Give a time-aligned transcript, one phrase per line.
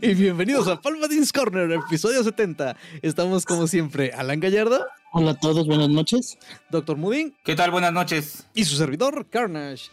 [0.00, 2.76] Y bienvenidos a Palpatine's Corner, episodio 70.
[3.02, 4.86] Estamos como siempre, Alan Gallardo.
[5.12, 6.38] Hola a todos, buenas noches.
[6.70, 7.34] Doctor Mudin.
[7.44, 7.70] ¿Qué tal?
[7.70, 8.46] Buenas noches.
[8.54, 9.90] Y su servidor, Carnage.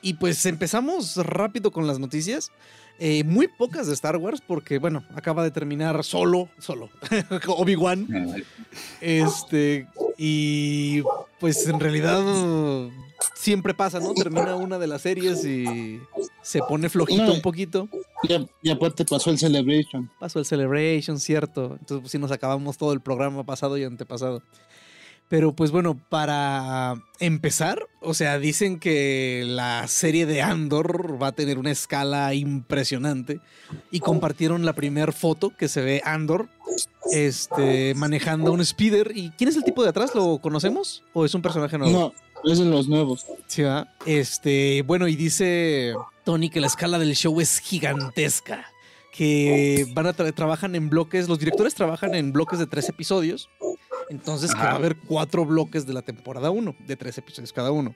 [0.00, 2.52] Y pues empezamos rápido con las noticias.
[2.98, 6.88] Eh, muy pocas de Star Wars, porque bueno, acaba de terminar solo, solo,
[7.48, 8.44] Obi-Wan.
[9.00, 11.02] Este, y
[11.40, 12.22] pues en realidad
[13.34, 14.14] siempre pasa, ¿no?
[14.14, 16.00] Termina una de las series y
[16.42, 17.88] se pone flojito No, un poquito.
[18.28, 20.10] Ya, ya aparte pasó el Celebration.
[20.18, 21.76] Pasó el Celebration, cierto.
[21.78, 24.42] Entonces, pues sí, nos acabamos todo el programa pasado y antepasado.
[25.32, 31.32] Pero pues bueno, para empezar, o sea, dicen que la serie de Andor va a
[31.32, 33.40] tener una escala impresionante
[33.90, 36.50] y compartieron la primera foto que se ve Andor
[37.12, 39.12] este, manejando un speeder.
[39.14, 40.14] ¿Y quién es el tipo de atrás?
[40.14, 41.02] ¿Lo conocemos?
[41.14, 41.98] ¿O es un personaje nuevo?
[41.98, 42.12] No,
[42.44, 43.26] es de los nuevos.
[43.46, 43.88] Sí, ¿verdad?
[44.06, 48.66] Este, bueno, y dice Tony que la escala del show es gigantesca.
[49.12, 53.50] Que van a tra- trabajan en bloques, los directores trabajan en bloques de tres episodios.
[54.08, 57.70] Entonces, que va a haber cuatro bloques de la temporada 1, de tres episodios cada
[57.72, 57.94] uno.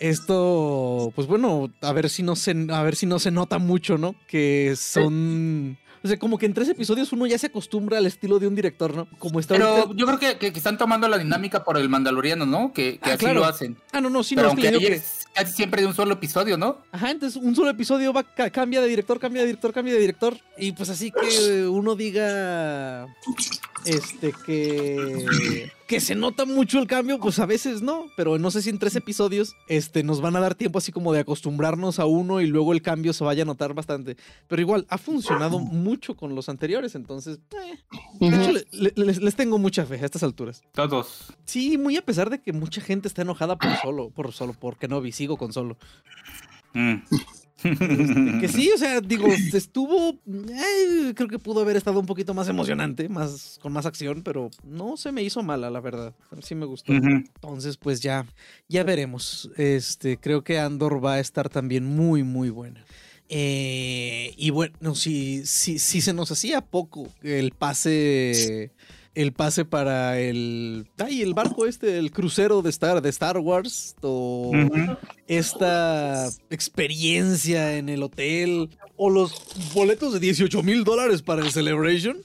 [0.00, 3.98] Esto, pues bueno, a ver si no se, a ver si no se nota mucho,
[3.98, 4.14] ¿no?
[4.26, 5.78] Que son.
[6.02, 8.54] O sea, como que en tres episodios uno ya se acostumbra al estilo de un
[8.54, 9.08] director, ¿no?
[9.18, 11.88] Como está Pero ahorita- yo creo que, que- que están tomando la dinámica por el
[11.88, 12.72] Mandaloriano, ¿no?
[12.72, 13.40] Que, que Ah, así claro.
[13.40, 13.76] lo hacen.
[13.92, 16.56] Ah, no, no, sí, Pero no, es que es casi siempre de un solo episodio,
[16.56, 16.78] ¿no?
[16.92, 20.00] Ajá, entonces un solo episodio va, ca- cambia de director, cambia de director, cambia de
[20.00, 20.36] director.
[20.56, 23.06] Y pues así que uno diga
[23.84, 28.60] este que que se nota mucho el cambio, pues a veces no, pero no sé
[28.60, 32.04] si en tres episodios este nos van a dar tiempo así como de acostumbrarnos a
[32.04, 34.18] uno y luego el cambio se vaya a notar bastante.
[34.48, 37.78] Pero igual ha funcionado mucho con los anteriores, entonces eh,
[38.20, 40.60] de hecho, le- le- les, les tengo mucha fe a estas alturas.
[40.72, 41.32] Todos.
[41.46, 44.76] Sí, muy a pesar de que mucha gente está enojada por solo, por solo, por
[44.76, 45.76] Kenobi, sigo con solo.
[46.74, 46.96] Mm.
[47.64, 50.10] Este, que sí, o sea, digo, estuvo.
[50.10, 54.50] eh, creo que pudo haber estado un poquito más emocionante, más con más acción, pero
[54.62, 56.14] no se me hizo mala, la verdad.
[56.42, 56.92] Sí me gustó.
[56.92, 58.26] Entonces, pues ya,
[58.68, 59.50] ya veremos.
[59.56, 62.84] Este, creo que Andor va a estar también muy, muy buena.
[63.28, 68.70] Eh, y bueno, si, si, si se nos hacía poco el pase.
[69.18, 70.86] El pase para el.
[70.96, 73.96] Ay, el barco este, el crucero de Star, de Star Wars.
[74.00, 74.52] O
[75.26, 79.32] esta experiencia en el hotel o los
[79.74, 82.18] boletos de 18 mil dólares para el Celebration.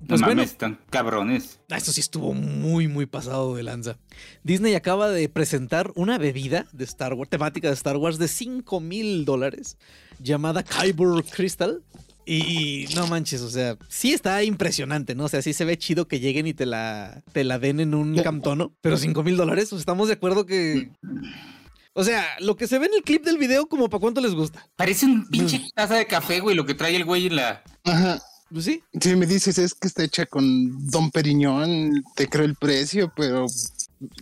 [0.00, 1.60] No Pues bueno, mames, están cabrones.
[1.68, 3.98] Ah, esto sí estuvo muy, muy pasado de lanza.
[4.42, 8.80] Disney acaba de presentar una bebida de Star Wars, temática de Star Wars de 5
[8.80, 9.76] mil dólares,
[10.18, 11.82] llamada Kyber Crystal.
[12.26, 15.24] Y no manches, o sea, sí está impresionante, ¿no?
[15.24, 17.94] O sea, sí se ve chido que lleguen y te la, te la den en
[17.94, 20.90] un camtono, pero 5 mil dólares, estamos de acuerdo que...
[21.92, 24.32] O sea, lo que se ve en el clip del video, como para cuánto les
[24.34, 24.64] gusta.
[24.76, 27.64] Parece un pinche taza de café, güey, lo que trae el güey en la.
[27.84, 28.20] Ajá.
[28.52, 32.56] Pues sí, Si me dices es que está hecha con Don Periñón, te creo el
[32.56, 33.46] precio, pero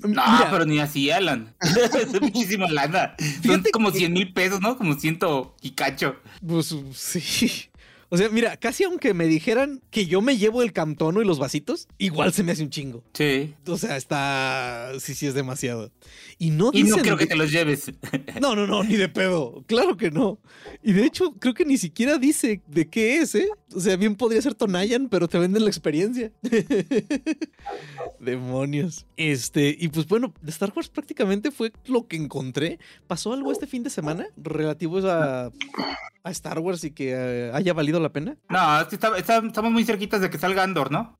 [0.03, 0.49] No, Mira.
[0.51, 1.55] pero ni así, Alan.
[1.61, 3.15] es muchísima lana.
[3.45, 4.77] Son como que- 100 mil pesos, ¿no?
[4.77, 6.17] Como ciento y cacho.
[6.47, 7.69] Pues sí.
[8.11, 11.39] O sea, mira, casi aunque me dijeran que yo me llevo el camtono y los
[11.39, 13.05] vasitos, igual se me hace un chingo.
[13.13, 13.55] Sí.
[13.67, 14.93] O sea, está.
[14.99, 15.91] Sí, sí, es demasiado.
[16.39, 17.93] Y no Y no creo que te los lleves.
[18.41, 19.65] No, no, no, ni de pedo.
[19.67, 20.39] Claro que no.
[20.83, 23.49] Y de hecho, creo que ni siquiera dice de qué es, ¿eh?
[23.75, 26.31] O sea, bien podría ser Tonayan, pero te venden la experiencia.
[28.21, 29.07] Demonios.
[29.17, 32.79] Este, y pues bueno, de Star Wars prácticamente fue lo que encontré.
[33.07, 35.51] ¿Pasó algo este fin de semana relativo a,
[36.29, 38.37] a Star Wars y que eh, haya valido la pena?
[38.49, 41.19] No, es que está- está- estamos muy cerquitas de que salga Andor, ¿no?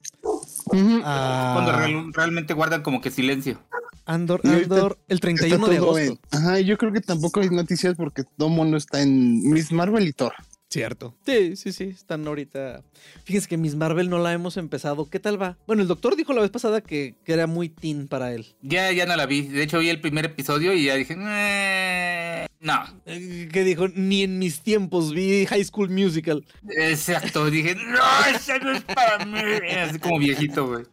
[1.05, 3.59] Ah, Cuando real- realmente guardan como que silencio.
[4.07, 6.01] Andor, Andor, el está 31 de agosto.
[6.01, 10.07] en- Ajá, yo creo que tampoco hay noticias porque todo mundo está en Miss Marvel
[10.09, 10.33] y Thor.
[10.71, 11.15] Cierto.
[11.25, 12.85] Sí, sí, sí, están ahorita.
[13.25, 15.09] Fíjense que Miss Marvel no la hemos empezado.
[15.09, 15.57] ¿Qué tal va?
[15.67, 18.47] Bueno, el doctor dijo la vez pasada que, que era muy teen para él.
[18.61, 19.43] Ya, ya no la vi.
[19.49, 22.85] De hecho, vi el primer episodio y ya dije, "Eh, no.
[23.07, 26.45] Eh, Que dijo, ni en mis tiempos vi High School Musical.
[26.69, 27.49] Exacto.
[27.51, 29.39] Dije, no, esa no es para mí.
[29.75, 30.85] Así como viejito, güey.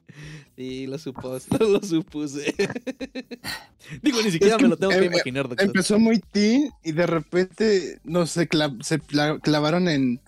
[0.56, 2.56] Sí, lo supuse, lo supuse.
[4.02, 5.66] Digo, ni siquiera Es que me lo tengo que em- imaginar, doctor.
[5.66, 9.00] Empezó muy teen y de repente no sé, cla- se
[9.42, 10.20] clavaron en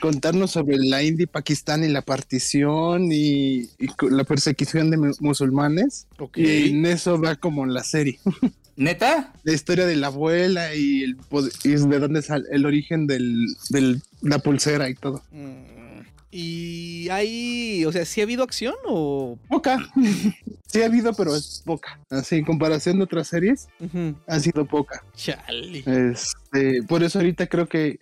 [0.00, 3.68] contarnos sobre la India y Pakistán y la partición y,
[4.10, 6.06] la persecución de mu- musulmanes.
[6.18, 6.38] Ok.
[6.38, 8.18] Y en eso va como la serie.
[8.76, 9.32] ¿Neta?
[9.44, 13.18] La historia de la abuela y, el, pod- y de dónde sale el origen de
[13.70, 15.22] del, la pulsera y todo.
[15.30, 15.81] Mm,
[16.34, 19.38] Y hay, o sea, ¿sí ha habido acción o...?
[19.50, 19.76] Poca.
[20.66, 22.00] sí ha habido, pero es poca.
[22.08, 23.68] Así, en comparación de otras series,
[24.26, 25.04] ha sido poca.
[25.14, 25.84] Chale.
[25.86, 28.00] Este, por eso ahorita creo que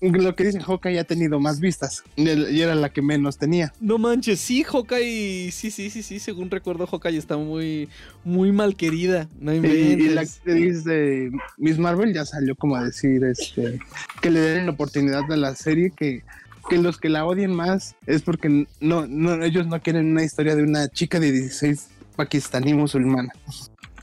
[0.00, 3.72] lo que dice Hawkeye ha tenido más vistas y era la que menos tenía.
[3.80, 7.88] No manches, sí, Hawkeye, sí, sí, sí, sí, según recuerdo, Hawkeye está muy,
[8.24, 9.28] muy mal querida.
[9.38, 13.78] No Y, y la actriz de Miss Marvel ya salió como a decir este,
[14.20, 16.22] que le den la oportunidad a la serie que,
[16.68, 20.56] que los que la odien más es porque no, no, ellos no quieren una historia
[20.56, 23.32] de una chica de 16 pakistaní musulmana.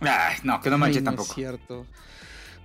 [0.02, 1.30] Ay, no, que no Ay, manches no tampoco.
[1.30, 1.86] Es cierto.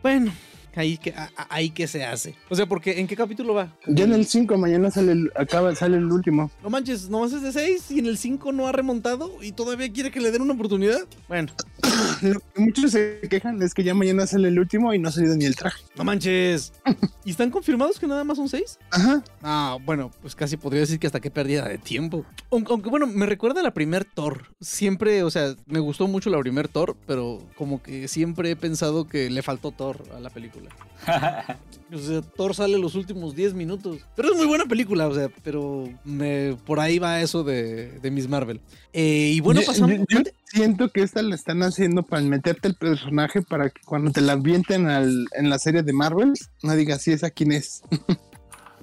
[0.02, 0.32] Bueno,
[0.80, 2.34] ahí que, a- ahí que se hace.
[2.48, 3.76] O sea, porque ¿en qué capítulo va?
[3.86, 6.50] Ya en el 5 mañana sale el, acaba, sale el último.
[6.62, 9.92] No manches, nomás es de 6 y en el 5 no ha remontado y todavía
[9.92, 11.00] quiere que le den una oportunidad.
[11.28, 11.52] Bueno,
[12.22, 15.12] Lo que muchos se quejan es que ya mañana sale el último y no ha
[15.12, 15.82] salido ni el traje.
[15.96, 16.72] no manches.
[17.24, 18.78] ¿Y están confirmados que nada más son 6?
[18.90, 19.22] Ajá.
[19.42, 22.24] Ah, bueno, pues casi podría decir que hasta qué pérdida de tiempo.
[22.50, 24.46] Aunque, aunque, bueno, me recuerda a la primer Thor.
[24.60, 29.06] Siempre, o sea, me gustó mucho la primer Thor, pero como que siempre he pensado
[29.06, 30.61] que le faltó Thor a la película.
[31.92, 33.98] O sea, Thor sale los últimos 10 minutos.
[34.16, 38.10] Pero es muy buena película, o sea, pero me- por ahí va eso de, de
[38.10, 38.62] Miss Marvel.
[38.94, 39.90] Eh, y bueno, Yo- pasamos...
[39.90, 44.10] yo- yo siento que esta la están haciendo para meterte el personaje para que cuando
[44.10, 46.32] te la ambienten al- en la serie de Marvel,
[46.62, 47.82] no digas si es a quién es.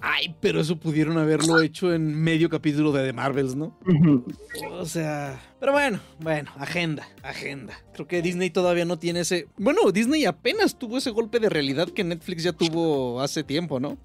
[0.01, 3.78] Ay, pero eso pudieron haberlo hecho en medio capítulo de The Marvels, ¿no?
[4.72, 7.74] O sea, pero bueno, bueno, agenda, agenda.
[7.94, 9.48] Creo que Disney todavía no tiene ese.
[9.57, 13.98] Bueno, Disney apenas tuvo ese golpe de realidad que Netflix ya tuvo hace tiempo, ¿no?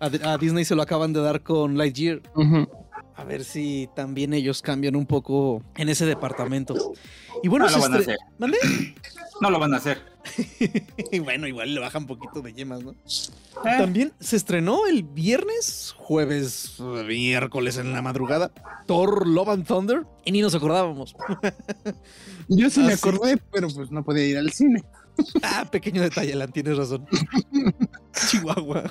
[0.00, 2.22] A, a Disney se lo acaban de dar con Lightyear.
[3.14, 6.92] A ver si también ellos cambian un poco en ese departamento.
[7.42, 8.16] Y bueno, No lo van a hacer.
[8.38, 8.58] ¿Mande?
[9.40, 9.98] No lo van a hacer.
[11.12, 12.90] Y bueno, igual le bajan un poquito de yemas, ¿no?
[12.92, 12.96] Eh,
[13.78, 16.76] También se estrenó el viernes, jueves,
[17.06, 18.50] miércoles en la madrugada,
[18.86, 21.14] Thor Love and Thunder, y ni nos acordábamos.
[22.48, 23.08] Yo sí Ah, me sí.
[23.08, 24.82] acordé, pero pues no podía ir al cine.
[25.42, 27.06] Ah, pequeño detalle, Alan, tienes razón.
[28.30, 28.84] Chihuahua.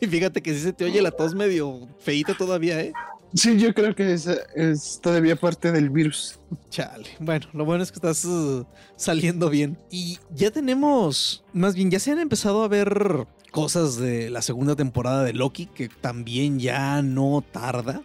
[0.00, 2.92] Y fíjate que sí se te oye la tos medio feíta todavía, ¿eh?
[3.34, 6.38] Sí, yo creo que es, es todavía parte del virus.
[6.70, 7.08] Chale.
[7.18, 8.64] Bueno, lo bueno es que estás uh,
[8.96, 9.76] saliendo bien.
[9.90, 14.76] Y ya tenemos, más bien, ya se han empezado a ver cosas de la segunda
[14.76, 18.02] temporada de Loki, que también ya no tarda.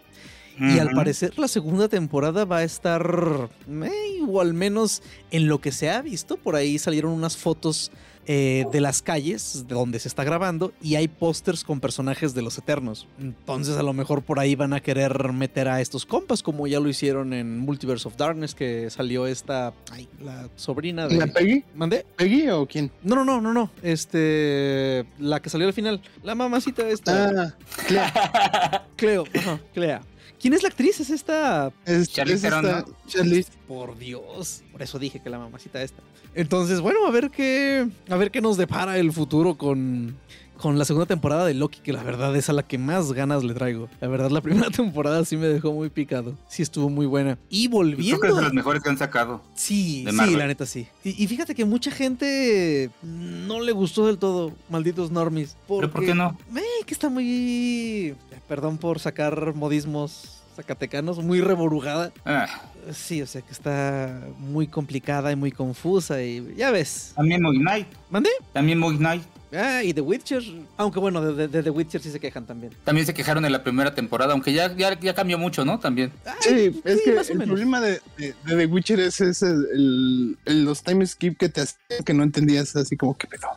[0.62, 5.62] Y al parecer la segunda temporada va a estar, eh, o al menos en lo
[5.62, 7.94] que se ha visto, por ahí salieron unas fotos
[8.25, 12.42] eh, de las calles de donde se está grabando y hay pósters con personajes de
[12.42, 13.07] los Eternos.
[13.19, 16.80] Entonces a lo mejor por ahí van a querer meter a estos compas como ya
[16.80, 21.18] lo hicieron en Multiverse of Darkness que salió esta, ay, la sobrina de...
[21.18, 21.63] ¿La Peggy?
[21.75, 22.06] ¿Mandé?
[22.16, 22.92] ¿Peggy o quién?
[23.04, 23.71] No, no, no, no, no.
[23.81, 27.30] Este, la que salió al final, la mamacita esta.
[27.30, 27.56] Ah,
[27.88, 28.88] Clea.
[28.95, 30.01] Cleo, ajá, Clea.
[30.39, 31.00] ¿Quién es la actriz?
[31.00, 32.95] Es esta Es, Charlize es Theron, esta ¿no?
[33.07, 33.51] Charlize.
[33.68, 34.63] Por Dios.
[34.71, 36.01] Por eso dije que la mamacita esta.
[36.36, 37.88] Entonces, bueno, a ver qué.
[38.10, 40.16] A ver qué nos depara el futuro con.
[40.57, 43.45] Con la segunda temporada de Loki, que la verdad es a la que más ganas
[43.45, 43.88] le traigo.
[44.02, 46.36] La verdad, la primera temporada sí me dejó muy picado.
[46.50, 47.38] Sí estuvo muy buena.
[47.50, 48.19] Y Creo volviendo.
[48.19, 49.42] que es de los mejores que han sacado.
[49.56, 50.86] Sí, sí, la neta sí.
[51.02, 55.56] Y, y fíjate que mucha gente no le gustó del todo, malditos normies.
[55.66, 56.38] ¿Pero por qué no?
[56.54, 58.16] Eh, que está muy.
[58.50, 62.11] Perdón por sacar modismos zacatecanos, muy reborugada.
[62.25, 62.47] Ah,
[62.92, 67.13] Sí, o sea que está muy complicada y muy confusa y ya ves.
[67.16, 67.87] también Knight.
[68.09, 68.30] ¿Mandé?
[68.51, 69.21] También Knight.
[69.52, 70.44] Ah, y The Witcher.
[70.78, 72.72] Aunque bueno, de, de- de The Witcher sí se quejan también.
[72.84, 75.80] También se quejaron en la primera temporada, aunque ya, ya, ya cambió mucho, ¿no?
[75.80, 76.12] También.
[76.42, 77.54] Sí, es sí, que más o el menos.
[77.54, 81.62] problema de, de- de The Witcher es ese, el, el- los time skip que te
[81.62, 83.48] hacían que no entendías así como que pedo.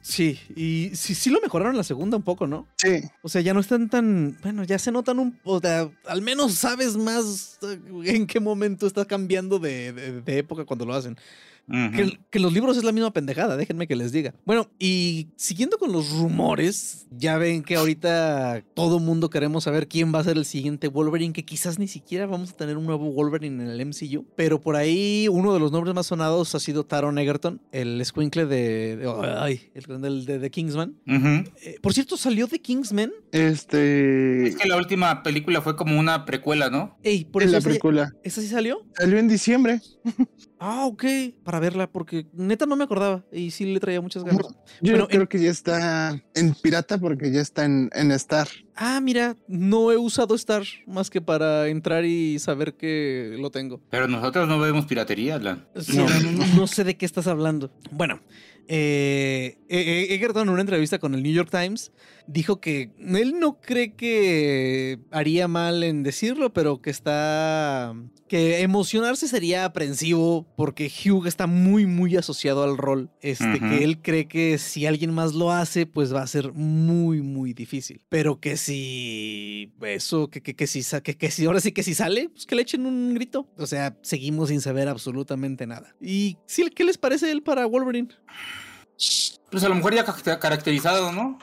[0.00, 2.66] Sí, y sí, sí lo mejoraron la segunda un poco, ¿no?
[2.76, 4.38] Sí, O sea, ya no están tan.
[4.42, 5.38] Bueno, ya se notan un.
[5.44, 10.38] O sea, al menos sabes más eh, en qué momento está cambiando de, de- de
[10.38, 11.18] época cuando lo hacen.
[11.68, 14.34] Que, que los libros es la misma pendejada, déjenme que les diga.
[14.46, 20.14] Bueno, y siguiendo con los rumores, ya ven que ahorita todo mundo queremos saber quién
[20.14, 23.10] va a ser el siguiente Wolverine, que quizás ni siquiera vamos a tener un nuevo
[23.12, 26.84] Wolverine en el MCU, pero por ahí uno de los nombres más sonados ha sido
[26.86, 30.96] Taron Egerton, el squinkle de, de- ay, el del- de, de Kingsman.
[31.06, 33.12] Eh, por cierto, salió de Kingsman.
[33.32, 34.46] Este.
[34.46, 36.96] Es que la última película fue como una precuela, ¿no?
[37.02, 38.12] Ey, por eso la película.
[38.22, 38.82] ¿esa sí salió?
[38.96, 39.80] Salió en diciembre.
[40.60, 41.04] Ah, ok,
[41.44, 44.42] para verla, porque neta no me acordaba y sí le traía muchas ganas.
[44.80, 48.48] Yo Bueno, creo en- que ya está en pirata porque ya está en, en Star.
[48.80, 53.80] Ah, mira, no he usado Star más que para entrar y saber que lo tengo.
[53.90, 55.66] Pero nosotros no vemos piratería, Alan.
[55.76, 56.06] Sí, No.
[56.08, 57.72] no, no- sé de qué estás hablando.
[57.90, 58.20] Bueno,
[58.68, 61.90] eh, eh, Egerton en una entrevista con el New York Times
[62.28, 67.94] dijo que él no cree que haría mal en decirlo, pero que está...
[68.28, 73.08] que emocionarse sería aprensivo porque Hugh está muy, muy asociado al rol.
[73.22, 73.70] Este, Ujú.
[73.70, 77.54] que él cree que si alguien más lo hace, pues va a ser muy, muy
[77.54, 78.02] difícil.
[78.10, 81.94] Pero que si eso, que, que, que si, que, que si ahora sí que si
[81.94, 83.48] sale, pues que le echen un grito.
[83.56, 85.94] O sea, seguimos sin saber absolutamente nada.
[86.00, 88.08] ¿Y sí, qué les parece él para Wolverine?
[89.50, 91.38] Pues a lo mejor ya ca- caracterizado, ¿no?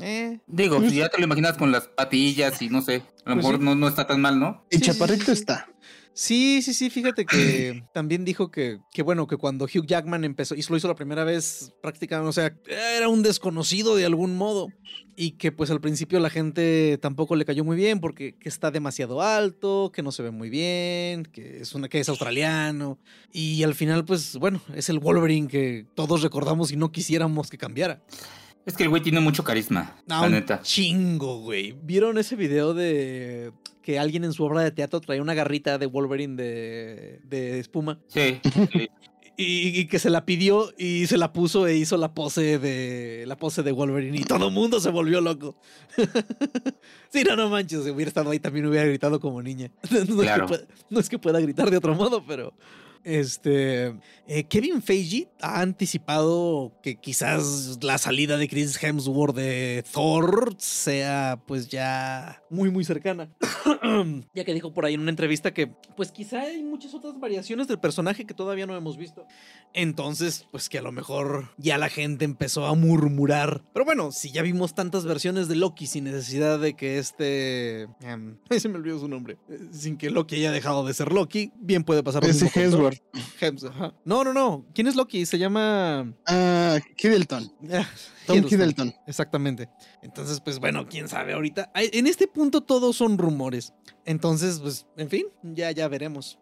[0.00, 3.34] Eh, Digo, si ya te lo imaginas con las patillas y no sé, a lo
[3.34, 3.62] Pues mejor sí.
[3.64, 4.64] no, no está tan mal, ¿no?
[4.70, 5.40] Sí, sí, Chaparrito sí, sí.
[5.40, 5.68] está.
[6.14, 10.54] Sí, sí, sí, fíjate que también dijo que, que bueno, que cuando Hugh Jackman empezó,
[10.54, 12.54] y lo hizo la primera vez prácticamente, o sea,
[12.96, 14.68] era un desconocido de algún modo,
[15.16, 18.70] y que pues al principio la gente tampoco le cayó muy bien porque que está
[18.70, 22.98] demasiado alto, que no se ve muy bien, que es, una, que es australiano,
[23.32, 27.56] y al final pues bueno, es el Wolverine que todos recordamos y no quisiéramos que
[27.56, 28.02] cambiara.
[28.64, 30.60] Es que el güey tiene mucho carisma, Ah, la un neta.
[30.62, 31.72] chingo, güey.
[31.82, 33.50] ¿Vieron ese video de
[33.82, 37.98] que alguien en su obra de teatro traía una garrita de Wolverine de, de espuma?
[38.08, 38.40] Sí,
[38.72, 38.88] sí.
[39.34, 43.24] Y, y que se la pidió y se la puso e hizo la pose de
[43.26, 45.56] la pose de Wolverine y todo el mundo se volvió loco.
[47.08, 49.70] sí, no, no manches, si hubiera estado ahí también hubiera gritado como niña.
[50.06, 50.44] No, Claro.
[50.44, 52.52] es, que pueda, no es que pueda gritar de otro modo, pero
[53.04, 53.94] este
[54.26, 61.40] eh, Kevin Feige ha anticipado que quizás la salida de Chris Hemsworth de Thor sea
[61.46, 63.28] pues ya muy muy cercana.
[64.34, 67.68] ya que dijo por ahí en una entrevista que pues quizá hay muchas otras variaciones
[67.68, 69.26] del personaje que todavía no hemos visto.
[69.74, 73.62] Entonces, pues que a lo mejor ya la gente empezó a murmurar.
[73.72, 77.82] Pero bueno, si ya vimos tantas versiones de Loki sin necesidad de que este...
[78.00, 79.38] em, ay, se me olvidó su nombre.
[79.48, 82.91] Eh, Sin que Loki haya dejado de ser Loki, bien puede pasar Ese mismo
[83.40, 83.94] Hemsworth.
[84.04, 84.66] No, no, no.
[84.74, 85.26] ¿Quién es Loki?
[85.26, 86.12] Se llama...
[86.26, 87.52] Ah, Hiddleton.
[88.26, 88.94] Tom Hiddleston.
[89.06, 89.68] Exactamente.
[90.02, 91.70] Entonces, pues bueno, quién sabe ahorita.
[91.74, 93.72] En este punto todos son rumores.
[94.04, 96.38] Entonces, pues, en fin, ya, ya veremos.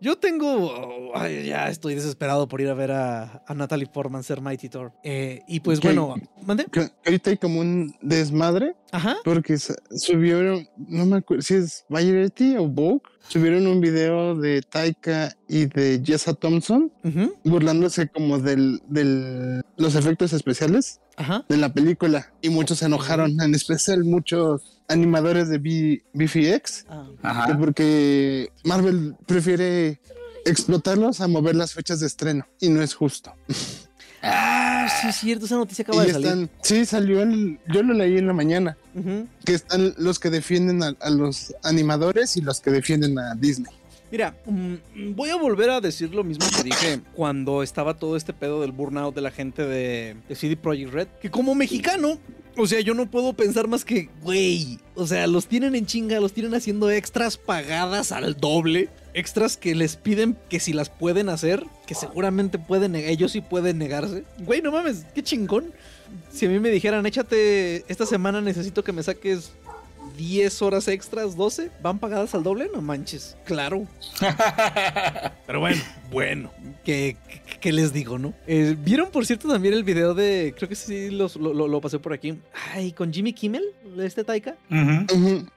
[0.00, 1.12] Yo tengo.
[1.14, 4.92] oh, ya estoy desesperado por ir a ver a, a Natalie Portman ser Mighty Thor.
[5.04, 6.66] Eh, y pues bueno, ¿mande?
[6.66, 9.16] Que ahorita hay como un desmadre Ajá.
[9.24, 15.36] porque subieron, no me acuerdo si es Variety o Vogue, subieron un video de Taika
[15.48, 21.44] y de Jessa Thompson ujú, burlándose como del, del los efectos especiales Ajá.
[21.48, 27.06] de la película y muchos se enojaron, en especial muchos animadores de B- BFX, Ah,
[27.22, 27.58] Ajá.
[27.58, 30.00] porque Marvel prefiere
[30.44, 33.32] explotarlos a mover las fechas de estreno y no es justo.
[34.22, 35.44] Ah, sí, es cierto.
[35.46, 36.26] Esa noticia Y acaba de salir.
[36.28, 38.76] están, sí, salió, el- yo lo leí en la mañana,
[39.44, 43.73] que están los que defienden a, a los animadores y los que defienden a Disney.
[44.14, 48.32] Mira, mm, voy a volver a decir lo mismo que dije cuando estaba todo este
[48.32, 51.08] pedo del burnout de la gente de, de CD Projekt Red.
[51.20, 52.20] Que como mexicano,
[52.56, 56.20] o sea, yo no puedo pensar más que, güey, o sea, los tienen en chinga,
[56.20, 58.88] los tienen haciendo extras pagadas al doble.
[59.14, 63.78] Extras que les piden que si las pueden hacer, que seguramente pueden, ellos sí pueden
[63.78, 64.22] negarse.
[64.38, 65.72] Güey, no mames, qué chingón.
[66.30, 69.50] Si a mí me dijeran, échate, esta semana necesito que me saques
[70.16, 72.68] 10 horas extras, 12, ¿van pagadas al doble?
[72.72, 73.86] No manches, claro.
[75.46, 76.50] Pero bueno, bueno,
[76.84, 77.16] ¿qué,
[77.64, 78.34] qué- les digo, no?
[78.46, 81.80] Eh, ¿Vieron, por cierto, también el video de, creo que sí los- lo, lo- lo
[81.80, 82.34] pasé por aquí,
[82.72, 83.64] ay, con Jimmy Kimmel,
[83.98, 84.56] este Taika,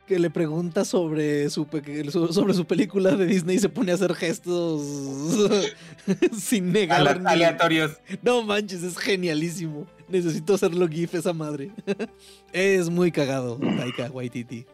[0.08, 1.66] que le pregunta sobre su,
[2.32, 4.82] sobre su película de Disney y se pone a hacer gestos
[6.40, 7.08] sin negar.
[7.08, 7.92] Ale- Aleatorios.
[8.22, 9.88] no manches, es genialísimo.
[10.10, 11.72] Necesito hacerlo GIF esa madre.
[12.54, 14.66] es muy cagado, Taika Waititi.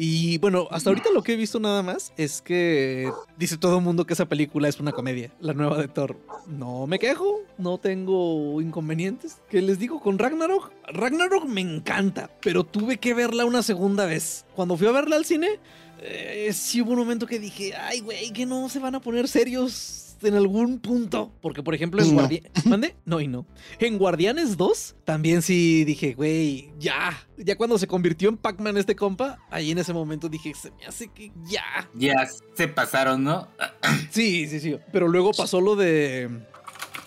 [0.00, 3.84] Y bueno, hasta ahorita lo que he visto nada más es que dice todo el
[3.84, 6.16] mundo que esa película es una comedia, la nueva de Thor.
[6.46, 9.38] No me quejo, no tengo inconvenientes.
[9.50, 10.70] ¿Qué les digo con Ragnarok?
[10.86, 14.44] Ragnarok me encanta, pero tuve que verla una segunda vez.
[14.54, 15.58] Cuando fui a verla al cine,
[16.00, 19.26] eh, sí hubo un momento que dije, ay, güey, que no se van a poner
[19.26, 21.32] serios en algún punto.
[21.40, 22.14] Porque, por ejemplo, en No.
[22.14, 22.66] Guardianes.
[22.66, 22.96] ¿Mande?
[23.04, 23.46] No y no.
[23.78, 27.18] En Guardianes 2 también sí dije, güey, ya.
[27.36, 30.86] Ya cuando se convirtió en Pac-Man este compa, ahí en ese momento dije, se me
[30.86, 31.88] hace que ya.
[31.94, 33.48] Ya se pasaron, ¿no?
[34.10, 34.76] Sí, sí, sí.
[34.92, 36.28] Pero luego pasó lo de.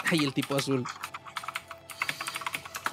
[0.10, 0.84] Ay, el tipo azul.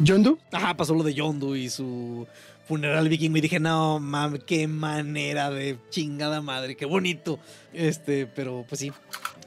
[0.00, 2.26] Yondu, Ajá, pasó lo de Yondu y su
[2.68, 3.36] funeral viking.
[3.36, 7.38] Y dije, no, mam, qué manera de chingada madre, qué bonito.
[7.72, 8.92] Este, pero pues sí.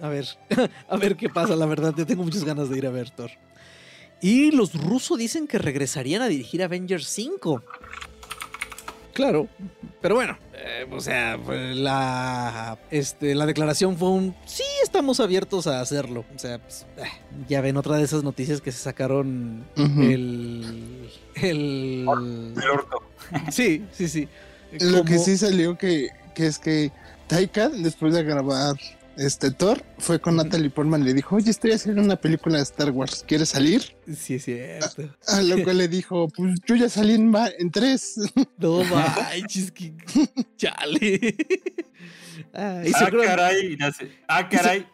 [0.01, 0.25] A ver,
[0.89, 1.93] a ver qué pasa, la verdad.
[1.95, 3.31] Yo tengo muchas ganas de ir a ver Thor.
[4.21, 7.63] Y los rusos dicen que regresarían a dirigir Avengers 5.
[9.13, 9.48] Claro,
[10.01, 15.82] pero bueno, eh, o sea, la, este, la declaración fue un sí, estamos abiertos a
[15.82, 16.25] hacerlo.
[16.34, 17.03] O sea, pues, eh,
[17.48, 23.01] ya ven otra de esas noticias que se sacaron el, el, El orto.
[23.51, 24.27] sí, sí, sí.
[24.80, 26.91] lo que sí salió que, que es que
[27.27, 28.75] Taika, después de grabar
[29.18, 30.36] este Thor, fue con.
[30.36, 33.96] Natalie Portman, le dijo, oye, estoy haciendo una película de Star Wars, ¿quieres salir?
[34.15, 35.10] sí es cierto.
[35.27, 38.15] A lo cual le dijo, pues yo ya salí en, tres.
[38.58, 39.94] No manches, que
[40.58, 41.36] chale.
[42.53, 43.77] Ah, y, Ah, caray.
[43.77, 44.12] ya sé.
[44.27, 44.86] Ah, caray.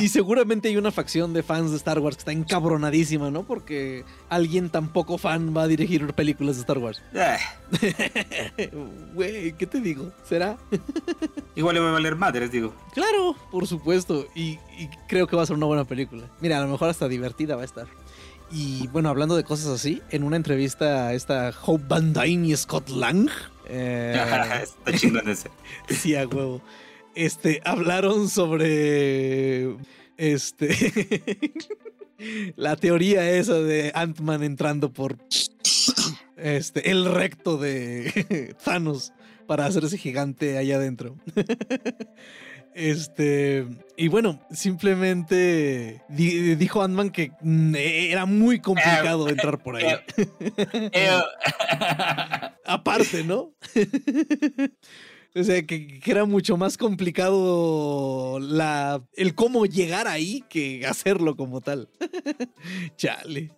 [0.00, 3.44] y seguramente hay una facción de fans de Star Wars que está encabronadísima, ¿no?
[3.46, 7.02] Porque alguien tan poco fan va a dirigir películas de Star Wars.
[7.14, 7.36] Eh,
[9.14, 10.12] Güey, ¿qué te digo?
[10.24, 10.56] ¿Será?
[11.56, 12.74] igual le va a valer madres, digo.
[12.94, 14.26] Claro, por supuesto.
[14.34, 16.24] Y, y creo que va a ser una buena película.
[16.40, 17.86] Mira, a lo mejor hasta divertida va a estar.
[18.50, 22.56] Y bueno, hablando de cosas así, en una entrevista a esta Hope Van Dyne y
[22.56, 23.28] Scott Lang.
[23.68, 24.18] eh,
[24.62, 25.50] Está chingón ese.
[25.90, 26.62] sí, a huevo.
[27.18, 29.76] Este, hablaron sobre.
[30.16, 30.68] Este.
[32.56, 35.18] la teoría esa de Ant-Man entrando por.
[36.36, 39.12] Este, el recto de Thanos
[39.48, 41.16] para hacerse gigante allá adentro.
[42.74, 49.96] Este, y bueno, simplemente di- dijo Ant-Man que mm, era muy complicado entrar por ahí.
[50.92, 51.10] Eh,
[52.64, 53.52] Aparte, ¿no?
[55.38, 61.36] O sea, que, que era mucho más complicado la, el cómo llegar ahí que hacerlo
[61.36, 61.88] como tal.
[62.96, 63.50] Chale.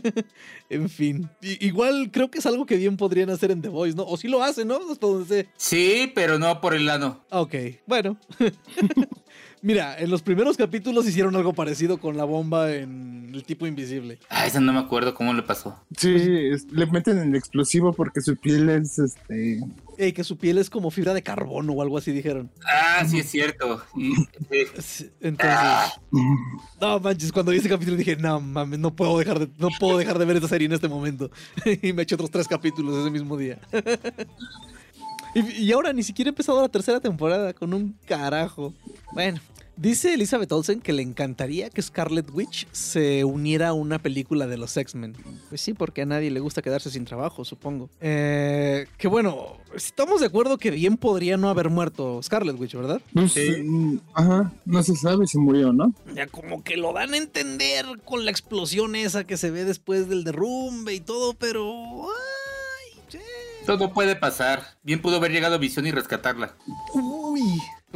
[0.70, 1.28] en fin.
[1.42, 4.04] I- igual creo que es algo que bien podrían hacer en The Voice, ¿no?
[4.04, 4.78] O sí lo hacen, ¿no?
[4.90, 5.48] Hasta donde sé.
[5.56, 6.86] Sí, pero no por el.
[6.88, 7.54] Ah, Ok,
[7.86, 8.16] bueno.
[9.66, 14.20] Mira, en los primeros capítulos hicieron algo parecido con la bomba en El tipo invisible.
[14.28, 15.76] Ah, esa no me acuerdo cómo le pasó.
[15.96, 16.14] Sí,
[16.52, 19.58] es- le meten el explosivo porque su piel es este.
[19.98, 22.48] Ey, que su piel es como fibra de carbono o algo así dijeron.
[22.64, 23.82] Ah, sí es cierto.
[24.52, 24.68] Eh,
[25.20, 26.00] Entonces,
[26.80, 29.98] no manches, cuando vi ese capítulo dije, no mames, no puedo dejar de, no puedo
[29.98, 31.28] dejar de ver esta serie en este momento.
[31.82, 33.58] y me eché otros tres capítulos ese mismo día.
[35.34, 38.72] y ahora ni siquiera he empezado la tercera temporada con un carajo.
[39.12, 39.40] Bueno,
[39.76, 44.56] dice Elizabeth Olsen que le encantaría que Scarlet Witch se uniera a una película de
[44.56, 45.14] los X-Men.
[45.48, 47.88] Pues sí, porque a nadie le gusta quedarse sin trabajo, supongo.
[48.00, 53.00] Eh, que bueno, estamos de acuerdo que bien podría no haber muerto Scarlet Witch, ¿verdad?
[53.12, 54.00] Pues, Sí.
[54.14, 55.92] ajá, no se sabe si murió, ¿no?
[56.14, 60.08] Ya como que lo dan a entender con la explosión esa que se ve después
[60.08, 61.72] del derrumbe y todo, pero...
[62.02, 63.20] Ay, che.
[63.66, 64.62] todo puede pasar.
[64.82, 66.54] Bien pudo haber llegado Visión y rescatarla.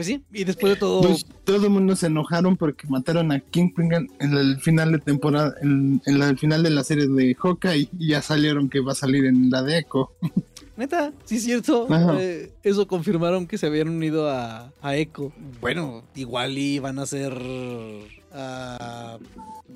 [0.00, 1.02] Pues sí, y después de todo...
[1.02, 4.98] Pues, todo el mundo se enojaron porque mataron a Kingpin en en el final de
[4.98, 8.80] temporada, en, en la- el final de la serie de Hawkeye y ya salieron que
[8.80, 10.10] va a salir en la de Echo.
[10.78, 11.86] Neta, sí es cierto.
[12.18, 15.32] Eh, eso confirmaron que se habían unido a, a Echo.
[15.60, 17.34] Bueno, igual y van a ser
[18.32, 19.18] ah,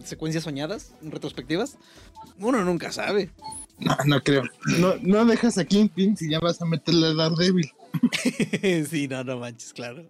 [0.04, 1.76] secuencias soñadas, retrospectivas.
[2.38, 3.28] Uno nunca sabe.
[3.78, 4.44] No, no creo.
[4.78, 7.70] No, no dejas a Kingpin si ya vas a meterle a Daredevil.
[8.90, 10.04] sí, no, no manches, claro.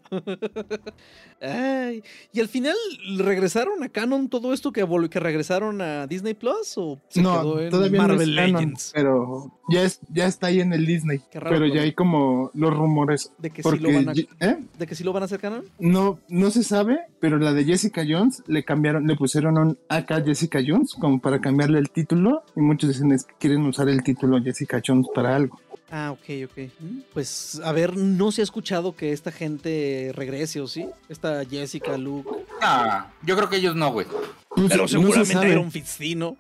[1.41, 2.75] Ay, y al final
[3.19, 7.61] regresaron a Canon todo esto que, que regresaron a Disney Plus o se no, quedó
[7.61, 11.21] en todavía Marvel no es canon, pero ya es, ya está ahí en el Disney.
[11.35, 13.33] Raro, pero ya hay como los rumores.
[13.39, 14.57] De que, sí Porque lo van a, ye- ¿eh?
[14.79, 15.65] de que sí lo van a hacer canon.
[15.79, 20.25] no, no se sabe, pero la de Jessica Jones le cambiaron, le pusieron un AK
[20.25, 24.03] Jessica Jones como para cambiarle el título y muchos dicen es que quieren usar el
[24.03, 25.61] título Jessica Jones para algo.
[25.97, 26.71] Ah, ok, ok.
[27.13, 30.89] Pues a ver, no se ha escuchado que esta gente regrese, ¿o sí?
[31.09, 32.31] Esta Jessica, Luke.
[32.61, 34.09] Ah, yo creo que ellos no, güey.
[34.57, 35.49] Pero no se seguramente.
[35.51, 36.37] Iron Fist sí, ¿no?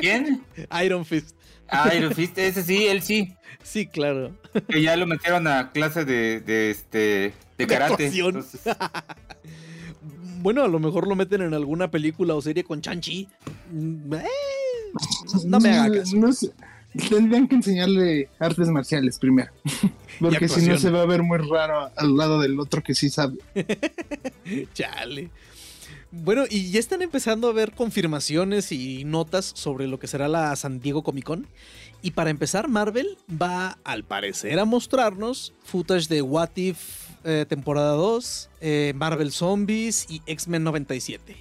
[0.00, 0.44] ¿Quién?
[0.84, 1.34] Iron Fist.
[1.66, 3.34] Ah, Iron Fist, ese sí, él sí.
[3.62, 4.36] Sí, claro.
[4.68, 8.06] Que ya lo metieron a clase de, de este de karate.
[8.06, 8.60] Entonces,
[10.42, 13.28] Bueno, a lo mejor lo meten en alguna película o serie con Chanchi.
[13.72, 16.16] No me haga caso.
[16.16, 16.50] No sé,
[17.08, 19.52] tendrían que enseñarle artes marciales primero.
[20.20, 23.08] Porque si no se va a ver muy raro al lado del otro que sí
[23.08, 23.38] sabe.
[24.74, 25.30] Chale.
[26.12, 30.54] Bueno, y ya están empezando a ver confirmaciones y notas sobre lo que será la
[30.56, 31.46] San Diego Comic Con.
[32.02, 37.92] Y para empezar, Marvel va, al parecer, a mostrarnos footage de What If eh, temporada
[37.92, 41.36] 2, eh, Marvel Zombies y X-Men 97.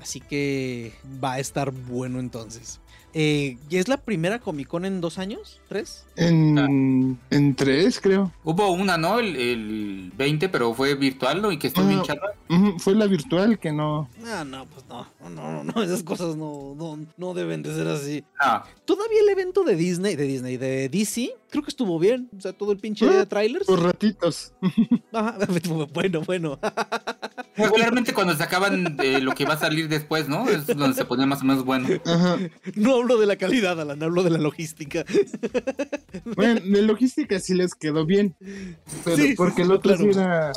[0.00, 2.80] Así que va a estar bueno entonces.
[3.16, 5.60] Eh, ¿Y es la primera Comic Con en dos años?
[5.68, 6.04] ¿Tres?
[6.16, 8.32] En, en tres, creo.
[8.42, 9.20] Hubo una, ¿no?
[9.20, 11.52] El, el 20, pero fue virtual, ¿no?
[11.52, 12.04] Y que estuvo bien Ah.
[12.04, 12.26] chata.
[12.78, 14.08] Fue la virtual que no.
[14.26, 17.86] Ah, no, pues no, no, no, no, esas cosas no, no, no deben de ser
[17.88, 18.24] así.
[18.40, 22.28] Ah, Todavía el evento de Disney, de Disney, de DC, creo que estuvo bien.
[22.36, 23.66] O sea, todo el pinche Ah, trailers.
[23.66, 24.52] Por ratitos.
[25.12, 25.38] Ajá,
[25.94, 26.58] bueno, bueno.
[27.56, 30.48] regularmente cuando sacaban eh, lo que va a salir después, ¿no?
[30.48, 31.88] Es donde se ponía más o menos bueno.
[32.04, 32.38] Ajá.
[32.74, 35.04] No hablo de la calidad, Alan, hablo de la logística.
[36.36, 38.34] Bueno, de logística sí les quedó bien.
[39.04, 40.12] Pero Sí, porque el otro claro.
[40.12, 40.52] sí era.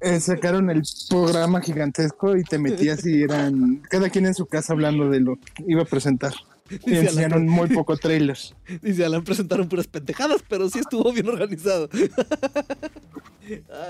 [0.00, 3.82] eh, sacaron el programa gigantesco y te metías y eran.
[3.90, 6.32] Cada quien en su casa hablando de lo que iba a presentar.
[7.08, 8.54] Alan, muy poco trailers.
[8.82, 11.88] dice Alan, presentaron puras pendejadas, pero sí estuvo bien organizado.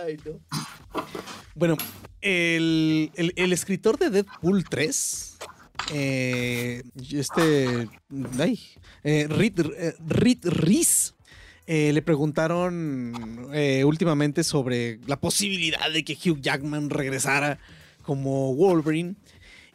[0.05, 0.41] Ay, no.
[1.55, 1.77] Bueno,
[2.21, 5.39] el, el- el escritor de Deadpool 3,
[5.93, 7.89] eh, este,
[8.39, 8.61] ay,
[9.05, 11.15] eh, Reed, eh, Reed Rees,
[11.67, 13.49] eh, le preguntaron
[13.85, 17.59] últimamente sobre la posibilidad de que Hugh Jackman regresara
[18.03, 19.15] como Wolverine.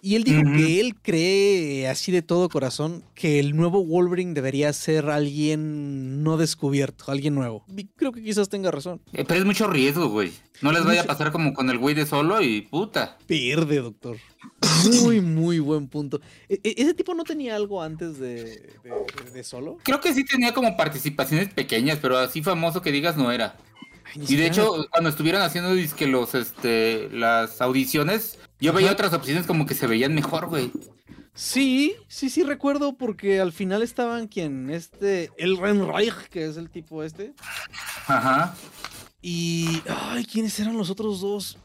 [0.04, 4.74] Y él dijo que él cree así de todo corazón que el nuevo Wolverine debería
[4.74, 7.64] ser alguien no descubierto, alguien nuevo.
[7.76, 9.00] Y creo que quizás tenga razón.
[9.14, 10.32] Eh, pero es mucho riesgo, güey.
[10.62, 13.18] No les vaya a pasar como con el güey de solo y puta.
[13.28, 14.18] Pierde, doctor.
[15.04, 16.20] Muy, muy buen punto.
[16.50, 18.44] E- e- ¿Ese tipo no tenía algo antes de,
[18.84, 19.78] de- de solo?
[19.84, 23.56] Creo que sí tenía como participaciones pequeñas, pero así famoso que digas no era.
[24.16, 29.14] Ay, Y de hecho, cuando estuvieron haciendo dizque los este las audiciones, yo veía otras
[29.14, 30.72] opciones como que se veían mejor, güey.
[31.34, 36.70] Sí, sí, sí recuerdo porque al final estaban quien, este, el Renreich, que es el
[36.70, 37.34] tipo este.
[38.08, 38.54] Ajá.
[39.22, 39.82] Y.
[39.88, 41.58] Ay, ¿quiénes eran los otros dos?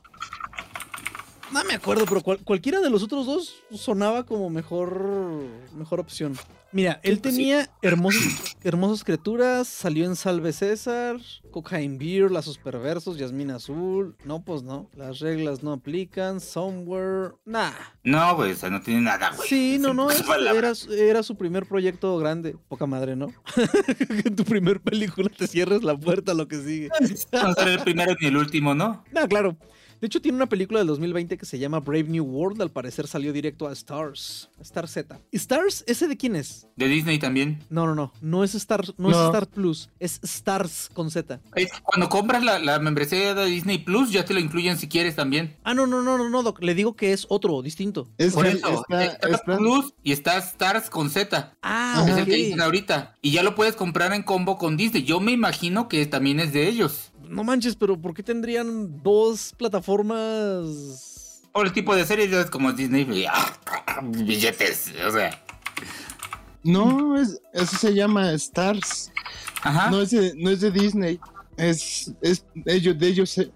[1.53, 5.43] No me acuerdo, pero cual- cualquiera de los otros dos sonaba como mejor.
[5.75, 6.37] mejor opción.
[6.73, 11.17] Mira, él pues tenía hermosas, hermosas criaturas, salió en Salve César,
[11.51, 14.17] Cocaine Beer, Lazos Perversos, Yasmín Azul.
[14.25, 14.91] No, pues no.
[14.95, 16.41] Las reglas no aplican.
[16.41, 17.35] Somewhere.
[17.45, 17.71] Nah.
[18.03, 19.49] No, güey, o sea, no tiene nada, güey.
[19.49, 22.57] Sí, no, no, era, era su primer proyecto grande.
[22.69, 23.29] Poca madre, ¿no?
[23.97, 26.91] que en tu primer película te cierres la puerta a lo que sigue.
[27.33, 29.05] No ser el primero ni el último, ¿no?
[29.13, 29.57] No, claro.
[30.01, 32.61] De hecho, tiene una película del 2020 que se llama Brave New World.
[32.63, 34.49] Al parecer salió directo a Stars.
[34.61, 35.19] Star Z.
[35.33, 35.85] ¿Stars?
[35.87, 36.67] ¿Ese de quién es?
[36.77, 37.63] De Disney también.
[37.71, 38.13] No, no, no.
[38.21, 39.17] No es Star, no, es.
[39.17, 39.89] Star Plus.
[39.99, 41.41] Es Stars con Z.
[41.55, 45.17] Es- cuando compras la, la membresía de Disney Plus, ya te lo incluyen si quieres
[45.17, 45.57] también.
[45.65, 46.63] Ah, no, no, no, no, no, Doc.
[46.63, 48.09] Le digo que es otro, distinto.
[48.19, 51.55] Es Por eso, está, está- Plus y está Stars con Z.
[51.63, 53.15] Ah, Es el que dicen ahorita.
[53.23, 55.05] Y ya lo puedes comprar en combo con Disney.
[55.05, 57.13] Yo me imagino que también es de ellos.
[57.29, 61.43] No manches, pero ¿por qué tendrían dos plataformas?
[61.53, 63.07] Por el tipo de series, es como Disney.
[63.11, 63.57] y, ah,
[64.03, 65.43] billetes, o sea.
[66.63, 69.11] No, es, eso se llama Stars.
[69.63, 69.91] Ajá.
[69.91, 71.19] No es de, no es de Disney.
[71.57, 73.39] Es, es ellos, de ellos.
[73.39, 73.51] eh,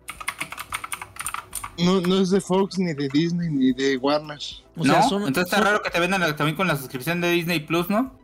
[1.78, 4.38] No, no es de Fox, ni de Disney, ni de Warner.
[4.80, 5.08] O sea, ¿No?
[5.08, 7.90] son, Entonces está son- raro que te vendan también con la suscripción de Disney Plus,
[7.90, 8.18] ¿no?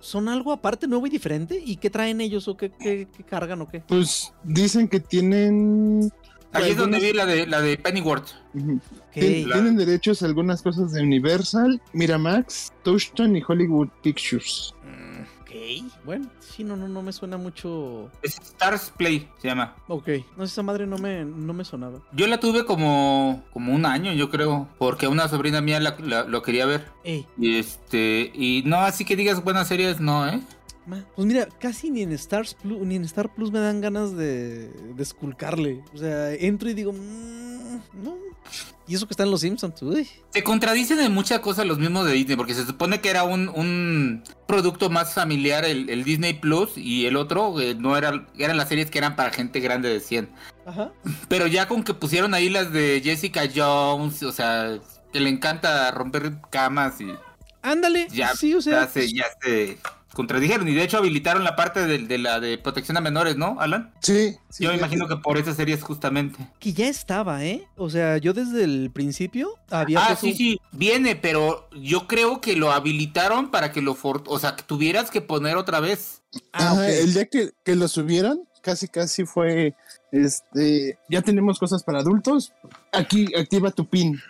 [0.00, 1.60] Son algo aparte, nuevo y diferente.
[1.64, 3.80] ¿Y qué traen ellos o qué, qué- qué cargan o qué?
[3.80, 6.10] Pues dicen que tienen.
[6.52, 8.28] Ahí es donde vi la de la de Pennyworth.
[8.54, 8.80] La-
[9.12, 14.72] Tienen derechos a algunas cosas de Universal, Miramax, Touchstone y Hollywood Pictures.
[14.84, 18.10] Mm, Ok, bueno, sí, no, no, no me suena mucho.
[18.22, 19.74] Es Stars Play, se llama.
[19.88, 21.98] Ok, no, esa madre no me, no me sonaba.
[22.12, 26.24] Yo la tuve como, como un año, yo creo, porque una sobrina mía la- la-
[26.24, 26.86] lo quería ver.
[27.04, 30.40] Ey, Y este, y no, así que digas buenas series, no, ¿eh?
[30.86, 34.16] Ma, pues mira, casi ni en Stars Plus, ni en Star Plus me dan ganas
[34.16, 35.82] de, de esculcarle.
[35.94, 38.16] O sea, entro y digo, "Mm, no.
[38.88, 40.08] Y eso que están los Simpsons, uy.
[40.30, 43.48] Se contradicen en muchas cosas los mismos de Disney, porque se supone que era un,
[43.48, 48.56] un producto más familiar el, el Disney Plus y el otro eh, no era, eran
[48.56, 50.30] las series que eran para gente grande de 100.
[50.66, 50.92] Ajá.
[51.28, 54.78] Pero ya con que pusieron ahí las de Jessica Jones, o sea,
[55.12, 57.12] que le encanta romper camas y
[57.62, 59.78] Ándale, ya, sí, o sea, ya se, ya se
[60.16, 60.66] contradijeron.
[60.66, 63.92] Y de hecho habilitaron la parte de, de la de protección a menores, ¿no, Alan?
[64.00, 64.34] Sí.
[64.48, 66.38] sí Yo me imagino que por esas series justamente.
[66.58, 67.68] Que ya estaba, ¿eh?
[67.76, 70.04] O sea, yo desde el principio había...
[70.04, 73.94] Ah, sí, un- sí, viene, pero yo creo que lo habilitaron para que lo...
[73.94, 76.22] for- O sea, que tuvieras que poner otra vez.
[76.52, 76.88] Ah, Ajá.
[76.88, 79.74] El día que, que lo subieron, casi casi fue,
[80.12, 82.52] este, ya tenemos cosas para adultos,
[82.92, 84.20] aquí activa tu pin.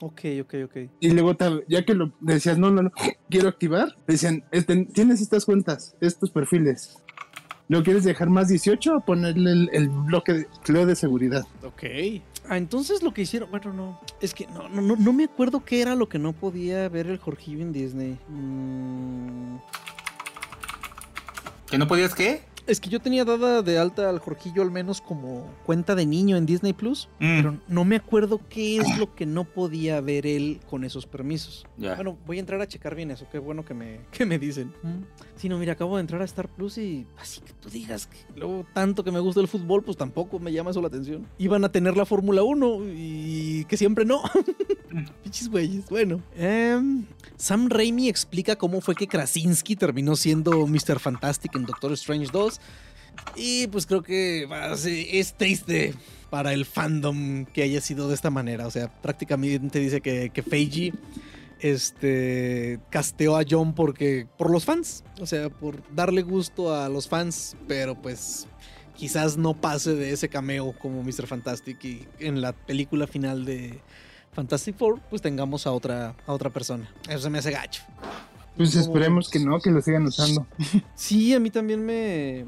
[0.00, 0.76] Ok, ok, ok.
[1.00, 1.36] Y luego,
[1.68, 2.90] ya que lo decías, no, no, no,
[3.28, 6.96] quiero activar, decían, este, tienes estas cuentas, estos perfiles.
[7.68, 11.44] ¿Lo quieres dejar más 18 o ponerle el, el bloque de, de seguridad?
[11.62, 11.84] Ok.
[12.48, 15.64] Ah, entonces lo que hicieron, bueno, no, es que no, no, no, no me acuerdo
[15.64, 18.18] qué era lo que no podía ver el Jorgillo en Disney.
[18.28, 19.58] Mm,
[21.70, 22.42] ¿Que no podías qué?
[22.66, 26.36] Es que yo tenía dada de alta al Jorgillo al menos como cuenta de niño
[26.36, 30.26] en Disney Plus, Mm, pero no me acuerdo qué es lo que no podía ver
[30.26, 31.66] él con esos permisos.
[31.76, 31.94] ya.
[31.96, 34.72] Bueno, voy a entrar a checar bien eso, qué bueno que me, que me dicen.
[35.36, 38.18] Sí, no, mira, acabo de entrar a Star Plus y así que tú digas que
[38.36, 41.26] luego tanto que me gusta el fútbol, pues tampoco me llama eso la atención.
[41.38, 44.22] Iban a tener la Fórmula 1 y que siempre no.
[45.22, 45.88] Pinches güeyes.
[45.88, 47.04] Bueno, em,
[47.36, 50.98] Sam Raimi explica cómo fue que Krasinski terminó siendo Mr.
[50.98, 52.49] Fantastic en Doctor Strange 2.
[53.36, 54.48] Y pues creo que
[55.12, 55.94] es triste
[56.30, 58.66] para el fandom que haya sido de esta manera.
[58.66, 60.92] O sea, prácticamente dice que, que Feige
[61.60, 67.08] este casteó a John porque por los fans, o sea, por darle gusto a los
[67.08, 68.46] fans, pero pues
[68.96, 71.26] quizás no pase de ese cameo como Mr.
[71.26, 73.80] Fantastic y en la película final de
[74.32, 76.92] Fantastic Four pues tengamos a otra a otra persona.
[77.08, 77.82] Eso se me hace gacho.
[78.56, 80.46] Pues ¿Cómo esperemos que no, que lo sigan usando.
[80.94, 82.44] Sí, a mí también me,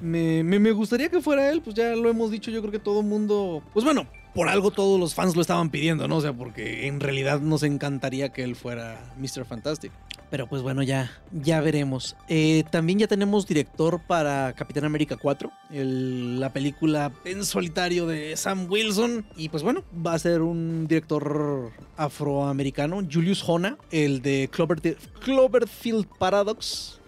[0.00, 2.78] me, me, me gustaría que fuera él, pues ya lo hemos dicho, yo creo que
[2.78, 6.16] todo mundo, pues bueno, por algo todos los fans lo estaban pidiendo, ¿no?
[6.16, 9.44] O sea, porque en realidad nos encantaría que él fuera Mr.
[9.44, 9.92] Fantastic.
[10.30, 12.14] Pero pues bueno, ya, ya veremos.
[12.28, 18.36] Eh, también ya tenemos director para Capitán América 4, el- la película en solitario de
[18.36, 19.24] Sam Wilson.
[19.38, 26.06] Y pues bueno, va a ser un director afroamericano, Julius Hona, el de Clover- Cloverfield
[26.18, 27.00] Paradox.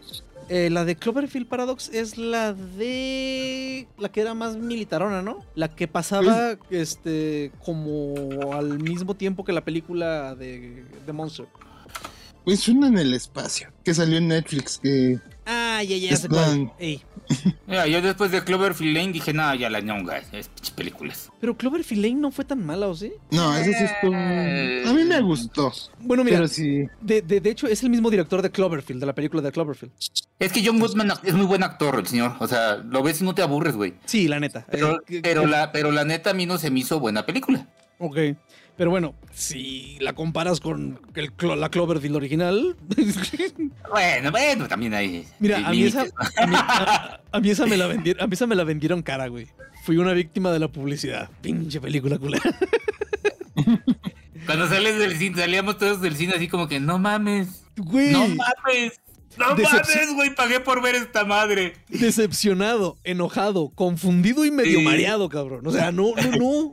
[0.52, 3.86] Eh, la de Cloverfield Paradox es la de.
[3.98, 5.44] La que era más militarona, ¿no?
[5.54, 11.46] La que pasaba este como al mismo tiempo que la película de, de Monster.
[12.44, 16.28] Pues una en el espacio, que salió en Netflix, que Ah, ya, ya Es
[16.78, 17.02] Ey.
[17.66, 21.30] Mira, yo después de Cloverfield Lane dije, no, ya la ñonga, es películas.
[21.40, 23.12] Pero Cloverfield Lane no fue tan mala, ¿o sí?
[23.30, 24.14] no, ese sí estuvo...
[24.14, 28.10] A mí me gustó, Bueno, mira, pero sí, de, de- de hecho es el mismo
[28.10, 29.92] director de Cloverfield, de la película de Cloverfield.
[30.38, 32.34] Es que John Goodman es muy buen actor, el señor.
[32.40, 33.94] O sea, lo ves y no te aburres, güey.
[34.06, 34.66] Sí, la neta.
[34.70, 37.66] Pero, Eh, pero, la, pero la neta a mí no se me hizo buena película.
[37.98, 38.16] Ok.
[38.80, 42.76] Pero bueno, si la comparas con el la Cloverfield original.
[43.90, 45.26] Bueno, bueno, también hay.
[45.38, 46.06] Mira, a mí, esa,
[46.38, 49.02] a, mí, a- a mí esa me la vendieron, a mí esa me la vendieron
[49.02, 49.48] cara, güey.
[49.84, 51.28] Fui una víctima de la publicidad.
[51.42, 52.42] Pinche película culera.
[54.46, 58.20] Cuando sales del cine, salíamos todos del cine así como que, no mames, Güey, no
[58.28, 58.98] mames,
[59.36, 61.74] no mames, güey, pagué por ver esta madre.
[61.90, 64.84] decepcionado, enojado, confundido y medio Sí.
[64.84, 65.66] mareado, cabrón.
[65.66, 66.72] O sea, no, no, no.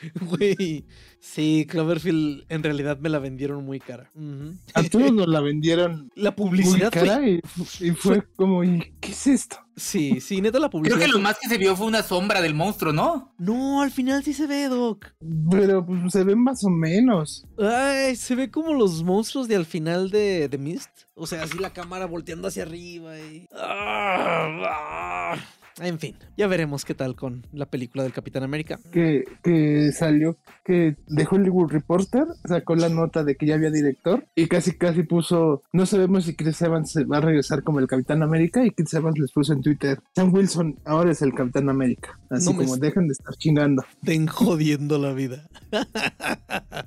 [0.20, 0.86] Güey.
[1.20, 4.10] Sí, Cloverfield en realidad me la vendieron muy cara.
[4.74, 7.40] A todos nos la vendieron La muy publicidad fue- cara y,
[7.80, 9.56] y fue como, ¿y qué es esto?
[9.76, 10.98] Sí, sí, neta la Creo publicidad.
[11.00, 13.34] que lo más que se vio fue una sombra del monstruo, ¿no?
[13.38, 15.06] No, al final sí se ve, Doc.
[15.50, 17.46] Pero pues se ven más o menos.
[17.58, 20.90] Ay, se ve como los monstruos de al final de The Mist.
[21.14, 23.46] O sea, así la cámara volteando hacia arriba y.
[23.52, 25.36] Ah, ah.
[25.78, 28.78] En fin, ya veremos qué tal con la película del Capitán América.
[28.92, 34.26] que, que salió que de Hollywood Reporter sacó la nota de que ya había director
[34.34, 38.22] y casi casi puso no sabemos si Chris Evans va a regresar como el Capitán
[38.22, 42.18] América y Chris Evans les puso en Twitter Sam Wilson ahora es el Capitán América
[42.30, 45.48] así No como dejan de estar chingando Ten jodiendo la vida.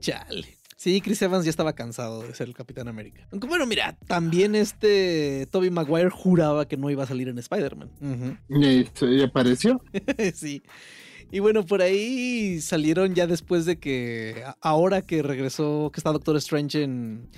[0.00, 0.58] Chale.
[0.76, 3.26] Sí, Chris Evans ya estaba cansado de ser el Capitán América.
[3.32, 7.90] Aunque bueno, mira, también este Toby Maguire juraba que no iba a salir en Spider-Man.
[8.50, 9.80] Y apareció
[10.34, 10.62] sí.
[11.34, 16.36] Y bueno, por ahí salieron ya después de que ahora que regresó, que está Doctor
[16.36, 17.28] Strange en,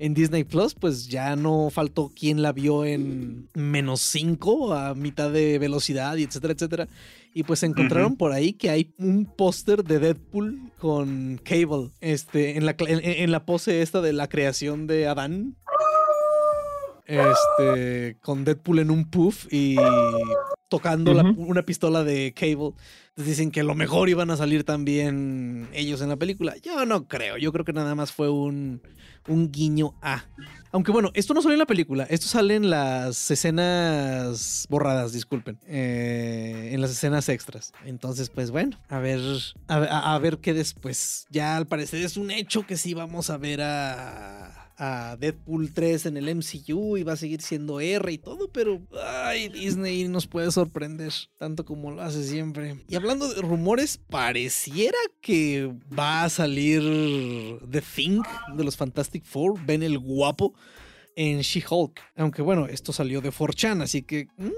[0.00, 5.30] en Disney Plus, pues ya no faltó quien la vio en menos 5 a mitad
[5.30, 6.88] de velocidad y etcétera, etcétera.
[7.32, 12.66] Y pues encontraron por ahí que hay un póster de Deadpool con Cable, este, en
[12.66, 15.54] la, en, en la pose esta de la creación de Adán.
[17.06, 19.76] Este, con Deadpool en un puff y
[20.68, 22.72] tocando la- una pistola de Cable.
[23.10, 26.56] Entonces dicen que lo mejor iban a salir también ellos en la película.
[26.62, 28.82] Yo no creo, yo creo que nada más fue un,
[29.28, 30.24] un guiño a.
[30.72, 35.60] Aunque bueno, esto no sale en la película, esto sale en las escenas borradas, disculpen,
[35.68, 37.72] eh, en las escenas extras.
[37.84, 39.20] Entonces, pues bueno, a ver,
[39.68, 41.26] a, a- a ver qué después.
[41.30, 46.06] Ya al parecer es un hecho que sí vamos a ver a, a Deadpool 3
[46.06, 48.82] en el MCU y va a seguir siendo R y todo, pero
[49.24, 52.84] ay, Disney nos puede sorprender tanto como lo hace siempre.
[52.88, 56.82] Y hablando de rumores, pareciera que va a salir
[57.70, 58.22] The Thing
[58.56, 60.54] de los Fantastic Four, ven el guapo
[61.16, 62.00] en She-Hulk.
[62.16, 64.48] Aunque bueno, esto salió de 4chan, así que mm,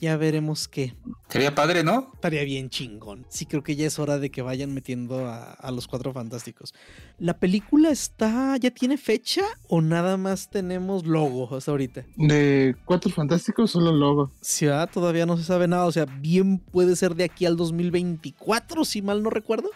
[0.00, 0.94] ya veremos qué.
[1.28, 2.10] Sería padre, ¿no?
[2.14, 3.26] Estaría bien chingón.
[3.28, 6.74] Sí, creo que ya es hora de que vayan metiendo a, a los cuatro fantásticos.
[7.18, 8.56] ¿La película está.
[8.56, 12.04] ya tiene fecha o nada más tenemos logo hasta ahorita?
[12.16, 14.30] De Cuatro Fantásticos, solo logo.
[14.40, 15.86] Sí, ah, todavía no se sabe nada.
[15.86, 19.70] O sea, bien puede ser de aquí al 2024, si mal no recuerdo.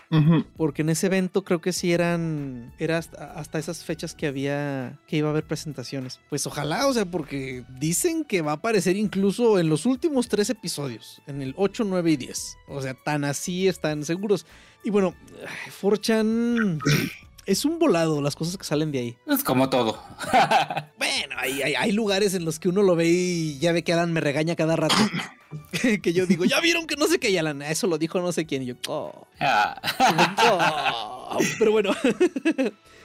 [0.56, 2.72] Porque en ese evento creo que sí eran.
[2.78, 4.98] Era hasta, hasta esas fechas que había.
[5.06, 6.20] que iba a haber presentaciones.
[6.28, 9.97] Pues ojalá, o sea, porque dicen que va a aparecer incluso en los últimos
[10.28, 11.20] tres episodios.
[11.26, 12.56] En el 8, 9 y 10.
[12.68, 14.46] O sea, tan así están seguros.
[14.84, 16.80] Y bueno, ay, 4chan.
[17.46, 19.16] Es un volado las cosas que salen de ahí.
[19.26, 20.02] Es como todo.
[20.98, 23.92] Bueno, hay, hay, hay lugares en los que uno lo ve y ya ve que
[23.92, 24.94] Alan me regaña cada rato.
[26.02, 28.30] que yo digo, ya vieron que no sé qué, y Alan, eso lo dijo no
[28.30, 28.62] sé quién.
[28.62, 29.26] Y yo, oh.
[29.40, 29.80] Ah.
[31.30, 31.92] Oh, pero bueno.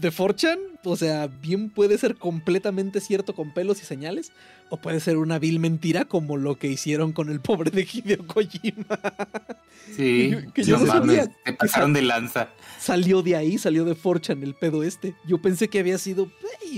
[0.00, 4.32] De Forchan, o sea, bien puede ser completamente cierto con pelos y señales,
[4.68, 8.26] o puede ser una vil mentira como lo que hicieron con el pobre de Hideo
[8.26, 8.98] Kojima.
[9.94, 12.48] Sí, Que yo no sabía te pasaron de lanza.
[12.78, 15.14] Salió de ahí, salió de Forchan el pedo este.
[15.26, 16.30] Yo pensé que había sido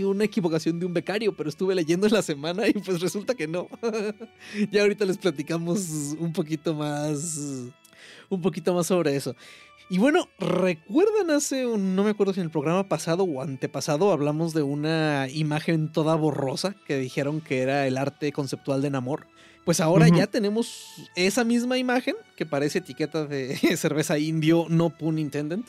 [0.05, 3.47] una equivocación de un becario, pero estuve leyendo en la semana y pues resulta que
[3.47, 3.69] no.
[4.71, 7.71] ya ahorita les platicamos un poquito más,
[8.29, 9.35] un poquito más sobre eso.
[9.89, 14.11] Y bueno, ¿recuerdan hace un, no me acuerdo si en el programa pasado o antepasado
[14.11, 19.29] hablamos de una imagen toda borrosa que dijeron que era el arte conceptual de Namor?
[19.65, 25.19] Pues ahora ya tenemos esa misma imagen que parece etiqueta de cerveza indio, no pun
[25.19, 25.61] intended.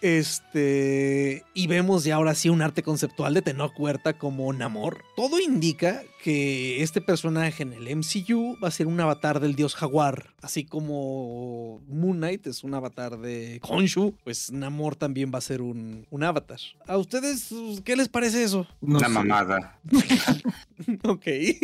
[0.00, 5.02] Este, y vemos ya ahora sí un arte conceptual de Tenoch Huerta como Namor.
[5.16, 9.74] Todo indica que este personaje en el MCU va a ser un avatar del dios
[9.74, 15.42] jaguar, así como Moon Knight es un avatar de Khonshu, pues Namor también va a
[15.42, 16.58] ser un, un avatar.
[16.86, 17.50] ¿A ustedes
[17.84, 18.66] qué les parece eso?
[18.80, 19.12] No Una sé.
[19.14, 19.78] mamada.
[21.04, 21.26] ok.
[21.26, 21.60] Eh,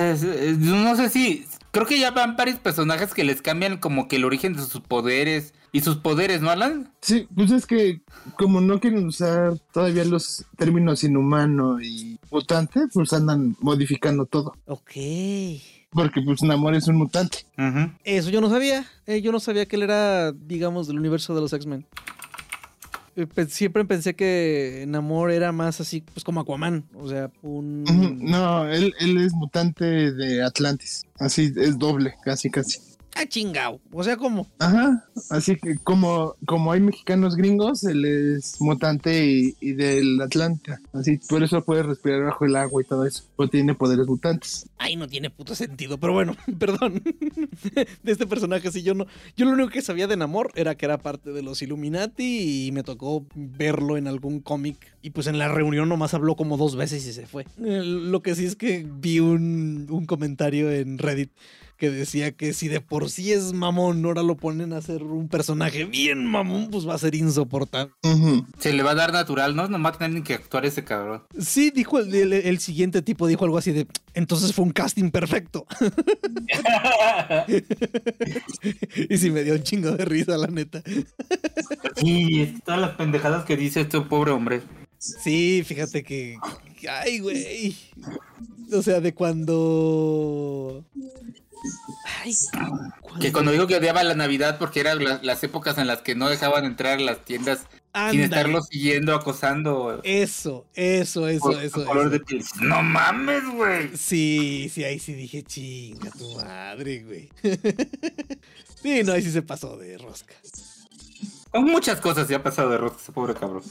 [0.00, 1.44] es- es- no sé si.
[1.70, 4.80] Creo que ya van varios personajes que les cambian como que el origen de sus
[4.80, 5.54] poderes.
[5.70, 6.90] Y sus poderes, ¿no, Alan?
[7.02, 8.00] Sí, pues es que
[8.38, 14.54] como no quieren usar todavía los términos inhumano y mutante, pues andan modificando todo.
[14.66, 14.92] ok.
[15.90, 17.46] Porque pues Namor es un mutante.
[18.04, 18.86] Eso yo no sabía.
[19.06, 21.86] Eh, yo no sabía que él era, digamos, del universo de los X-Men.
[23.18, 26.84] Eh, Siempre pensé que Namor era más así, pues como Aquaman.
[26.94, 27.82] O sea, un.
[28.20, 31.04] No, él, él es mutante de Atlantis.
[31.18, 32.78] Así es doble, casi, casi.
[33.20, 33.80] Ah, chingao.
[33.90, 34.46] O sea, ¿cómo?
[34.60, 40.80] Ajá, así que como, como hay mexicanos gringos, él es mutante y, y del Atlanta.
[40.92, 43.24] Así, por eso puede respirar bajo el agua y todo eso.
[43.34, 44.68] O tiene poderes mutantes.
[44.78, 47.02] Ay, no tiene puto sentido, pero bueno, perdón.
[48.04, 49.06] De este personaje, sí, yo no.
[49.36, 52.70] Yo lo único que sabía de Namor era que era parte de los Illuminati y
[52.72, 54.76] me tocó verlo en algún cómic.
[55.02, 57.46] Y pues en la reunión nomás habló como dos veces y se fue.
[57.64, 61.32] Eh, Lo que sí es que vi un, un comentario en Reddit
[61.78, 65.28] que decía que si de por sí es mamón, ahora lo ponen a hacer un
[65.28, 67.92] personaje bien mamón, pues va a ser insoportable.
[68.58, 69.68] Se le va a dar natural, ¿no?
[69.68, 71.22] No va a tener ni que actuar ese cabrón.
[71.38, 75.10] Sí, dijo el, el- el siguiente tipo, dijo algo así de, entonces fue un casting
[75.10, 75.66] perfecto.
[79.08, 80.82] y sí me dio un chingo de risa, la neta.
[81.96, 84.62] Sí, es todas las pendejadas que dice este pobre hombre.
[84.98, 86.36] Sí, fíjate que,
[86.90, 87.76] ay, güey.
[88.72, 90.84] O sea, de cuando...
[92.22, 92.34] Ay,
[93.20, 96.14] Que cuando dijo que odiaba la Navidad porque eran la- las épocas en las que
[96.14, 97.66] no dejaban entrar a las tiendas
[98.10, 100.00] sin estarlo siguiendo, acosando.
[100.04, 101.84] Eso, eso, eso, por eso.
[101.84, 102.10] color eso.
[102.10, 102.44] de piel.
[102.60, 103.96] No mames, güey.
[103.96, 107.28] Sí, sí, ahí sí dije, chinga tu madre, güey.
[108.82, 110.34] sí, no, ahí sí se pasó de rosca.
[111.50, 113.62] Con muchas cosas se ha pasado de rosca ese pobre cabrón.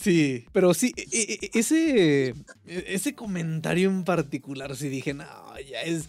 [0.00, 2.34] Sí, pero sí, e- e- ese,
[2.66, 5.24] ese comentario en particular, sí dije, no,
[5.68, 6.04] ya es,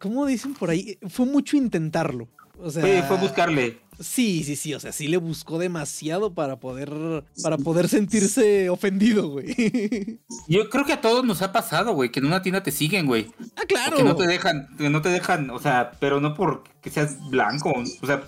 [0.00, 0.98] ¿cómo dicen por ahí?
[1.08, 2.28] Fue mucho intentarlo.
[2.58, 3.80] O sea, Fue, fue buscarle.
[3.98, 9.28] Sí, sí, sí, o sea, sí le buscó demasiado para poder, para poder sentirse ofendido,
[9.28, 10.18] güey.
[10.48, 13.06] Yo creo que a todos nos ha pasado, güey, que en una tienda te siguen,
[13.06, 13.32] güey.
[13.56, 13.96] Ah, claro.
[13.96, 17.72] Que no te dejan, que no te dejan, o sea, pero no porque seas blanco,
[18.02, 18.22] o sea,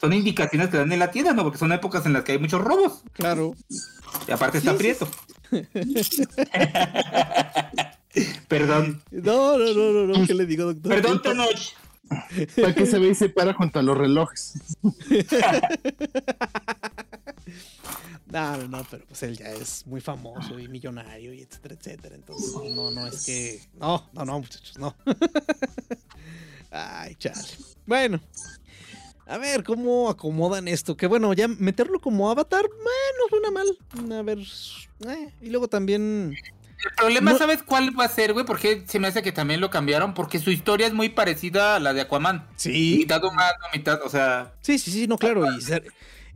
[0.00, 1.42] son indicaciones que dan en la tienda, ¿no?
[1.42, 3.02] Porque son épocas en las que hay muchos robos.
[3.12, 3.54] Claro.
[4.28, 5.08] Y aparte está prieto.
[8.48, 9.02] Perdón.
[9.10, 10.90] No, no, no, no, no, ¿qué le digo, doctor?
[10.92, 11.74] Perdón, Tenoch.
[12.60, 14.54] ¿Para qué se ve y se para junto a los relojes?
[18.32, 22.14] No, no, no, pero pues él ya es muy famoso y millonario y etcétera, etcétera.
[22.14, 23.60] Entonces, no, no es que.
[23.74, 24.94] No, no, no, muchachos, no.
[26.70, 27.42] Ay, chale.
[27.86, 28.20] Bueno.
[29.26, 30.96] A ver, ¿cómo acomodan esto?
[30.96, 34.18] Que bueno, ya meterlo como avatar, bueno, suena mal.
[34.18, 34.38] A ver.
[34.38, 36.34] eh, Y luego también.
[36.84, 38.44] El problema, No- ¿sabes cuál va a ser, güey?
[38.46, 41.80] Porque se me hace que también lo cambiaron, porque su historia es muy parecida a
[41.80, 42.46] la de Aquaman.
[42.56, 42.96] Sí.
[42.98, 45.44] Mitad humano, mitad, o sea, Sí, sí, sí, no, claro.
[45.56, 45.84] Y ser,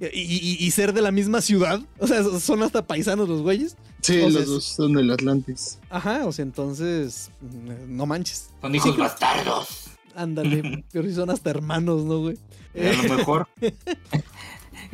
[0.01, 1.81] y, y- y ser de la misma ciudad.
[1.99, 3.77] O sea, son hasta paisanos los güeyes.
[4.03, 5.79] Sí, O sea, los dos son del Atlantis.
[5.89, 7.31] Ajá, o sea, entonces.
[7.41, 8.51] mm, No manches.
[8.61, 9.87] son hijos bastardos.
[10.15, 10.85] Ándale.
[10.93, 12.39] pero si son hasta hermanos, ¿no, güey?
[12.77, 13.49] A lo mejor.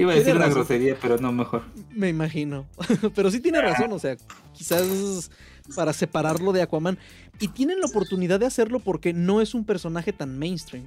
[0.01, 0.55] Iba a decir una razón.
[0.61, 1.63] grosería, pero no mejor.
[1.91, 2.67] Me imagino.
[3.15, 4.17] Pero sí tiene razón, o sea,
[4.55, 5.31] quizás
[5.75, 6.99] para separarlo de Aquaman.
[7.39, 10.85] Y tienen la oportunidad de hacerlo porque no es un personaje tan mainstream.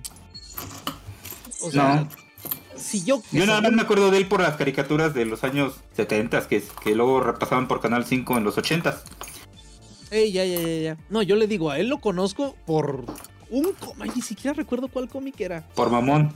[1.62, 2.10] O sea, No.
[2.76, 3.22] si yo...
[3.32, 6.64] Yo nada más me acuerdo de él por las caricaturas de los años 70 que,
[6.84, 9.02] que luego repasaban por Canal 5 en los 80
[10.12, 10.98] Ey, ya, ya, ya, ya.
[11.10, 13.04] No, yo le digo, a él lo conozco por
[13.50, 15.68] un cómic, ni siquiera recuerdo cuál cómic era.
[15.74, 16.34] Por mamón.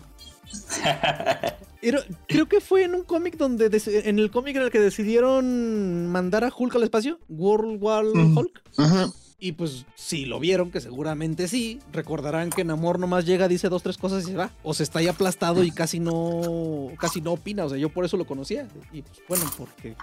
[1.82, 3.70] Era- creo que fue en un cómic donde,
[4.06, 8.06] en el cómic en el que decidieron mandar a Hulk al espacio, World War.
[8.06, 8.62] Hulk.
[8.78, 9.10] Ajá.
[9.40, 13.84] Y pues si lo vieron, que seguramente sí, recordarán que Namor nomás llega, dice dos,
[13.84, 14.50] tres cosas y se va.
[14.64, 17.66] O se está ahí aplastado y casi no, casi no opina.
[17.66, 18.68] O sea, yo por eso lo conocía.
[18.92, 19.96] Y pues bueno, porque...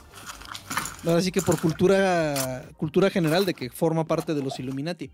[1.05, 5.11] Ahora sí que por cultura, cultura general de que forma parte de los Illuminati.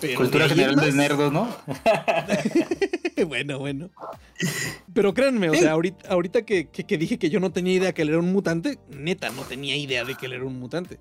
[0.00, 1.48] Pero Cultura de general de más- nerdos, ¿no?
[3.28, 3.90] bueno, bueno.
[4.92, 7.92] Pero créanme, o sea, ahorita, ahorita que, que- que dije que yo no tenía idea
[7.92, 10.98] que él era un mutante, neta, no tenía idea de que él era un mutante.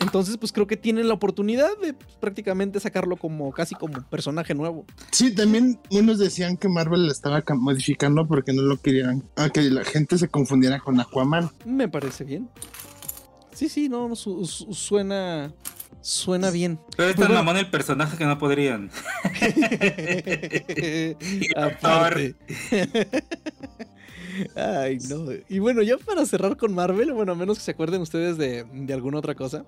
[0.00, 4.54] Entonces, pues creo que tienen la oportunidad de pues, prácticamente sacarlo como casi como personaje
[4.54, 4.84] nuevo.
[5.12, 9.22] Sí, también unos decían que Marvel la estaba modificando porque no lo querían.
[9.36, 11.50] A que la gente se confundiera con Aquaman.
[11.64, 12.48] Me parece bien.
[13.54, 15.52] Sí, sí, no, no, su- su- suena.
[16.04, 16.78] Suena bien.
[16.98, 17.32] Pero es bueno.
[17.32, 18.90] mamón el personaje que no podrían.
[21.56, 22.34] Aparte.
[24.56, 25.26] Ay, no.
[25.48, 28.64] Y bueno, ya para cerrar con Marvel, bueno, a menos que se acuerden ustedes de,
[28.64, 29.64] de alguna otra cosa,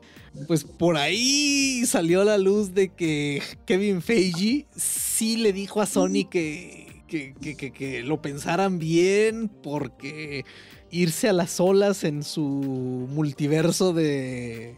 [0.46, 5.86] pues por ahí salió a la luz de que Kevin Feige sí le dijo a
[5.86, 10.44] Sony que, que, que- que- que lo pensaran bien porque
[10.90, 14.76] irse a las olas en su multiverso de,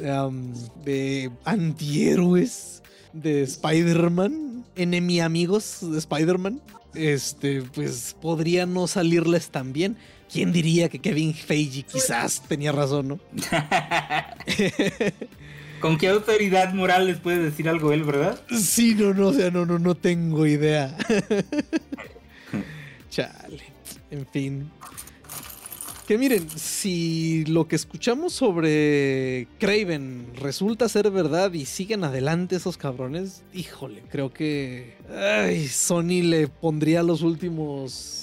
[0.00, 0.52] um,
[0.84, 2.82] de antihéroes
[3.12, 6.60] de Spider-Man, enemy amigos de Spider-Man,
[6.94, 9.96] este, pues podría no salirles tan bien.
[10.30, 13.20] ¿Quién diría que Kevin Feige quizás tenía razón, no?
[15.80, 18.40] ¿Con qué autoridad moral les puede decir algo él, verdad?
[18.56, 20.96] Sí, no, no, o sea, no, no, no tengo idea.
[23.10, 23.62] Chale.
[24.10, 24.70] En fin.
[26.06, 32.76] Que miren, si lo que escuchamos sobre Craven resulta ser verdad y siguen adelante esos
[32.76, 38.22] cabrones, híjole, creo que ay, Sony le pondría los últimos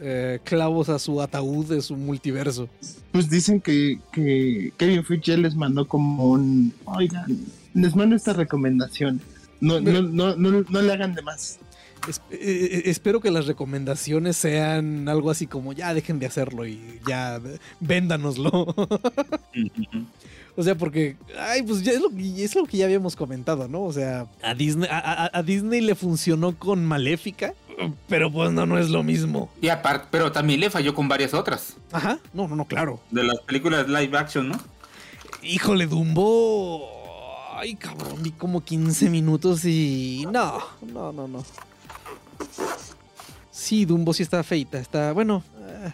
[0.00, 2.68] eh, clavos a su ataúd de su multiverso.
[3.12, 6.72] Pues dicen que, que Kevin Feige ya les mandó como un.
[6.84, 7.26] Oigan,
[7.74, 9.20] les mando esta recomendación.
[9.60, 11.58] No, no, no, no, no le hagan de más.
[12.06, 16.66] Es- eh, eh, espero que las recomendaciones sean algo así como ya dejen de hacerlo
[16.66, 17.40] y ya
[17.80, 18.74] véndanoslo.
[20.56, 23.68] o sea, porque, ay, pues ya es lo, que- es lo que ya habíamos comentado,
[23.68, 23.82] ¿no?
[23.82, 27.54] O sea, a Disney, a, a- a Disney le funcionó con Maléfica,
[28.08, 29.50] pero pues no, no es lo mismo.
[29.60, 31.76] Y aparte, pero también le falló con varias otras.
[31.92, 33.00] Ajá, no, no, no, claro.
[33.10, 34.58] De las películas live action, ¿no?
[35.42, 36.90] Híjole, Dumbo.
[37.56, 40.24] Ay, cabrón, vi como 15 minutos y.
[40.30, 40.58] No,
[40.92, 41.44] no, no, no.
[43.50, 45.12] Sí, Dumbo sí está feita, está.
[45.12, 45.42] Bueno.
[45.84, 45.92] ah,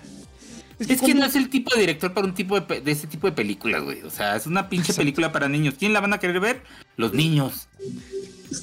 [0.78, 3.32] Es que no es el tipo de director para un tipo de, ese tipo de
[3.32, 4.02] películas, güey.
[4.02, 5.00] O sea, es una pinche Exacto.
[5.00, 5.74] película para niños.
[5.78, 6.62] ¿Quién la van a querer ver?
[6.96, 7.68] Los niños.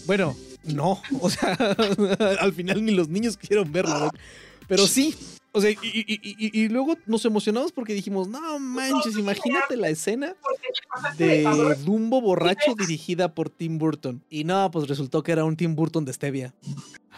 [0.05, 1.01] Bueno, no.
[1.21, 1.57] O sea,
[2.39, 4.11] al final ni los niños quisieron verla.
[4.67, 5.15] Pero sí.
[5.53, 9.89] O sea, y, y- y- y- luego nos emocionamos porque dijimos, no manches, imagínate la
[9.89, 10.33] escena
[11.17, 11.43] de
[11.83, 14.23] Dumbo borracho dirigida por Tim Burton.
[14.29, 16.53] Y no, pues resultó que era un Tim Burton de Stevia.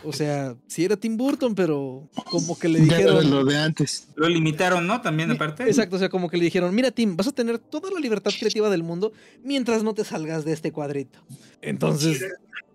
[0.03, 3.29] O sea, sí era Tim Burton, pero como que le dijeron.
[3.29, 4.07] lo de antes.
[4.15, 4.99] Lo limitaron, ¿no?
[5.01, 5.63] También aparte.
[5.63, 8.31] Exacto, o sea, como que le dijeron, mira Tim, vas a tener toda la libertad
[8.37, 9.13] creativa del mundo
[9.43, 11.19] mientras no te salgas de este cuadrito.
[11.61, 12.25] Entonces...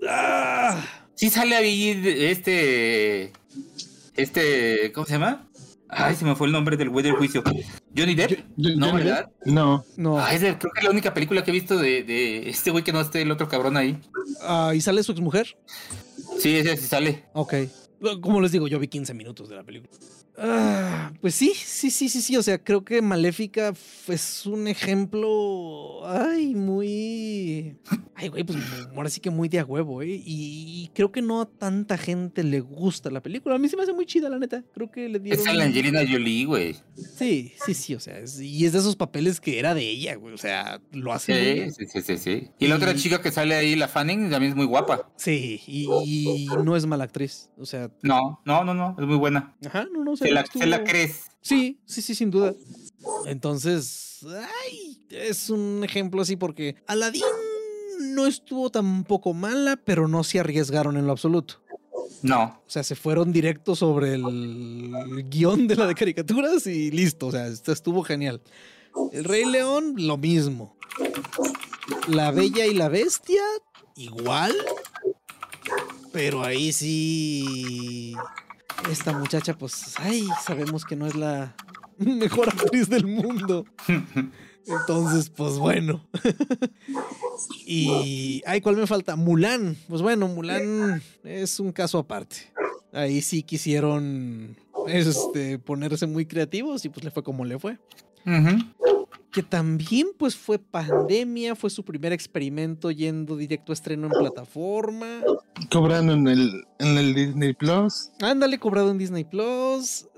[0.09, 0.81] ¡ah!
[1.17, 3.33] Sí sale ahí de- este.
[4.15, 4.93] Este.
[4.93, 5.48] ¿Cómo se llama?
[5.91, 7.43] Ay, se me fue el nombre del güey del juicio.
[7.97, 8.45] Johnny Depp.
[8.57, 9.31] Yo- no, ¿verdad?
[9.45, 9.85] No.
[9.97, 10.27] No.
[10.29, 12.85] Es de- creo que es la única película que he visto de, de este güey
[12.85, 13.99] que no esté el otro cabrón ahí.
[14.43, 15.57] Ah, ¿Y sale su exmujer?
[16.39, 17.25] Sí, ese sí sale.
[17.33, 17.55] Ok.
[18.21, 19.91] Como les digo, yo vi 15 minutos de la película.
[20.41, 22.37] Ah, pues sí, sí, sí, sí, sí.
[22.37, 23.73] O sea, creo que Maléfica
[24.09, 26.07] es un ejemplo.
[26.07, 27.77] Ay, muy.
[28.15, 28.59] Ay, güey, pues
[28.95, 30.21] ahora sí que muy de a huevo, ¿eh?
[30.25, 33.55] Y creo que no a tanta gente le gusta la película.
[33.55, 34.65] A mí se me hace muy chida, la neta.
[34.75, 35.47] Creo que le dieron.
[35.47, 36.77] Es la Angelina Jolie, güey.
[37.17, 37.95] Sí, sí, sí.
[37.95, 40.35] O sea, es- y es de esos papeles que era de ella, güey.
[40.35, 41.71] O sea, lo hace.
[41.71, 42.49] Sí, sí, sí, sí, sí.
[42.59, 45.11] Y la otra chica que sale ahí, la Fanning, también es muy guapa.
[45.17, 47.51] Sí, y, y no es mala actriz.
[47.59, 49.57] O sea, No, no, no, no, es muy buena.
[49.67, 50.13] ajá, no, no.
[50.13, 51.23] o sea, Se la, estuvo- se la crees.
[51.41, 52.55] Sí, sí, sí, sin duda.
[53.27, 57.23] Entonces, ay, es un ejemplo así porque Aladdin
[58.01, 61.63] no estuvo tampoco mala, pero no se arriesgaron en lo absoluto.
[62.23, 62.61] No.
[62.67, 67.29] O sea, se fueron directo sobre el guion de la de caricaturas y listo.
[67.29, 68.41] O sea, esto estuvo genial.
[69.13, 70.77] El Rey León, lo mismo.
[72.09, 73.43] La Bella y la Bestia,
[73.97, 74.53] igual.
[76.13, 78.15] Pero ahí sí.
[78.91, 81.55] Esta muchacha, pues, ay, sabemos que no es la
[81.99, 83.65] mejor actriz del mundo.
[84.67, 86.07] Entonces, pues bueno.
[87.67, 88.43] y.
[88.47, 89.17] Ay, ¿cuál me falta?
[89.17, 89.77] Mulan.
[89.89, 92.53] Pues bueno, Mulan es un caso aparte.
[92.93, 94.57] Ahí sí quisieron
[94.87, 97.79] este, ponerse muy creativos y pues le fue como le fue.
[98.27, 98.98] Ujú.
[99.39, 105.23] Que también pues fue pandemia, fue su primer experimento yendo directo a estreno en plataforma.
[105.71, 108.11] Cobrando en el, en el Disney Plus.
[108.21, 110.09] Ándale, cobrado en Disney Plus.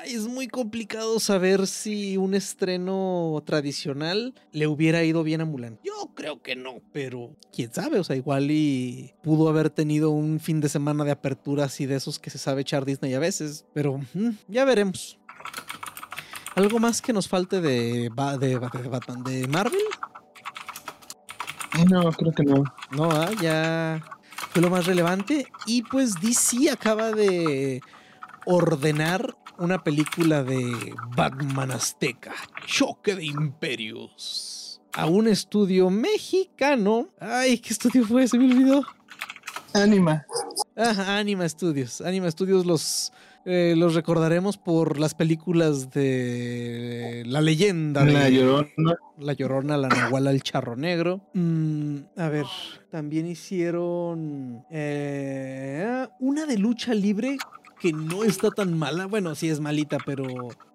[0.00, 5.78] Ay, es muy complicado saber si un estreno tradicional le hubiera ido bien a Mulan.
[5.84, 10.40] Yo creo que no, pero quién sabe, o sea, igual y pudo haber tenido un
[10.40, 13.66] fin de semana de apertura así de esos que se sabe echar Disney a veces,
[13.74, 15.18] pero mm, ya veremos.
[16.54, 19.22] ¿Algo más que nos falte de, Ba- de, Ba- de Batman?
[19.24, 19.80] ¿De Marvel?
[21.90, 22.64] No, creo que no.
[22.90, 24.02] No, ah, ya
[24.50, 25.46] fue lo más relevante.
[25.66, 27.80] Y pues DC acaba de
[28.44, 32.32] ordenar una película de Batman Azteca,
[32.66, 37.08] Choque de Imperios, a un estudio mexicano.
[37.20, 38.28] Ay, ¿qué estudio fue?
[38.28, 38.84] Se me olvidó.
[39.74, 40.26] Anima.
[40.76, 42.02] Ah, Anima Studios.
[42.02, 43.10] Anima Studios los,
[43.44, 48.96] eh, los recordaremos por las películas de La leyenda de La Llorona.
[49.18, 51.20] la Llorona, la Nahuala, el Charro Negro.
[51.34, 52.46] Mm, a ver,
[52.90, 57.36] también hicieron eh, una de lucha libre
[57.80, 59.06] que no está tan mala.
[59.06, 60.24] Bueno, sí es malita, pero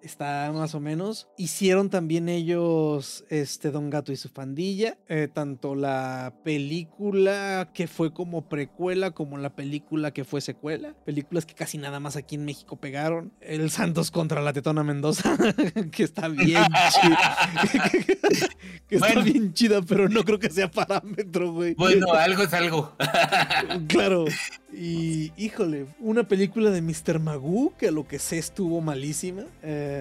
[0.08, 1.28] está más o menos.
[1.36, 4.96] Hicieron también ellos este Don Gato y su pandilla.
[5.08, 10.94] eh, tanto la película que fue como precuela como la película que fue secuela.
[11.04, 13.32] Películas que casi nada más aquí en México pegaron.
[13.40, 15.36] El Santos contra la Tetona Mendoza,
[15.92, 17.36] que está bien chida.
[18.88, 19.22] que está Bueno.
[19.24, 21.74] bien chida, pero no creo que sea parámetro, güey.
[21.74, 22.94] Bueno, algo es algo.
[23.88, 24.24] Claro.
[24.72, 27.18] Y híjole, una película de Mr.
[27.20, 29.42] Magoo que a lo que sé estuvo malísima.
[29.62, 29.97] Eh,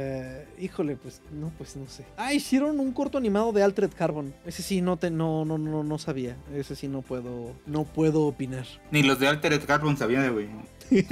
[0.60, 2.06] híjole, pues no, pues no sé.
[2.18, 4.34] Ah, hicieron un corto animado de Altered Carbon.
[4.46, 6.36] Ese sí no te, no, no, no, no sabía.
[6.54, 8.66] Ese sí no puedo, no puedo opinar.
[8.92, 10.48] Ni los de Altered Carbon sabían, güey.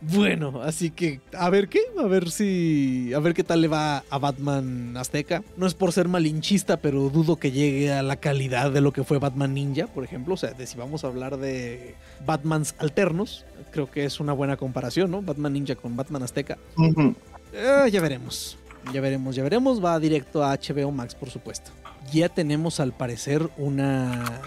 [0.00, 4.04] Bueno, así que a ver qué, a ver si, a ver qué tal le va
[4.10, 5.42] a Batman Azteca.
[5.56, 9.02] No es por ser malinchista, pero dudo que llegue a la calidad de lo que
[9.02, 10.34] fue Batman Ninja, por ejemplo.
[10.34, 14.56] O sea, de si vamos a hablar de Batmans alternos, creo que es una buena
[14.56, 15.20] comparación, ¿no?
[15.20, 16.58] Batman Ninja con Batman Azteca.
[16.76, 17.14] Ujú.
[17.52, 18.56] Eh, ya veremos,
[18.92, 19.84] ya veremos, ya veremos.
[19.84, 21.70] Va directo a HBO Max, por supuesto.
[22.12, 24.40] Ya tenemos al parecer una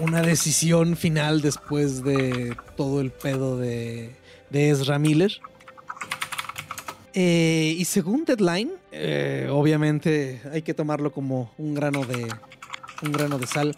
[0.00, 4.14] una decisión final después de todo el pedo de,
[4.50, 5.40] de Ezra Miller.
[7.14, 12.28] Eh, y según Deadline, eh, obviamente hay que tomarlo como un grano de
[13.02, 13.74] un grano de sal.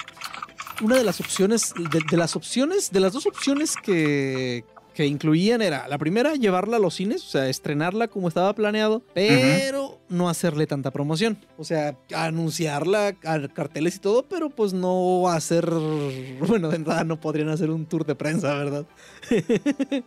[0.82, 4.64] Una de las opciones, de, de las opciones, de las dos opciones que,
[5.00, 9.02] que incluían era la primera, llevarla a los cines, o sea, estrenarla como estaba planeado,
[9.14, 11.38] pero no hacerle tanta promoción.
[11.56, 15.64] O sea, anunciarla, a carteles y todo, pero pues no hacer,
[16.46, 18.84] bueno, de entrada no podrían hacer un tour de prensa, ¿verdad?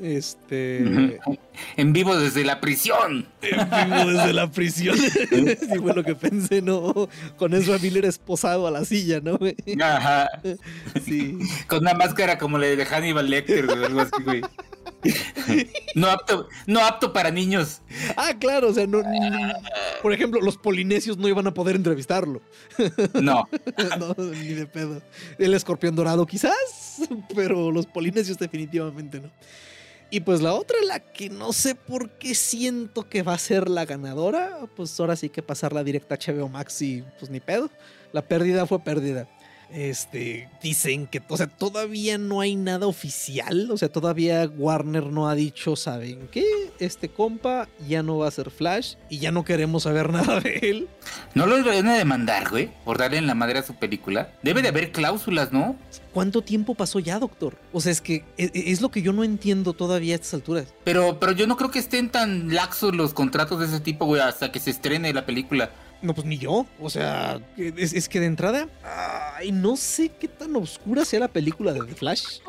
[0.00, 1.20] Este.
[1.76, 3.28] En vivo desde la prisión.
[3.42, 4.96] En vivo desde la prisión.
[5.30, 7.08] sí, fue lo que pensé, ¿no?
[7.36, 9.38] Con Ezra Miller esposado a la silla, ¿no?
[9.82, 10.28] Ajá.
[11.04, 11.38] Sí.
[11.68, 14.40] Con una máscara como la de Hannibal Lecter, güey, algo así, güey.
[15.94, 17.82] No apto, no apto para niños.
[18.16, 19.02] Ah, claro, o sea, no-
[20.00, 22.40] por ejemplo, los polinesios no iban a poder entrevistarlo.
[23.14, 23.48] No.
[23.98, 25.02] no, ni de pedo.
[25.38, 27.02] El escorpión dorado quizás,
[27.34, 29.30] pero los polinesios definitivamente no.
[30.14, 33.70] Y pues la otra, la que no sé por qué siento que va a ser
[33.70, 37.70] la ganadora, pues ahora sí que pasarla directa a HBO Max y pues ni pedo.
[38.12, 39.26] La pérdida fue pérdida.
[39.72, 45.28] Este, dicen que, o sea, todavía no hay nada oficial, o sea, todavía Warner no
[45.28, 46.44] ha dicho, ¿saben qué?
[46.78, 50.58] Este compa ya no va a ser Flash y ya no queremos saber nada de
[50.62, 50.88] él.
[51.34, 54.32] No lo van a demandar, güey, por darle en la madre a su película.
[54.42, 55.76] Debe de haber cláusulas, ¿no?
[56.12, 57.56] ¿Cuánto tiempo pasó ya, doctor?
[57.72, 60.34] O sea, es que e- e- es, lo que yo no entiendo todavía a estas
[60.34, 60.66] alturas.
[60.84, 64.20] Pero, pero yo no creo que estén tan laxos los contratos de ese tipo, güey,
[64.20, 65.70] hasta que se estrene la película.
[66.02, 66.66] No, pues ni yo.
[66.80, 68.68] O sea, es, que de entrada,
[69.36, 72.40] ay, no sé qué tan oscura sea la película de The Flash.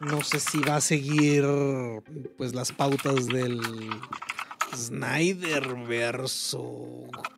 [0.00, 1.44] No sé si va a seguir,
[2.36, 3.60] pues, las pautas del
[4.74, 6.84] Snyder verso.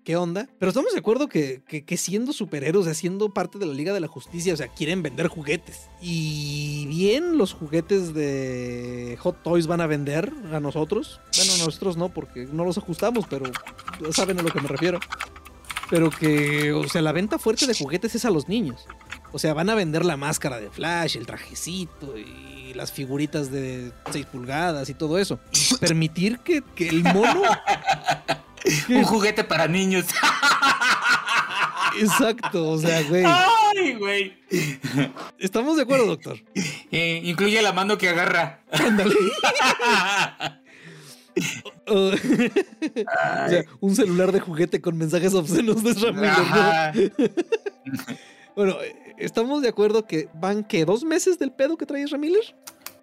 [0.05, 0.49] ¿Qué onda?
[0.59, 3.93] Pero estamos de acuerdo que, que, siendo superhéroes, o sea, siendo parte de la Liga
[3.93, 5.89] de la Justicia, o sea, quieren vender juguetes.
[6.01, 11.21] Y bien, los juguetes de Hot Toys van a vender a nosotros.
[11.37, 13.45] Bueno, a nosotros no, porque no los ajustamos, pero
[14.13, 14.99] saben a lo que me refiero.
[15.91, 18.87] Pero que, o sea, la venta fuerte de juguetes es a los niños.
[19.33, 23.93] O sea, van a vender la máscara de Flash, el trajecito y las figuritas de
[24.11, 25.41] 6 pulgadas y todo eso.
[25.81, 27.43] Permitir que, que el mono...
[28.89, 30.05] Un juguete para niños.
[31.99, 33.25] Exacto, o sea, güey.
[33.27, 34.37] Ay, güey.
[35.39, 36.39] ¿Estamos de acuerdo, doctor?
[36.91, 38.61] Eh, incluye la mano que agarra.
[38.71, 39.15] Ándale.
[41.87, 42.17] O
[43.49, 47.29] sea, un celular de juguete con mensajes obscenos de Miller, ¿no?
[48.57, 48.77] Bueno,
[49.19, 52.57] estamos de acuerdo que van que dos meses del pedo que trae Miller.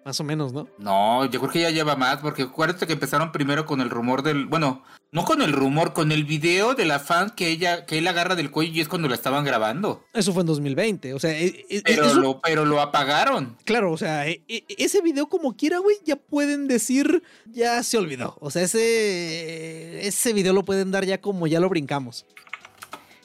[0.06, 0.68] Más o menos, ¿no?
[0.78, 4.22] No, yo creo que ya lleva más, porque acuérdate que empezaron primero con el rumor
[4.22, 4.46] del.
[4.46, 8.06] Bueno, no con el rumor, con el video de la fan que ella, que él
[8.06, 10.04] agarra del cuello y es cuando la estaban grabando.
[10.14, 11.12] Eso fue en 2020.
[11.12, 13.56] O sea, e- e- Pero, eso- lo, pero lo apagaron.
[13.64, 17.98] claro, o sea, e- e- ese video como quiera, güey, ya pueden decir, ya se
[17.98, 18.36] olvidó.
[18.40, 22.26] O sea, ese, ese video lo pueden dar ya como ya lo brincamos.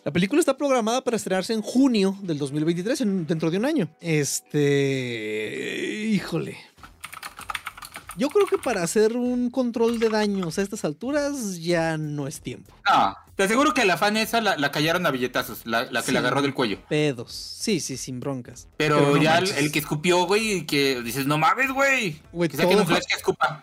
[0.04, 3.88] La película está programada para estrenarse en junio del 2023, en- dentro de un año.
[4.02, 6.08] Este...
[6.12, 6.58] Híjole.
[8.18, 12.42] Yo creo que para hacer un control de daños a estas alturas ya no es
[12.42, 12.74] tiempo.
[12.90, 16.08] No, te aseguro que la fan esa la, la callaron a billetazos, la, la que
[16.08, 16.12] Sí.
[16.12, 16.80] le agarró del cuello.
[16.90, 17.32] Pedos.
[17.34, 18.68] Sí, sí, sin broncas.
[18.78, 22.22] Pero, no ya el, que escupió, güey, y que dices, no mames, güey.
[22.34, 23.60] Güey, Que todo- un flash que escupa.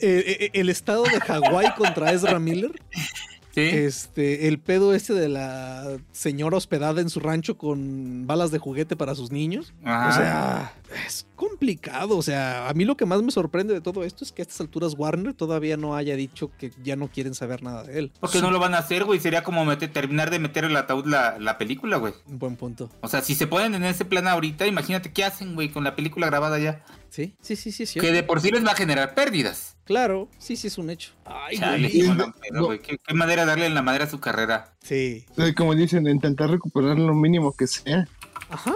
[0.00, 2.72] Eh, eh, el estado de Hawái contra Ezra Miller.
[3.54, 3.60] Sí.
[3.60, 8.96] Este, el pedo este de la señora hospedada en su rancho con balas de juguete
[8.96, 9.74] para sus niños.
[9.84, 10.08] Ajá.
[10.08, 10.74] O sea,
[11.06, 12.16] es complicado.
[12.16, 14.44] O sea, a mí lo que más me sorprende de todo esto es que a
[14.44, 18.12] estas alturas Warner todavía no haya dicho que ya no quieren saber nada de él.
[18.20, 19.20] Porque no lo van a hacer, güey.
[19.20, 22.14] Sería como meter- terminar de meter el ataúd la, la película, güey.
[22.26, 22.88] Un buen punto.
[23.02, 25.94] O sea, si se ponen en ese plan ahorita, imagínate qué hacen, güey, con la
[25.94, 26.82] película grabada ya.
[27.10, 27.84] Sí, sí, sí, sí.
[27.84, 28.00] sí.
[28.00, 29.71] Que de por sí les va a generar pérdidas.
[29.84, 31.12] Claro, sí, sí es un hecho.
[31.24, 32.32] Ay, Chale, güey.
[32.42, 32.78] qué güey.
[32.80, 34.72] Qué, qué manera darle en la madera a su carrera.
[34.82, 35.26] Sí.
[35.56, 38.06] Como dicen, intentar recuperar lo mínimo que sea.
[38.48, 38.74] Ajá.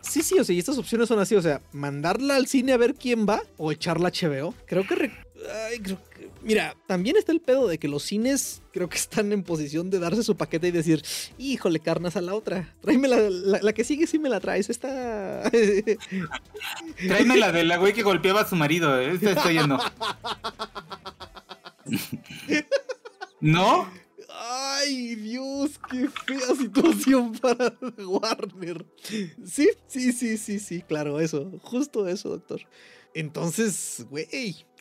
[0.00, 2.78] Sí, sí, o sea, y estas opciones son así, o sea, mandarla al cine a
[2.78, 4.54] ver quién va o echarla a HBO.
[4.66, 4.94] Creo que...
[4.94, 5.12] re-
[5.70, 6.07] Ay, creo que...
[6.42, 9.98] Mira, también está el pedo de que los cines creo que están en posición de
[9.98, 11.02] darse su paquete y decir,
[11.36, 12.74] híjole, carnas a la otra.
[12.80, 14.70] Tráeme la, la, la que sigue si me la traes.
[14.70, 15.50] Esta...
[17.06, 18.98] Tráeme la de la güey que golpeaba a su marido.
[19.00, 19.12] eh.
[19.12, 19.78] Esta estoy yendo.
[23.40, 23.88] ¿No?
[24.40, 28.86] Ay, Dios, qué fea situación para Warner.
[29.02, 29.30] Sí,
[29.86, 32.60] sí, sí, sí, sí, claro, eso, justo eso, doctor.
[33.14, 34.26] Entonces, güey,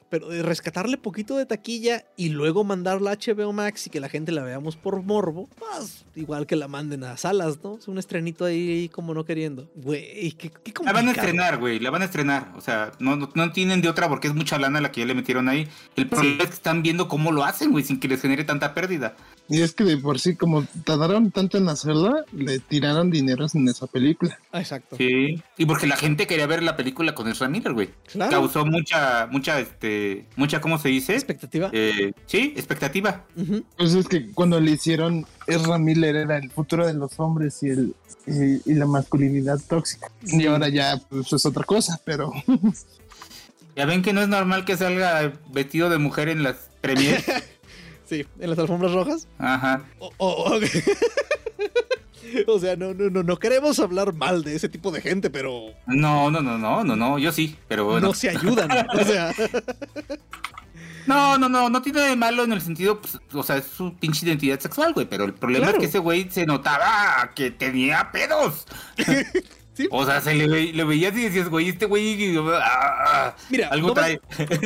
[0.09, 4.09] pero de rescatarle poquito de taquilla y luego mandarla a HBO Max y que la
[4.09, 7.77] gente la veamos por morbo, pues igual que la manden a salas, ¿no?
[7.77, 9.69] Es un estrenito ahí como no queriendo.
[9.75, 11.79] Güey, qué, qué La van a estrenar, güey.
[11.79, 12.53] La van a estrenar.
[12.55, 15.07] O sea, no, no, no tienen de otra porque es mucha lana la que ya
[15.07, 15.67] le metieron ahí.
[15.95, 18.73] El problema es que están viendo cómo lo hacen, güey, sin que les genere tanta
[18.73, 19.15] pérdida.
[19.49, 23.67] Y es que de por sí, como tardaron tanto en hacerla, le tiraron dinero en
[23.67, 24.37] esa película.
[24.51, 24.95] Ah, exacto.
[24.97, 25.41] Sí.
[25.57, 27.89] Y porque la gente quería ver la película con Ezra Miller, güey.
[28.11, 28.31] Claro.
[28.31, 31.13] Causó mucha, mucha, este, mucha, ¿cómo se dice?
[31.13, 31.69] Expectativa.
[31.71, 33.25] Eh, sí, expectativa.
[33.35, 33.63] Ujú.
[33.77, 37.69] Pues es que cuando le hicieron, Ezra Miller era el futuro de los hombres y,
[37.69, 37.95] el,
[38.25, 40.11] y, y la masculinidad tóxica.
[40.23, 42.31] Y ahora ya pues, es otra cosa, pero
[43.77, 47.23] Ya ven que no es normal que salga vestido de mujer en las premiers.
[48.07, 49.27] Sí, en las alfombras rojas.
[49.37, 49.83] Ajá.
[49.99, 50.59] O, o- o-
[52.47, 55.73] o sea, no, no, no, no queremos hablar mal de ese tipo de gente, pero
[55.87, 58.07] No, no, no, no, no, no, yo sí, pero bueno.
[58.07, 58.69] no se ayudan.
[58.99, 59.33] O sea,
[61.05, 63.93] No, no, no, no tiene de malo en el sentido, pues, o sea, es su
[63.95, 65.77] pinche identidad sexual, güey, pero el problema Claro.
[65.77, 68.65] es que ese güey se notaba que tenía pedos.
[69.77, 69.87] Sí.
[69.91, 73.89] O sea, se le, ve- le veías y decías, güey, este güey, ah, mira, algo
[73.89, 74.19] no, va- trae.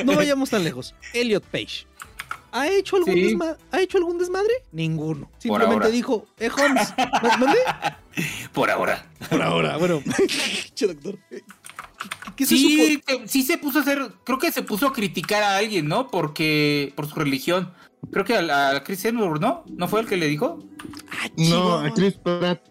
[0.05, 0.95] no vayamos tan lejos.
[1.13, 1.85] Elliot Page.
[2.51, 3.21] ¿Ha hecho algún, Sí.
[3.33, 4.53] desma- ¿Ha hecho algún desmadre?
[4.71, 5.29] Ninguno.
[5.37, 7.57] Simplemente dijo, eh, Holmes, ¿ma- ¿mande?
[8.53, 9.05] Por ahora.
[9.29, 10.01] Por ahora, bueno.
[10.75, 11.17] che, doctor.
[11.29, 11.41] ¿Qué,
[12.35, 15.57] qué se Sí, sí se puso a hacer, creo que se puso a criticar a
[15.57, 16.07] alguien, ¿no?
[16.07, 17.71] Porque, por su religión.
[18.11, 19.63] Creo que a, a Chris Hemsworth, ¿no?
[19.67, 20.59] ¿No fue el que le dijo?
[21.11, 22.61] Ah, No, a Chris Pratt.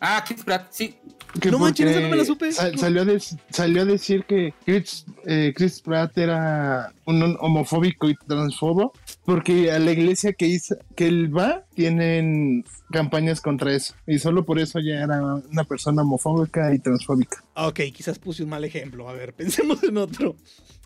[0.00, 0.96] Ah, Chris Pratt, sí.
[1.40, 2.50] Que No manches, esa no me la supe.
[2.52, 3.04] sal- salió,
[3.50, 8.92] salió a decir que Chris, eh, Chris Pratt era un hom- homofóbico y transfobo
[9.24, 14.44] porque a la iglesia que, hizo, que él va tienen campañas contra eso y solo
[14.44, 17.44] por eso ya era una persona homofóbica y transfóbica.
[17.54, 19.08] Ah, Ok, quizás puse un mal ejemplo.
[19.08, 20.36] A ver, pensemos en otro.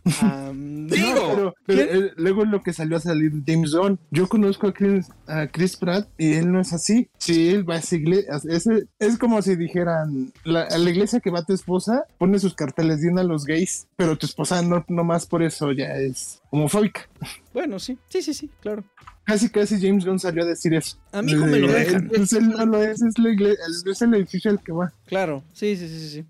[0.05, 3.99] Digo, No, pero, luego lo que salió a salir James Gunn.
[4.11, 7.09] Yo conozco a Chris, a Chris Pratt y él no es así.
[7.19, 11.21] Si él va a esa iglesia, es, es como si dijeran, la, a la iglesia
[11.21, 14.85] que va tu esposa, pone sus carteles de a los gays, pero tu esposa no,
[14.89, 17.09] no más por eso ya es homofóbica.
[17.53, 18.83] bueno, sí, sí, sí, sí, claro.
[19.25, 20.99] Casi, casi James Gunn salió a decir eso.
[21.13, 22.09] A mí me lo dejan.
[22.09, 23.57] Pues él no lo es, es, la igle-
[23.91, 24.93] es el edificio al que va.
[25.07, 26.25] Claro, sí, sí, sí, sí.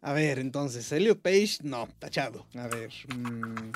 [0.00, 2.46] A ver, entonces, Elliot Page, no, tachado.
[2.54, 2.90] A ver.
[3.14, 3.72] mm,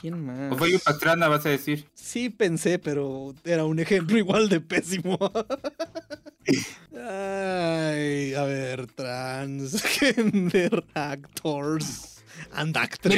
[0.00, 0.52] ¿Quién más?
[0.52, 1.88] Ofelio Pastrana, vas a decir.
[1.94, 5.18] Sí pensé, pero era un ejemplo igual de pésimo.
[6.92, 12.15] Ay, a ver, transgender actors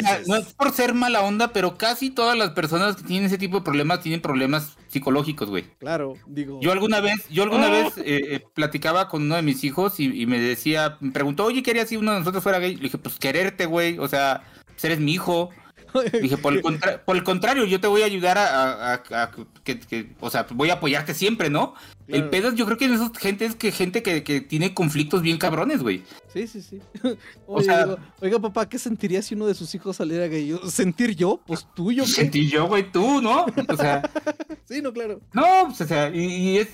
[0.03, 3.39] Mira, no es por ser mala onda, pero casi todas las personas que tienen ese
[3.39, 5.65] tipo de problemas tienen problemas psicológicos, güey.
[5.79, 6.61] Claro, digo.
[6.63, 7.71] Yo alguna vez, yo alguna Ah.
[7.71, 8.03] vez eh,
[8.35, 11.71] eh, platicaba con uno de mis hijos y, y me decía, me preguntó, oye, ¿qué
[11.73, 12.77] harías si uno de nosotros fuera gay?
[12.77, 15.51] Le dije, pues quererte, güey, o sea, pues eres mi hijo.
[16.21, 19.23] Dije, por el, contra- por el contrario, yo te voy a ayudar a, a- a-
[19.23, 19.31] a
[19.65, 21.75] que, que- o sea, voy a apoyarte siempre, ¿no?
[22.09, 22.25] Claro.
[22.25, 25.21] El pedo, yo creo que en esos gente es que gente que, que tiene conflictos
[25.21, 26.05] bien cabrones, güey.
[26.33, 26.81] Sí, sí, sí.
[27.47, 30.47] Oye, sea- digo, oiga, papá, ¿qué sentiría si uno de sus hijos saliera gay?
[30.49, 31.41] Yo, ¿Sentir yo?
[31.47, 32.11] Pues tuyo, ¿qué?
[32.11, 33.45] Sentí yo, güey, tú, ¿no?
[33.69, 34.03] O sea,
[34.65, 35.21] Sí, no, claro.
[35.33, 36.69] no, pues, o sea, y, es,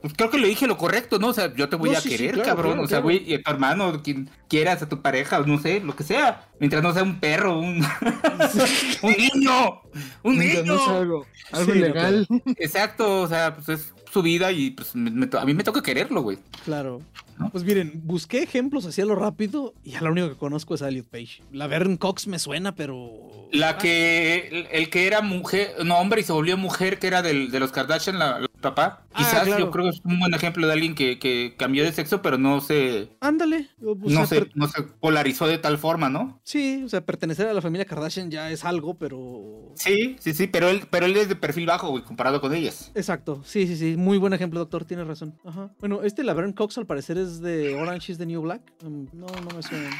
[0.00, 1.28] pues, creo que le dije lo correcto, ¿no?
[1.28, 2.72] O sea, yo te voy No, a sí, sí, querer, claro, cabrón.
[2.72, 5.80] claro, o sea, güey, y a tu hermano, quien quieras, a tu pareja, no sé,
[5.80, 6.48] lo que sea.
[6.60, 7.84] Mientras no sea un perro, un,
[9.02, 9.82] un niño,
[10.22, 10.98] un Mientras no sea niño.
[11.00, 12.26] algo, algo Sí, no, legal.
[12.56, 15.82] Exacto, o sea, pues es su vida y pues me- me a mí me toca
[15.82, 16.38] quererlo, güey.
[16.64, 17.02] Claro.
[17.38, 17.50] ¿No?
[17.50, 20.80] Pues miren, busqué ejemplos así a lo rápido y a lo único que conozco es
[20.80, 21.42] a Elliot Page.
[21.52, 23.10] La Vern Cox me suena, pero.
[23.52, 27.20] La que, el, el que era mujer, no hombre y se volvió mujer, que era
[27.20, 29.04] del, de los Kardashian, la, la papá.
[29.12, 29.58] Ah, Quizás claro.
[29.66, 32.38] yo creo que es un buen ejemplo de alguien que, que cambió de sexo, pero
[32.38, 33.68] no se, Ándale.
[33.82, 36.40] o no se, no se polarizó de tal forma, ¿no?
[36.44, 39.72] Sí, o sea, pertenecer a la familia Kardashian ya es algo, pero.
[39.74, 42.92] Sí, sí, sí, pero él, pero él es de perfil bajo, güey, comparado con ellas.
[42.94, 43.96] Exacto, sí, sí, sí.
[43.96, 45.38] Muy buen ejemplo, doctor, tienes razón.
[45.44, 45.70] Ajá.
[45.80, 48.62] Bueno, este Laverne Cox al parecer es de Orange is the New Black.
[48.82, 49.90] Mm, no, no me suena.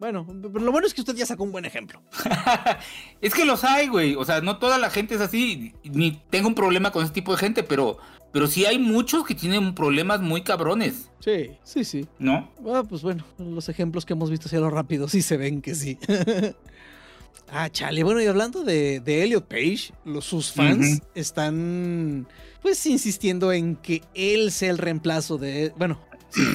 [0.00, 2.02] Bueno, pero lo bueno es que usted ya sacó un buen ejemplo.
[3.20, 4.14] es que los hay, güey.
[4.14, 5.74] O sea, no toda la gente es así.
[5.84, 7.98] Ni tengo un problema con ese tipo de gente, pero,
[8.32, 12.08] pero sí hay muchos que tienen problemas muy cabrones, Sí, sí, sí.
[12.18, 12.50] ¿no?
[12.66, 15.60] Ah, pues bueno, los ejemplos que hemos visto así a lo rápido sí se ven
[15.60, 15.98] que sí.
[17.50, 18.02] ah, chale.
[18.02, 22.26] Bueno, y hablando de, de Elliot Page, los, sus fans están
[22.62, 25.74] pues insistiendo en que él sea el reemplazo de...
[25.76, 26.00] Bueno,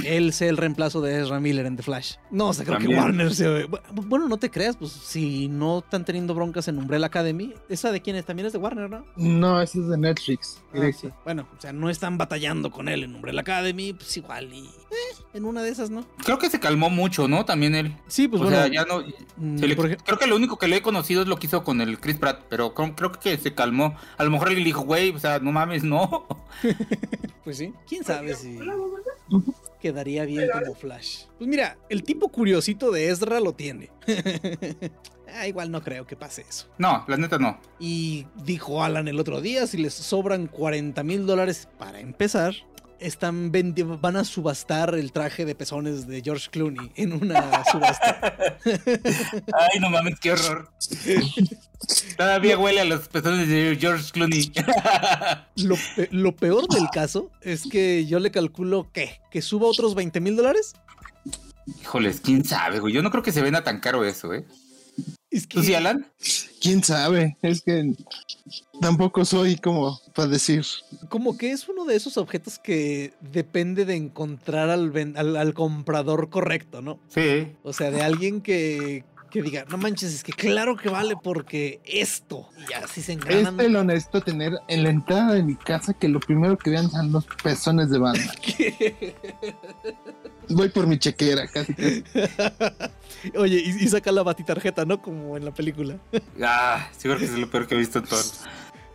[0.06, 2.16] él sea el reemplazo de Ezra Miller en The Flash.
[2.32, 2.88] No, o sea, creo que.
[2.88, 3.68] Warner se...
[3.94, 8.02] Bueno, no te creas, pues si no están teniendo broncas en Umbrella Academy, esa de
[8.02, 9.06] quién es, también es de Warner, ¿no?
[9.16, 10.62] No, ese es de Netflix.
[10.74, 11.10] Ah, sí.
[11.24, 14.66] Bueno, o sea, no están batallando con él en Umbrella Academy, pues igual y...
[14.66, 16.06] eh, en una de esas, ¿no?
[16.24, 17.44] Creo que se calmó mucho, ¿no?
[17.46, 17.96] También él.
[18.08, 18.58] Sí, pues o bueno.
[18.58, 19.04] sea, ya no.
[19.38, 21.64] mm, se le- creo que lo único que le he conocido es lo que hizo
[21.64, 23.96] con el Chris Pratt, pero creo, creo que se calmó.
[24.18, 26.26] A lo mejor le dijo, güey, o sea, no mames, no.
[27.44, 27.72] Pues sí.
[27.88, 28.58] ¿Quién sabe si
[29.80, 31.26] quedaría bien como Flash?
[31.38, 33.92] Pues mira, el tipo curiosito de Ezra lo tiene.
[35.32, 36.68] ah, igual no creo que pase eso.
[36.80, 37.60] No, la neta no.
[37.80, 42.56] Y dijo Alan el otro día, si les sobran 40 mil dólares para empezar,
[43.00, 48.58] están vendi- van a subastar el traje de pezones de George Clooney en una subasta.
[48.66, 50.72] Ay, no mames, qué horror.
[52.18, 54.52] Todavía huele a los pezones de George Clooney.
[55.58, 59.96] Lo, pe- lo peor del caso es que yo le calculo que, que suba otros
[59.96, 60.74] 20 mil dólares
[61.82, 62.94] Híjoles, quién sabe, güey.
[62.94, 64.46] Yo no creo que se venda tan caro eso, ¿eh?
[65.50, 66.06] ¿Tú sí, Alan?
[66.62, 67.38] ¿Quién sabe?
[67.42, 67.94] Es que
[68.80, 70.66] tampoco soy como para decir.
[71.10, 76.30] Como que es uno de esos objetos que depende de encontrar al, al, al comprador
[76.30, 77.00] correcto, ¿no?
[77.10, 77.52] Sí.
[77.64, 79.04] O sea, de alguien que,
[79.36, 82.48] que diga, no manches, es que claro que vale porque esto.
[82.70, 83.60] Y así se enganan.
[83.60, 86.90] Es el honesto tener en la entrada de mi casa que lo primero que vean
[86.90, 88.34] son los pezones de banda.
[90.50, 91.76] Voy por mi chequera, casi.
[93.36, 95.02] Oye, y, saca la batitarjeta, ¿no?
[95.02, 95.98] Como en la película.
[96.42, 98.22] Ah, seguro que es lo peor que he visto en todo.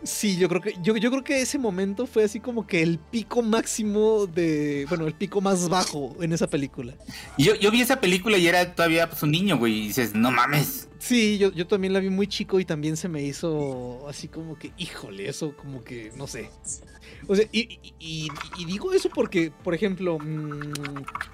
[0.03, 2.97] Sí, yo creo que yo, yo creo que ese momento fue así como que el
[2.97, 6.95] pico máximo de, bueno, el pico más bajo en esa película.
[7.37, 10.31] Yo, yo vi esa película y era todavía pues, un niño, güey, y dices, no
[10.31, 10.87] mames.
[11.01, 14.55] Sí, yo, yo también la vi muy chico y también se me hizo así como
[14.59, 16.51] que, híjole, eso como que, no sé.
[17.27, 18.29] O sea, y,
[18.67, 20.73] digo eso porque, por ejemplo, mmm,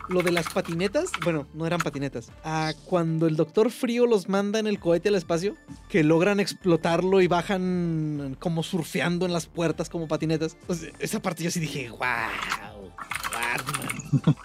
[0.08, 2.32] lo de las patinetas, bueno, no eran patinetas.
[2.46, 5.58] Ah, cuando el Doctor Frío los manda en el cohete al espacio,
[5.90, 10.56] que logran explotarlo y bajan como surfeando en las puertas como patinetas.
[11.00, 12.90] Esa parte yo sí dije, wow,
[13.34, 14.38] Batman.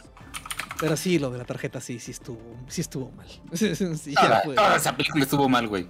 [0.83, 3.27] Pero sí, lo de la tarjeta sí, sí estuvo, sí estuvo mal.
[3.53, 5.87] sí, toda, toda esa película estuvo mal, güey.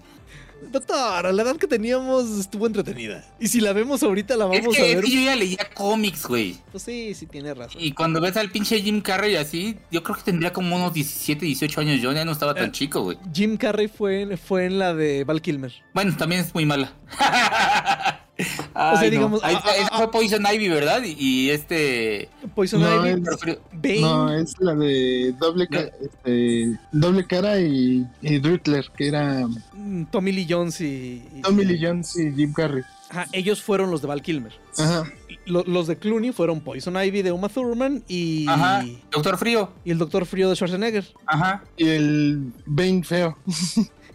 [0.70, 3.24] Doctor, a la edad que teníamos estuvo entretenida.
[3.40, 4.98] Y si la vemos ahorita, la vamos es que, a ver.
[4.98, 6.56] Es que yo ya leía cómics, güey.
[6.70, 7.80] Pues sí, sí, tiene razón.
[7.82, 11.44] Y cuando ves al pinche Jim Carrey así, yo creo que tendría como unos 17,
[11.44, 12.00] 18 años.
[12.00, 13.18] Yo ya no estaba tan eh, chico, güey.
[13.34, 15.72] Jim Carrey fue, fue en la de Val Kilmer.
[15.94, 16.92] Bueno, también es muy mala.
[18.74, 19.42] Ay, o sea, digamos.
[19.42, 19.48] No.
[19.48, 21.02] Esa ah, fue Poison Ivy, ¿verdad?
[21.04, 22.28] Y, este.
[22.54, 23.22] Poison no, Ivy.
[23.82, 29.46] Es, no, es la de doble, ca este, doble cara y, y Drittler, que era.
[29.72, 31.22] Mm, Tommy Lee Jones y.
[31.42, 32.82] Tommy Lee Jones y Jim Carrey.
[33.10, 34.52] Ajá, ellos fueron los de Val Kilmer.
[34.78, 35.04] Ajá.
[35.44, 38.46] Los, los de Clooney fueron Poison Ivy de Uma Thurman y.
[38.48, 38.84] Ajá.
[39.10, 39.72] Doctor Frío.
[39.84, 41.06] Y el Doctor Frío de Schwarzenegger.
[41.26, 41.64] Ajá.
[41.76, 43.36] Y el Bane Feo.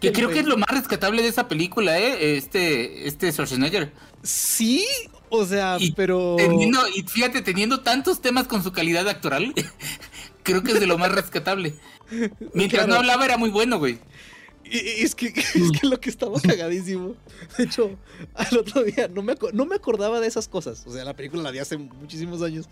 [0.00, 2.36] Que creo que es lo más rescatable de esa película, ¿eh?
[2.36, 3.92] Este, este Schwarzenegger.
[4.22, 4.84] Sí,
[5.30, 6.36] o sea, y pero.
[6.36, 9.54] Teniendo, y fíjate, teniendo tantos temas con su calidad actoral,
[10.42, 11.74] creo que es de lo más rescatable.
[12.54, 12.88] Mientras claro.
[12.88, 13.98] no hablaba era muy bueno, güey.
[14.70, 17.14] Es que, es que lo que estaba cagadísimo.
[17.56, 17.96] De hecho,
[18.34, 20.84] al otro día no me, no me acordaba de esas cosas.
[20.86, 22.66] O sea, la película la vi hace muchísimos años.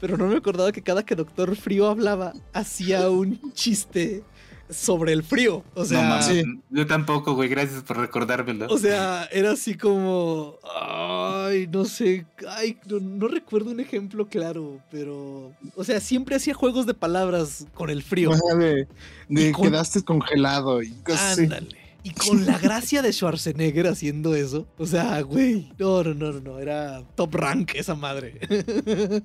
[0.00, 4.24] Pero no me acordaba que cada que Doctor Frío hablaba, hacía un chiste
[4.72, 5.64] sobre el frío.
[5.74, 6.42] O sea, no, sí.
[6.70, 7.48] yo tampoco, güey.
[7.48, 8.66] Gracias por recordármelo.
[8.68, 10.58] O sea, era así como.
[10.64, 12.26] Ay, no sé.
[12.48, 15.52] Ay, no, no, recuerdo un ejemplo claro, pero.
[15.76, 18.30] O sea, siempre hacía juegos de palabras con el frío.
[18.30, 18.88] O sea, de,
[19.28, 19.70] de con...
[19.70, 21.82] quedaste congelado y cosas Ándale.
[22.04, 24.66] Y con la gracia de Schwarzenegger haciendo eso.
[24.76, 25.70] O sea, güey.
[25.78, 26.58] No, no, no, no.
[26.58, 28.40] Era top rank esa madre.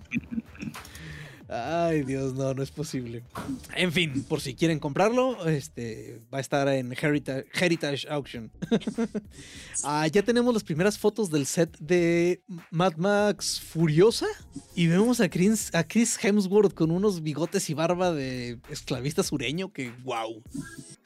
[1.50, 3.24] Ay, Dios, no, no es posible.
[3.76, 8.52] En fin, por si quieren comprarlo, este va a estar en Heritage, Heritage Auction.
[9.84, 14.28] ah, ya tenemos las primeras fotos del set de Mad Max Furiosa
[14.76, 19.72] y vemos a Chris, a Chris Hemsworth con unos bigotes y barba de esclavista sureño
[19.72, 20.44] que wow.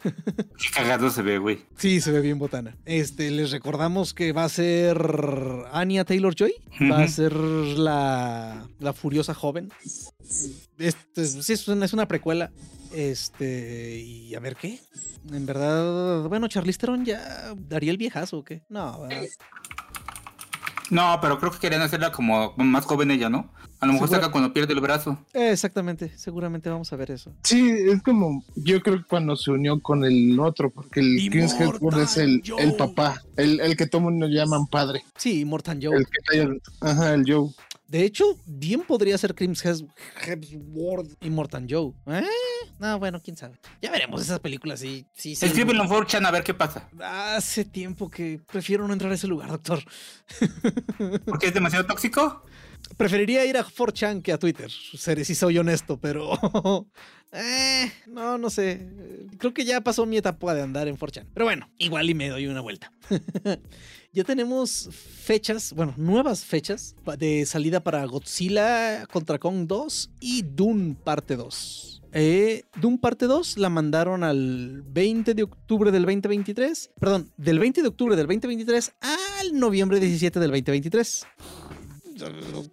[0.04, 1.60] Qué cagado se ve, güey.
[1.78, 2.76] Sí, se ve bien botana.
[2.86, 4.98] Este, les recordamos que va a ser
[5.72, 6.56] Anya Taylor Joy.
[6.58, 6.92] Uh -huh.
[6.92, 9.70] Va a ser la, la furiosa joven.
[10.78, 12.52] Este, sí, es una, es una precuela.
[12.94, 14.80] Este, y a ver qué.
[15.32, 18.64] En verdad, bueno, Charlize Theron ya daría el viejazo o qué.
[18.70, 19.28] No, ¿verdad?
[20.90, 23.50] No, pero creo que querían hacerla como más joven ella, ¿no?
[23.80, 25.18] A lo mejor saca cuando pierde el brazo.
[25.34, 27.34] Exactamente, seguramente vamos a ver eso.
[27.44, 31.54] Sí, es como, yo creo que cuando se unió con el otro, porque el Chris
[31.60, 35.04] Hemsworth es el, el, papá, el, el que todo mundo llaman padre.
[35.16, 35.98] Sí, Mortan Joe.
[35.98, 37.50] El que el, ajá, el Joe.
[37.92, 41.92] De hecho, bien podría ser Chris Hemsworth y Mortan Joe.
[42.08, 42.24] ¿Eh?
[42.80, 43.60] No, bueno, quién sabe.
[43.82, 45.46] Ya veremos esas películas y sí, sí.
[45.46, 46.88] Escríbelo en 4chan a ver qué pasa.
[47.04, 49.84] Hace tiempo que prefiero no entrar a ese lugar, doctor.
[51.26, 52.46] ¿Porque es demasiado tóxico?
[52.96, 56.40] Preferiría ir a 4chan que a Twitter, si soy honesto, pero.
[57.34, 58.88] eh, no, no sé.
[59.38, 61.28] Creo que ya pasó mi etapa de andar en 4chan.
[61.34, 62.94] Pero bueno, igual y me doy una vuelta.
[64.14, 70.96] ya tenemos fechas, bueno, nuevas fechas de salida para Godzilla contra Kong 2 y Dune
[71.04, 71.92] parte 2.
[72.14, 76.92] Eh, Doom parte 2 la mandaron al 20 de octubre del 2023.
[77.00, 81.28] Perdón, del 20 de octubre del 2023 al noviembre 17 del 2023.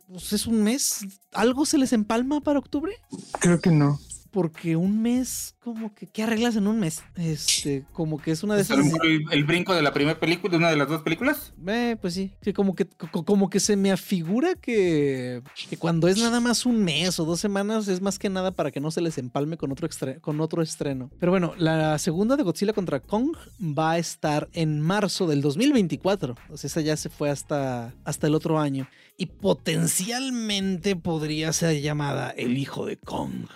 [0.09, 1.07] Pues es un mes.
[1.33, 2.93] ¿Algo se les empalma para octubre?
[3.41, 4.01] Creo que no.
[4.31, 7.03] Porque un mes, como que, ¿qué arreglas en un mes?
[7.17, 8.93] Este, como que es una de ¿Es a esas.
[9.03, 11.53] el, el brinco de la primera película, de una de las dos películas?
[11.67, 16.09] Eh, pues sí, que como que, co- como que se me afigura que, que cuando
[16.09, 18.91] es nada más un mes o dos semanas es más que nada para que no
[18.91, 21.11] se les empalme con otro, extre- con otro estreno.
[21.19, 26.35] Pero bueno, la segunda de Godzilla contra Kong va a estar en marzo del 2024.
[26.51, 28.89] O sea, esa ya se fue hasta, hasta el otro año.
[29.17, 33.47] Y potencialmente podría ser llamada El Hijo de Kong.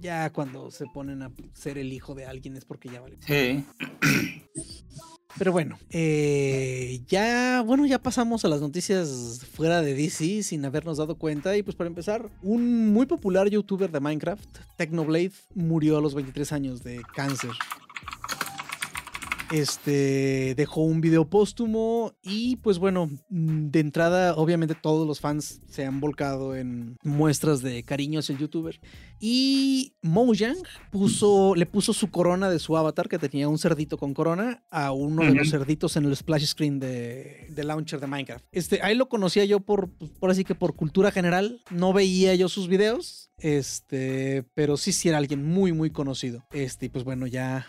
[0.00, 3.18] Ya cuando se ponen a ser el hijo de alguien es porque ya vale.
[3.26, 3.64] Sí.
[5.36, 10.98] Pero bueno, eh, ya, bueno, ya pasamos a las noticias fuera de DC sin habernos
[10.98, 11.56] dado cuenta.
[11.56, 16.52] Y pues para empezar, un muy popular youtuber de Minecraft, Technoblade, murió a los 23
[16.52, 17.50] años de cáncer.
[19.50, 25.60] Este dejó un video póstumo y pues bueno, mm, de entrada obviamente todos los fans
[25.68, 28.80] se han volcado en muestras de cariño hacia el youtuber.
[29.20, 30.56] Y Mojang
[30.90, 34.92] puso, le puso su corona de su avatar, que tenía un cerdito con corona, a
[34.92, 38.44] uno de los cerditos en el splash screen de, de launcher de Minecraft.
[38.52, 39.90] Este, ahí lo conocía yo por,
[40.20, 41.62] por así que por cultura general.
[41.70, 46.44] No veía yo sus videos, este, pero sí, sí era alguien muy, muy conocido.
[46.52, 47.66] Este, y pues bueno, ya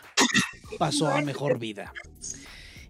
[0.79, 1.93] pasó a mejor vida.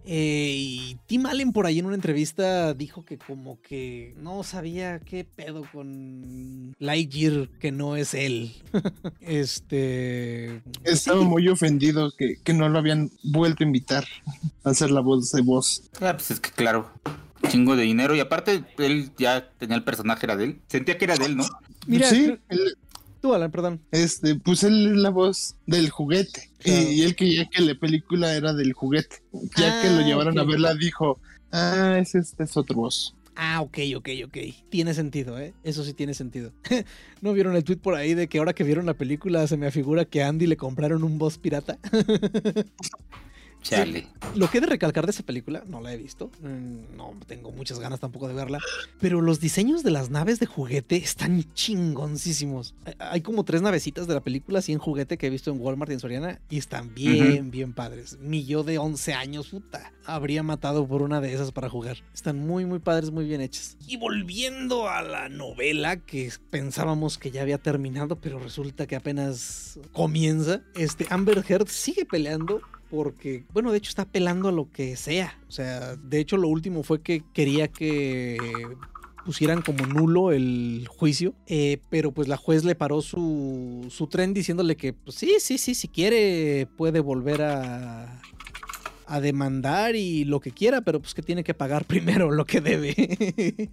[0.06, 4.98] Eh, y Tim Allen por ahí en una entrevista dijo que como que no sabía
[4.98, 8.54] qué pedo con Lightyear que no es él.
[9.20, 10.62] este...
[10.84, 11.26] Estaba sí.
[11.26, 14.06] muy ofendido que, que no lo habían vuelto a invitar
[14.64, 15.82] a hacer la voz de voz.
[16.00, 16.90] Ah, pues es que claro,
[17.50, 18.14] chingo de dinero.
[18.16, 20.60] Y aparte, él ya tenía el personaje, era de él.
[20.68, 21.44] Sentía que era de él, ¿no?
[21.86, 22.78] Mira, sí, él-
[23.20, 23.80] tú Alan, perdón.
[23.90, 26.50] este, pues él es la voz del juguete.
[26.58, 26.90] Claro.
[26.90, 29.16] Y, él quería que la película era del juguete.
[29.56, 30.44] Ya que Ah, lo llevaron ok.
[30.44, 31.18] a verla, dijo,
[31.52, 33.14] ah, ese este es otro voz.
[33.36, 34.36] Ah, ok, ok, ok.
[34.68, 35.54] Tiene sentido, ¿eh?
[35.64, 36.52] Eso sí tiene sentido.
[37.22, 39.66] ¿No vieron el tweet por ahí de que ahora que vieron la película se me
[39.66, 41.78] afigura que a Andy le compraron un boss pirata?
[43.62, 44.06] Chale.
[44.34, 47.50] Lo que he de recalcar de esa película, no la he visto, mm, no tengo
[47.52, 48.58] muchas ganas tampoco de verla,
[49.00, 52.74] pero los diseños de las naves de juguete están chingoncísimos.
[52.84, 55.60] Hay- Hay como tres navecitas de la película así en juguete que he visto en
[55.60, 58.18] Walmart y en Soriana y están bien, bien padres.
[58.20, 61.98] Mi yo de 11 años, puta, habría matado por una de esas para jugar.
[62.14, 63.76] Están muy, muy padres, muy bien hechas.
[63.86, 69.78] Y volviendo a la novela que pensábamos que ya había terminado, pero resulta que apenas
[69.92, 74.96] comienza, este Amber Heard sigue peleando porque, bueno, de hecho está apelando a lo que
[74.96, 75.38] sea.
[75.48, 78.36] O sea, de hecho lo último fue que quería que
[79.24, 84.34] pusieran como nulo el juicio, eh, pero pues la juez le paró su, su tren
[84.34, 88.20] diciéndole que pues, sí, sí, sí, si quiere puede volver a,
[89.06, 92.60] a demandar y lo que quiera, pero pues que tiene que pagar primero lo que
[92.60, 93.70] debe.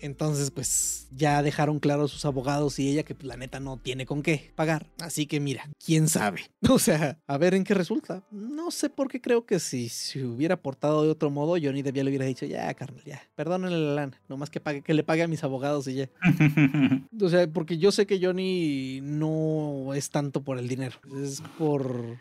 [0.00, 4.06] Entonces, pues ya dejaron claro sus abogados y ella que pues, la neta no tiene
[4.06, 4.86] con qué pagar.
[5.00, 6.50] Así que mira, quién sabe.
[6.70, 8.22] O sea, a ver en qué resulta.
[8.30, 11.96] No sé por qué creo que si se hubiera portado de otro modo, Johnny Depp
[11.96, 15.02] ya le hubiera dicho, ya, carnal, ya, perdónenle la lana, nomás que pague, que le
[15.02, 16.08] pague a mis abogados y ya.
[17.20, 22.18] O sea, porque yo sé que Johnny no es tanto por el dinero, es por,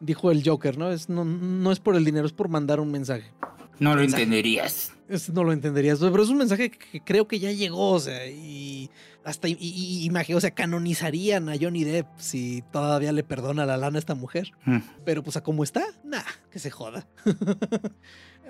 [0.00, 0.90] dijo el Joker, ¿no?
[0.90, 3.30] Es, no, no es por el dinero, es por mandar un mensaje.
[3.78, 4.92] no lo entenderías.
[5.32, 8.90] No lo entenderías, pero es un mensaje que creo que ya llegó, o sea, y
[9.24, 13.66] hasta y, y- y imagi- o sea, canonizarían a Johnny Depp si todavía le perdona
[13.66, 14.52] la lana a esta mujer.
[14.64, 14.78] Mm.
[15.04, 17.06] Pero pues a cómo está, nah, que se joda.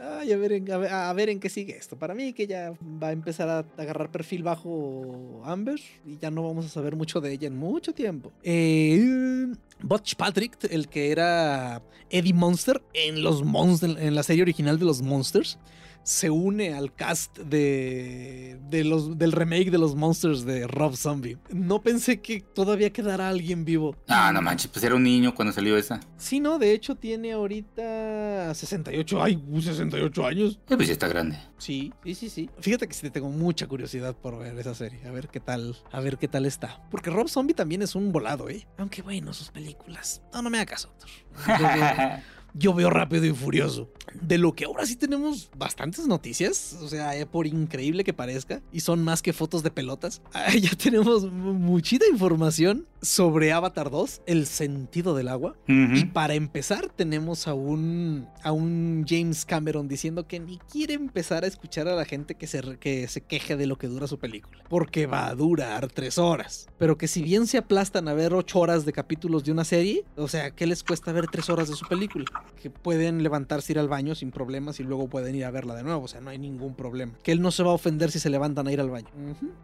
[0.02, 1.98] Ay, a ver, en, a, ver, a ver en qué sigue esto.
[1.98, 6.42] Para mí que ya va a empezar a agarrar perfil bajo Amber y ya no
[6.42, 8.32] vamos a saber mucho de ella en mucho tiempo.
[8.42, 9.46] Eh,
[9.82, 14.86] Butch Patrick, el que era Eddie Monster en, los Monst- en la serie original de
[14.86, 15.58] los Monsters,
[16.02, 21.38] se une al cast de, de los, del remake de los Monsters de Rob Zombie.
[21.50, 23.96] No pensé que todavía quedara alguien vivo.
[24.08, 26.00] Ah, no manches, pues era un niño cuando salió esa.
[26.16, 30.58] Sí, no, de hecho tiene ahorita 68, ay, uh, 68 años.
[30.68, 31.38] Eh, pues ya está grande.
[31.58, 32.50] Sí, sí, sí, sí.
[32.60, 35.76] Fíjate que sí te tengo mucha curiosidad por ver esa serie, a ver qué tal,
[35.92, 36.82] a ver qué tal está.
[36.90, 38.66] Porque Rob Zombie también es un volado, ¿eh?
[38.78, 40.22] Aunque bueno, sus películas.
[40.32, 41.10] No, no me hagas Thor.
[42.54, 43.88] Yo veo- rápido y furioso.
[44.20, 48.60] De lo que ahora sí tenemos bastantes noticias, o sea, eh, por increíble que parezca,
[48.72, 54.22] y son más que fotos de pelotas, ah, ya tenemos muchita información sobre Avatar 2,
[54.26, 55.56] el sentido del agua.
[55.66, 61.44] Y para empezar, tenemos a un, a un James Cameron diciendo que ni quiere empezar
[61.44, 64.18] a escuchar a la gente que se, que se queje de lo que dura su
[64.18, 64.64] película.
[64.68, 66.68] Porque va a durar tres horas.
[66.78, 70.04] Pero que si bien se aplastan a ver ocho horas de capítulos de una serie,
[70.16, 72.24] o sea, ¿qué les cuesta ver tres horas de su película?
[72.60, 75.82] Que pueden levantarse, ir al baño sin problemas y luego pueden ir a verla de
[75.82, 76.04] nuevo.
[76.04, 77.12] O sea, no hay ningún problema.
[77.22, 79.08] Que él no se va a ofender si se levantan a ir al baño.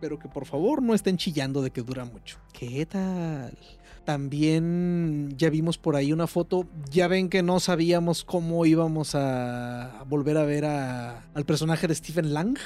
[0.01, 2.39] Pero que por favor no estén chillando de que dura mucho.
[2.53, 3.57] ¿Qué tal?
[4.05, 6.67] También ya vimos por ahí una foto.
[6.91, 11.95] Ya ven que no sabíamos cómo íbamos a volver a ver a- al personaje de
[11.95, 12.57] Stephen Lang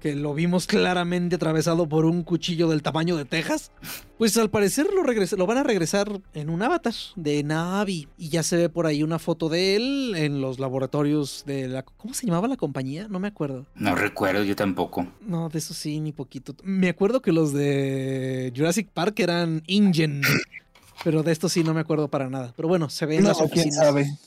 [0.00, 3.72] que lo vimos claramente atravesado por un cuchillo del tamaño de Texas,
[4.18, 8.08] pues al parecer lo, regresa- lo van a regresar en un avatar de Navi.
[8.16, 11.82] Y ya se ve por ahí una foto de él en los laboratorios de la...
[11.82, 13.08] ¿Cómo se llamaba la compañía?
[13.08, 13.66] No me acuerdo.
[13.74, 15.06] No recuerdo, yo tampoco.
[15.20, 16.54] No, de eso sí, ni poquito.
[16.62, 20.22] Me acuerdo que los de Jurassic Park eran InGen.
[21.04, 22.52] Pero de esto sí no me acuerdo para nada.
[22.56, 23.76] Pero bueno, se ve en No, las quién oficinas.
[23.76, 24.18] sabe.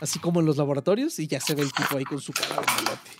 [0.00, 2.54] Así como en los laboratorios y ya se ve el tipo ahí con su cara
[2.60, 3.10] de malote.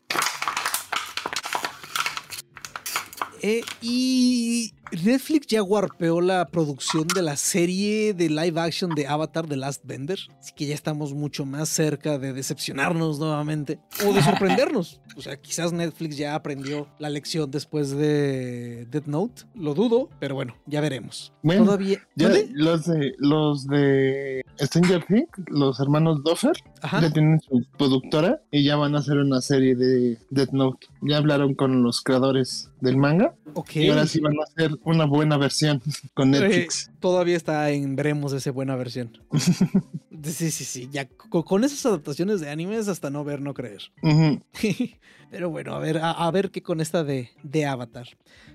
[3.43, 9.47] Eh, y Netflix ya warpeó la producción de la serie de live action de Avatar
[9.47, 10.19] The Last Bender.
[10.39, 15.01] Así que ya estamos mucho más cerca de decepcionarnos nuevamente o de sorprendernos.
[15.17, 19.43] O sea, quizás Netflix ya aprendió la lección después de Death Note.
[19.55, 21.33] Lo dudo, pero bueno, ya veremos.
[21.43, 21.99] Bueno, Todavía.
[22.15, 27.01] Ya los de los de Stranger Things, los hermanos Doffer, Ajá.
[27.01, 30.87] ya tienen su productora y ya van a hacer una serie de Death Note.
[31.03, 33.77] Ya hablaron con los creadores del manga Ok.
[33.77, 35.81] y ahora sí van a hacer una buena versión
[36.15, 36.89] con Netflix.
[36.89, 39.17] Eh, todavía está en veremos esa buena versión.
[40.23, 40.89] Sí, sí, sí.
[40.91, 43.83] Ya co- con, esas adaptaciones de animes hasta no ver, no creer.
[45.31, 48.07] Pero bueno, a ver, a, a ver qué con esta de, de Avatar.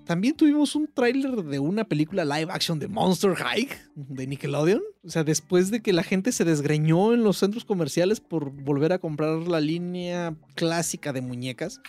[0.05, 4.81] También tuvimos un tráiler de una película live action de Monster High de Nickelodeon.
[5.05, 8.91] O sea, después de que la gente se desgreñó en los centros comerciales por volver
[8.93, 11.81] a comprar la línea clásica de muñecas.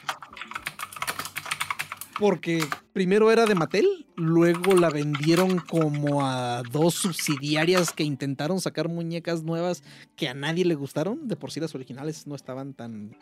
[2.21, 2.63] Porque
[2.93, 9.43] primero era de Mattel, luego la vendieron como a dos subsidiarias que intentaron sacar muñecas
[9.43, 9.83] nuevas
[10.17, 11.27] que a nadie le gustaron.
[11.29, 13.17] De por sí las originales no estaban tan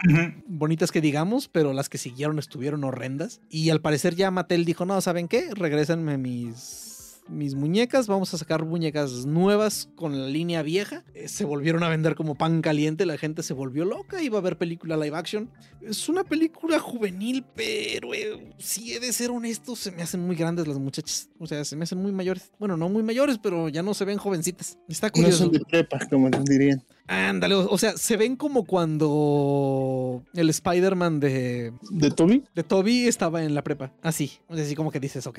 [0.47, 3.41] bonitas que digamos, pero las que siguieron estuvieron horrendas.
[3.49, 5.55] Y al parecer ya Mattel dijo, no, ¿saben qué?
[5.55, 6.98] Regrésenme mis,
[7.29, 11.05] mis muñecas, vamos a sacar muñecas nuevas con la línea vieja.
[11.15, 14.41] Eh, se volvieron a vender como pan caliente, la gente se volvió loca, iba a
[14.43, 15.51] ver película live action.
[15.83, 20.37] Es una película juvenil, pero eh, si he de ser honesto, se me hacen muy
[20.37, 21.29] grandes las muchachas.
[21.39, 22.51] O sea, se me hacen muy mayores.
[22.59, 24.79] Bueno, no muy mayores, pero ya no se ven jovencitas.
[24.89, 25.39] Está No curioso.
[25.45, 26.83] son de prepa, como dirían.
[27.11, 32.45] Ándale, o sea, se ven como cuando el Spider-Man de, ¿De Toby?
[32.55, 33.93] de Toby estaba en la prepa.
[34.03, 34.33] Así.
[34.51, 35.39] Así como que dices, ok.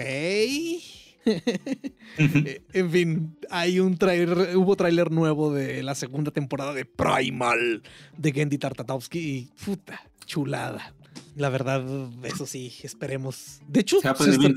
[2.18, 7.84] Eh, en fin, hay un trailer, hubo tráiler nuevo de la segunda temporada de Primal
[8.18, 10.94] de Gendy Tartatovsky y puta, chulada.
[11.36, 11.86] La verdad,
[12.24, 13.62] eso sí, esperemos.
[13.68, 14.56] De hecho, Se se bien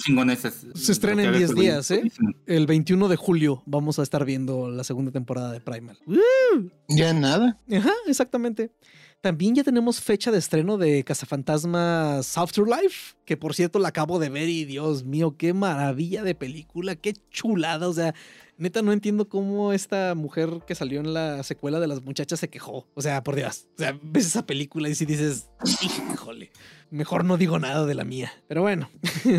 [0.74, 2.02] se estrena en 10 días, ¿eh?
[2.46, 5.98] el 21 de julio vamos a estar viendo la segunda temporada de Primal.
[6.88, 7.60] Ya nada.
[7.70, 8.72] Ajá, exactamente.
[9.22, 14.28] También ya tenemos fecha de estreno de Cazafantasmas Afterlife, que por cierto la acabo de
[14.28, 18.16] ver y Dios mío, qué maravilla de película, qué chulada, o sea,
[18.58, 22.50] neta no entiendo cómo esta mujer que salió en la secuela de las muchachas se
[22.50, 25.48] quejó, o sea, por Dios, o sea, ves esa película y si dices,
[26.10, 26.50] híjole,
[26.90, 28.90] mejor no digo nada de la mía, pero bueno,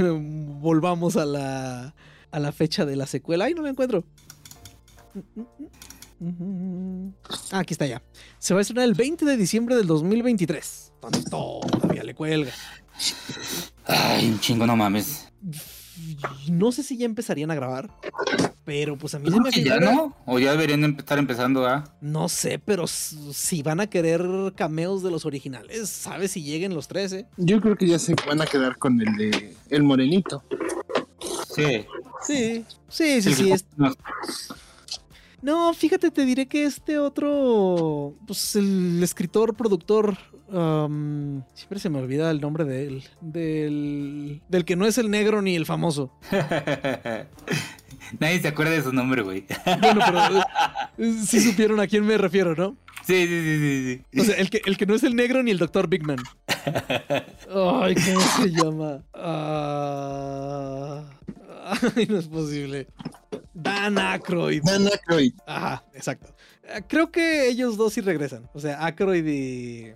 [0.61, 1.93] volvamos a la,
[2.31, 4.05] a la fecha de la secuela, ay, no la encuentro.
[7.51, 8.01] Ah, aquí está ya.
[8.39, 10.93] Se va a estrenar el 20 de diciembre del 2023.
[11.01, 12.51] Donde todavía le cuelga.
[13.85, 15.27] Ay, un chingo, no mames.
[16.49, 17.89] No sé si ya empezarían a grabar.
[18.65, 19.91] Pero pues a mí se me Sí, ya figura.
[19.91, 20.15] no?
[20.25, 21.83] O ya deberían estar empezando a.
[21.99, 26.87] No sé, pero si van a querer cameos de los originales, ¿sabes si lleguen los
[26.87, 27.27] tres, eh?
[27.35, 30.43] Yo creo que ya se van a quedar con el de el morenito.
[31.53, 31.85] Sí.
[32.25, 33.51] Sí, sí, sí, sí.
[33.51, 33.65] es-
[35.43, 40.17] No, fíjate, te diré que este otro, pues el escritor, productor,
[40.49, 45.11] am, siempre se me olvida el nombre de él, del, del que no es el
[45.11, 46.13] negro ni el famoso.
[48.19, 49.45] Nadie se acuerda de su nombre, güey.
[49.81, 50.39] Bueno, pero
[50.97, 52.77] eh, sí supieron a quién me refiero, ¿no?
[53.05, 54.03] Sí, sí, sí, sí.
[54.13, 54.19] sí.
[54.21, 56.19] O sea, el que, el que no es el negro ni el doctor Big Man.
[57.53, 59.03] Ay, ¿cómo se llama?
[59.13, 61.03] Ah,
[61.97, 62.87] ay, no es posible.
[63.53, 64.61] Dan Aykroyd.
[64.63, 65.33] Dan Aykroyd.
[65.45, 66.35] Ajá, exacto.
[66.63, 68.49] Eh, Creo que ellos dos sí regresan.
[68.53, 69.93] O sea, Aykroyd y,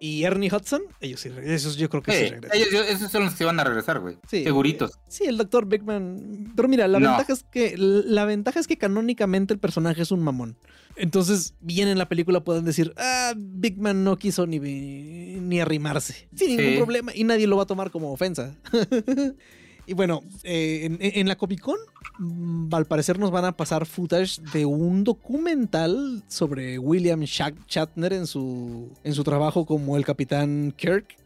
[0.00, 1.54] y Ernie Hudson, ellos sí regresan.
[1.54, 2.58] Esos yo creo que sí, Sí, regresan.
[2.58, 4.18] ellos, esos son los que van a regresar, güey.
[4.28, 4.42] Sí.
[4.42, 4.98] Seguritos.
[5.08, 5.66] Sí, el Dr.
[5.66, 6.52] Bigman.
[6.56, 7.08] Pero mira, la No.
[7.10, 10.56] ventaja es que la ventaja es que canónicamente el personaje es un mamón.
[10.96, 16.28] Entonces, bien en la película pueden decir, ah, Big Man no quiso ni, ni arrimarse.
[16.34, 16.76] Sin ningún Sí.
[16.78, 17.12] problema.
[17.14, 18.56] Y nadie lo va a tomar como ofensa.
[19.86, 21.76] Y bueno, eh, en, en la Comic Con,
[22.18, 28.12] mm, al parecer nos van a pasar footage de un documental sobre William Shat- Shatner
[28.12, 31.16] en su, en su trabajo como el Capitán Kirk.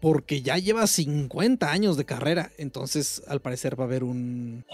[0.00, 2.50] Porque ya lleva 50 años de carrera.
[2.58, 4.64] Entonces, al parecer, va a haber un,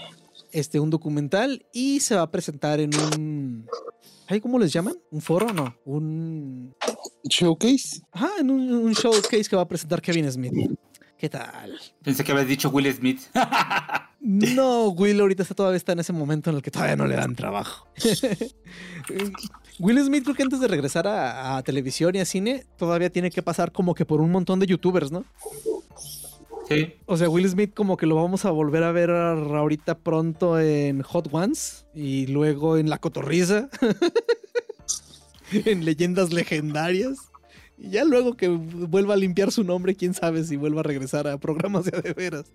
[0.51, 3.65] este, un documental y se va a presentar en un.
[4.27, 4.95] ¿ay, ¿Cómo les llaman?
[5.11, 5.53] ¿Un foro?
[5.53, 5.75] No.
[5.85, 6.73] Un.
[7.25, 8.01] Showcase.
[8.11, 10.53] Ajá, en un, un showcase que va a presentar Kevin Smith.
[11.19, 11.77] ¿Qué tal?
[12.01, 13.21] Pensé que habías dicho Will Smith.
[14.21, 17.15] No, Will ahorita está, todavía está en ese momento en el que todavía no le
[17.15, 17.87] dan trabajo.
[19.79, 23.31] Will Smith creo que antes de regresar a, a televisión y a cine todavía tiene
[23.31, 25.23] que pasar como que por un montón de youtubers, ¿no?
[26.67, 26.95] sí.
[27.05, 31.01] O sea, Will Smith como que lo vamos a volver a ver ahorita pronto en
[31.01, 33.69] Hot Ones y luego en La Cotorriza,
[35.53, 37.28] en Leyendas Legendarias.
[37.81, 41.27] Y ya luego que vuelva a limpiar su nombre, quién sabe si vuelva a regresar
[41.27, 42.45] a programas de a de veras.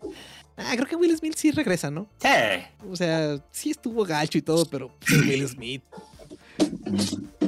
[0.57, 2.07] Ah, creo que Will Smith sí regresa, ¿no?
[2.19, 2.29] Sí.
[2.91, 5.83] O sea, sí estuvo gacho y todo, pero pues, es Will Smith.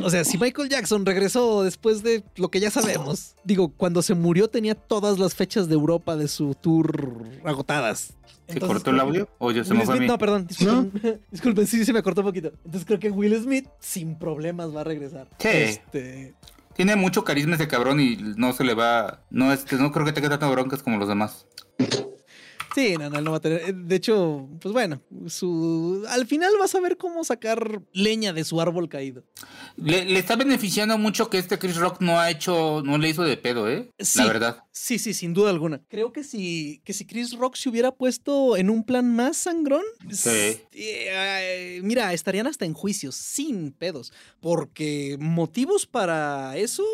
[0.03, 4.15] O sea, si Michael Jackson regresó después de lo que ya sabemos, digo, cuando se
[4.15, 8.15] murió tenía todas las fechas de Europa de su tour agotadas.
[8.47, 9.29] ¿Se Entonces, cortó el audio?
[9.39, 10.13] ¿O yo se Will me fue a Smith, mí?
[10.13, 12.53] no, perdón, disculpen, disculpen, sí, se me cortó un poquito.
[12.65, 15.29] Entonces creo que Will Smith sin problemas va a regresar.
[15.39, 15.49] Sí.
[15.49, 16.35] Este,
[16.77, 19.23] Tiene mucho carisma ese cabrón y no se le va.
[19.31, 21.47] No, este, no creo que tenga tantas broncas como los demás.
[22.77, 23.63] Sí, no, no, no va a tener.
[23.63, 28.45] eh, De hecho, pues bueno, su al final vas a ver cómo sacar leña de
[28.45, 29.25] su árbol caído.
[29.77, 33.23] Le, le está beneficiando mucho que este Chris Rock no ha hecho, no le hizo
[33.23, 33.91] de pedo, ¿eh?
[33.99, 34.19] Sí.
[34.19, 34.65] La verdad.
[34.73, 35.81] Sí, sí, sin duda alguna.
[35.89, 39.83] Creo que si, que si Chris Rock se hubiera puesto en un plan más sangrón,
[40.11, 40.61] Sí.
[40.73, 44.13] eh, mira, estarían hasta en juicios, sin pedos.
[44.41, 46.85] Porque motivos para eso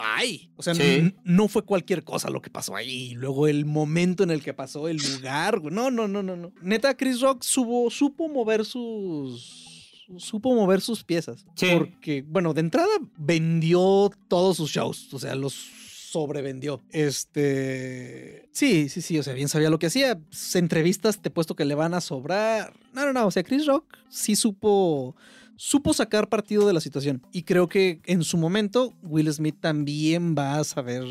[0.00, 0.50] hay.
[0.56, 1.14] O sea, Sí.
[1.24, 3.14] no fue cualquier cosa lo que pasó ahí.
[3.14, 5.62] Luego el momento en el que pasó, el lugar.
[5.72, 6.52] No, no, no, no, no.
[6.62, 10.04] Neta, Chris Rock supo, supo mover sus.
[10.18, 11.46] Supo mover sus piezas.
[11.56, 11.68] Sí.
[11.72, 15.12] Porque, bueno, de entrada vendió todos sus shows.
[15.14, 16.82] O sea, los sobrevendió.
[16.90, 18.48] Este.
[18.52, 19.18] Sí, sí, sí.
[19.18, 20.20] O sea, bien sabía lo que hacía.
[20.30, 22.74] Sus entrevistas te puesto que le van a sobrar.
[22.92, 23.26] No, no, no.
[23.26, 25.16] O sea, Chris Rock sí supo.
[25.56, 27.24] Supo sacar partido de la situación.
[27.32, 31.04] Y creo que en su momento Will Smith también va a saber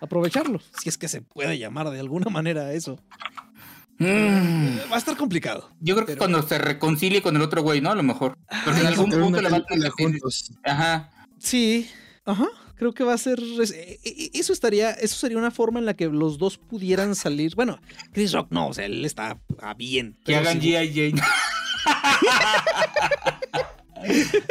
[0.00, 0.60] aprovecharlo.
[0.82, 2.98] Si es que se puede llamar de alguna manera a eso.
[3.98, 5.70] Mm, Va a estar complicado.
[5.80, 7.90] Yo creo que Pero- cuando se reconcilie con el otro güey, ¿no?
[7.92, 8.36] A lo mejor.
[8.64, 9.48] Porque en algún punto le
[9.86, 10.52] a juntos.
[10.64, 11.10] Ajá.
[11.38, 11.88] Sí,
[12.24, 12.48] ajá.
[12.74, 13.38] Creo que va a ser.
[13.40, 14.90] e- e- Eso estaría.
[14.90, 17.54] Eso sería una forma en la que los dos pudieran salir.
[17.54, 17.78] Bueno,
[18.12, 19.38] Chris Rock no, o sea, él está
[19.76, 20.18] bien.
[20.24, 21.12] Que hagan sí- G.I.
[21.12, 21.22] Jane.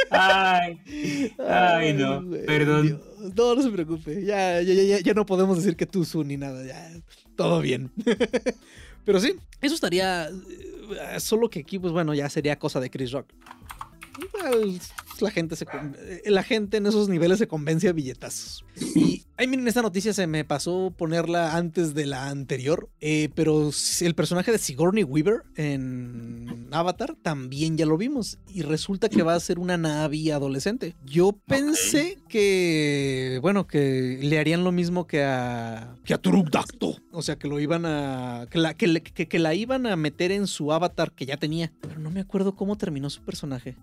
[0.10, 0.80] Ay,
[1.48, 2.24] ay, no.
[2.24, 2.88] güey, Perdón.
[2.88, 3.00] Dios.
[3.36, 4.24] No, no se preocupe.
[4.26, 6.66] Ya, ya, ya, ya no podemos decir que tú, Su, ni nada.
[6.66, 6.92] Ya,
[7.36, 7.92] todo bien.
[9.06, 10.28] Pero sí, eso estaría.
[10.30, 13.28] eh, Solo que aquí, pues bueno, ya sería cosa de Chris Rock.
[15.18, 18.66] Igual, la gente se eh, la gente en esos niveles se convence a billetazos.
[18.96, 22.90] Y ay, miren, esta noticia se me pasó ponerla antes de la anterior.
[23.02, 23.72] eh, pero
[24.02, 28.38] el personaje de Sigourney Weaver en Avatar también ya lo vimos.
[28.48, 30.96] Y resulta que va a ser una Navi adolescente.
[31.06, 36.98] Yo pensé que, bueno, que le harían lo mismo que a, que a Turuk Dakto.
[37.12, 38.48] O sea, que lo iban a.
[38.50, 41.72] Que la, que, que- que la iban a meter en su avatar que ya tenía.
[41.82, 43.76] Pero no me acuerdo cómo terminó su personaje.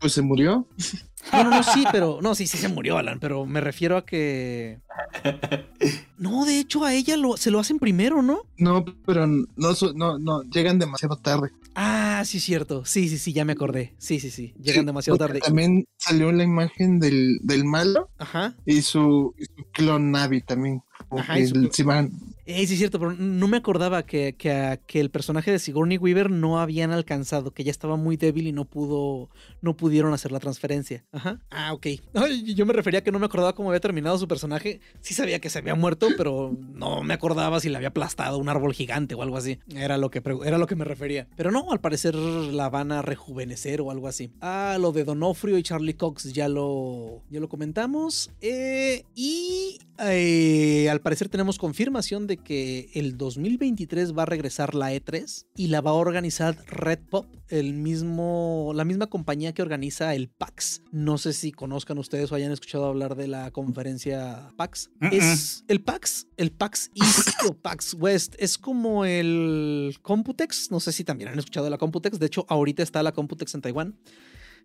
[0.00, 0.66] Pues se murió.
[1.34, 2.18] No, no, no, sí, pero.
[2.22, 4.80] No, sí, sí se murió, Alan, pero me refiero a que.
[6.16, 8.40] No, de hecho, a ella lo, se lo hacen primero, ¿no?
[8.56, 11.50] No, pero no, su- no, no, llegan demasiado tarde.
[11.74, 12.84] Ah, sí, cierto.
[12.86, 13.94] Sí, sí, sí, ya me acordé.
[13.98, 14.54] Sí, sí, sí.
[14.58, 15.40] Llegan Sí, demasiado tarde.
[15.40, 18.54] También salió la imagen del, del malo Ajá.
[18.66, 20.82] y su, y su clon Navi también.
[21.10, 22.12] Ajá, que y su el- se van-
[22.50, 26.30] Eh, sí, es cierto, pero no me acordaba que, que, el personaje de Sigourney Weaver
[26.30, 30.40] no habían alcanzado, que ya estaba muy débil y no pudo, no pudieron hacer la
[30.40, 31.04] transferencia.
[31.12, 31.40] Ajá.
[31.50, 31.86] Ah, ok.
[32.14, 34.80] Ay, yo me refería a que no me acordaba cómo había terminado su personaje.
[35.00, 38.48] Sí sabía que se había muerto, pero no me acordaba si le había aplastado un
[38.48, 39.60] árbol gigante o algo así.
[39.72, 41.28] Era lo que, era lo que me refería.
[41.36, 44.32] Pero no, al parecer la van a rejuvenecer o algo así.
[44.40, 48.32] Ah, lo de Donofrio y Charlie Cox ya lo, ya lo comentamos.
[48.40, 54.92] Eh, y eh, al parecer tenemos confirmación de que el 2023 va a regresar la
[54.92, 60.14] E3 y la va a organizar Red Pop, el mismo, la misma compañía que organiza
[60.14, 60.82] el PAX.
[60.92, 64.90] No sé si conozcan ustedes o hayan escuchado hablar de la conferencia PAX.
[65.12, 68.34] Es el PAX, el PAX East o PAX West.
[68.38, 70.70] Es como el Computex.
[70.70, 72.18] No sé si también han escuchado de la Computex.
[72.18, 73.96] De hecho, ahorita está la Computex en Taiwán.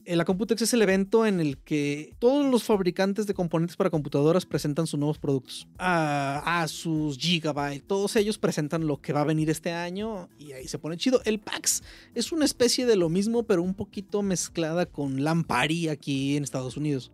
[0.07, 4.45] La Computex es el evento en el que todos los fabricantes de componentes para computadoras
[4.45, 5.67] presentan sus nuevos productos.
[5.79, 10.67] Ah, Asus, Gigabyte, todos ellos presentan lo que va a venir este año y ahí
[10.67, 11.21] se pone chido.
[11.25, 11.81] El PAX
[12.13, 16.77] es una especie de lo mismo, pero un poquito mezclada con Lampari aquí en Estados
[16.77, 17.11] Unidos.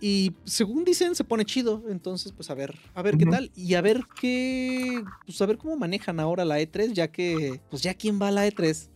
[0.00, 1.82] Y según dicen, se pone chido.
[1.88, 3.50] Entonces, pues a ver, a ver qué tal.
[3.56, 5.02] Y a ver qué.
[5.26, 7.60] Pues a ver cómo manejan ahora la E3, ya que.
[7.70, 8.88] Pues ya quién va a la E3.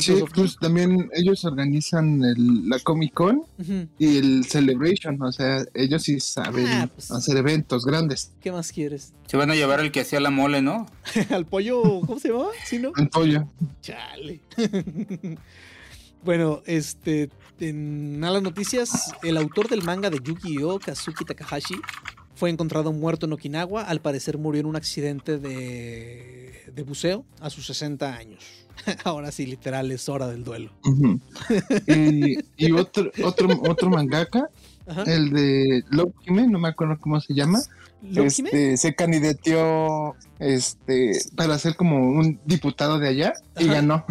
[0.00, 3.42] Sí, pues también ellos organizan el- la Comic Con
[3.98, 7.10] y el Celebration, o sea, ellos sí saben Ah, pues.
[7.10, 8.32] hacer eventos grandes.
[8.40, 9.12] ¿Qué más quieres?
[9.26, 10.86] Se van a llevar el que hacía la mole, ¿no?
[11.30, 12.50] Al pollo, ¿cómo se llamaba?
[12.64, 12.92] ¿Sí, no?
[12.96, 13.48] El pollo.
[13.82, 14.40] Chale.
[16.24, 17.30] bueno, este,
[17.60, 21.74] en malas noticias, el autor del manga de Yu-Gi-Oh, Kazuki Takahashi,
[22.34, 23.82] fue encontrado muerto en Okinawa.
[23.82, 28.42] Al parecer murió en un accidente de, de buceo a sus 60 años.
[29.04, 30.70] Ahora sí, literal, es hora del duelo.
[31.86, 34.48] Y, y otro, otro, otro mangaka,
[34.86, 35.02] Ajá.
[35.04, 37.60] el de Love no me acuerdo cómo se llama,
[38.14, 44.04] este, se candidateó este, para ser como un diputado de allá y ganó.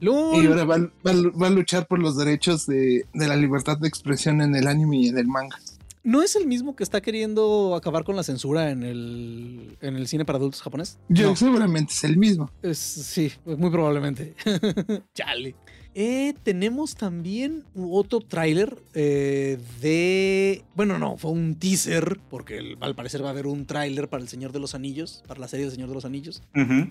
[0.00, 0.06] Y
[0.46, 3.88] ahora va, va a- va a luchar por los derechos de, de la libertad de
[3.88, 5.56] expresión en el anime y en el manga.
[6.04, 10.06] ¿No es el mismo que está queriendo acabar con la censura en el, en el
[10.06, 10.98] cine para adultos japonés?
[11.08, 11.36] Yo No.
[11.36, 12.50] seguramente es el mismo.
[12.62, 14.34] Es- sí, muy probablemente.
[15.14, 15.56] Chale.
[15.96, 20.64] Eh, tenemos también otro tráiler eh, de...
[20.74, 24.22] Bueno, no, fue un teaser, porque el- al parecer va a haber un tráiler para
[24.22, 26.42] El Señor de los Anillos, para la serie del Señor de los Anillos.
[26.54, 26.88] Ujú.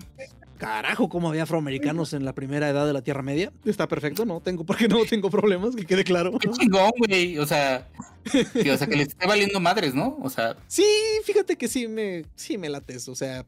[0.64, 3.52] Carajo, cómo había afroamericanos en la primera edad de la Tierra Media.
[3.64, 4.40] Está perfecto, ¿no?
[4.40, 6.38] Tengo, porque no tengo problemas, que quede claro.
[6.38, 7.38] Qué chingón, güey.
[7.38, 7.88] O sea,
[8.30, 10.18] que, o sea, que les esté valiendo madres, ¿no?
[10.22, 10.84] O sea, Sí,
[11.24, 13.12] fíjate que sí me, sí me late eso.
[13.12, 13.44] O sea,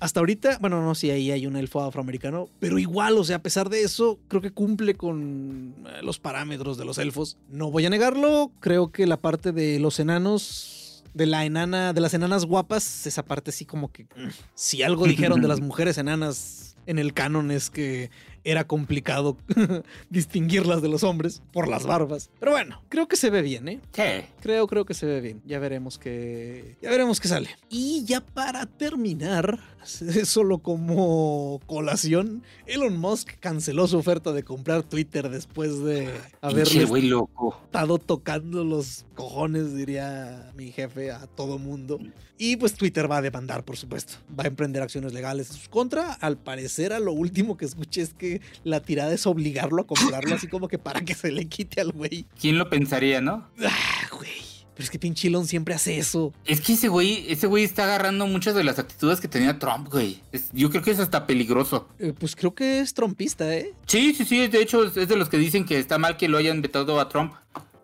[0.00, 3.42] hasta ahorita, bueno, no, sí, ahí hay un elfo afroamericano, pero igual, o sea, a
[3.42, 7.36] pesar de eso, creo que cumple con eh, los parámetros de los elfos.
[7.48, 10.77] No voy a negarlo, creo que la parte de los enanos,
[11.18, 14.06] de la enana, de las enanas guapas, esa parte sí como que,
[14.54, 18.10] si algo dijeron de las mujeres enanas en el canon es que
[18.50, 19.36] era complicado
[20.10, 22.30] distinguirlas de los hombres por las barbas.
[22.40, 23.80] Pero bueno, creo que se ve bien, ¿eh?
[23.92, 24.26] ¿qué?
[24.40, 25.42] Creo, creo que se ve bien.
[25.44, 26.76] Ya veremos que.
[26.80, 27.50] Ya veremos qué sale.
[27.68, 29.58] Y ya para terminar,
[30.24, 36.08] solo como colación, Elon Musk canceló su oferta de comprar Twitter después de
[36.40, 37.60] haberle loco.
[37.64, 41.98] estado tocando los cojones, diría mi jefe, a todo mundo.
[42.40, 44.14] Y pues Twitter va a demandar, por supuesto.
[44.38, 46.12] Va a emprender acciones legales en su contra.
[46.12, 50.34] Al parecer, a lo último que escuché es que la tirada es obligarlo a comprarlo,
[50.34, 52.26] así como que para que se le quite al güey.
[52.40, 53.48] ¿Quién lo pensaría, no?
[53.64, 54.30] Ah, güey.
[54.74, 56.32] Pero es que pinche Elon siempre hace eso.
[56.44, 59.88] Es que ese güey, ese güey está agarrando muchas de las actitudes que tenía Trump,
[59.90, 60.20] güey.
[60.30, 61.88] Es- yo creo que es hasta peligroso.
[61.98, 63.72] Eh, pues creo que es trompista, ¿eh?
[63.86, 64.46] Sí, sí, sí.
[64.46, 67.00] De hecho, es es de los que dicen que está mal que lo hayan vetado
[67.00, 67.32] a Trump.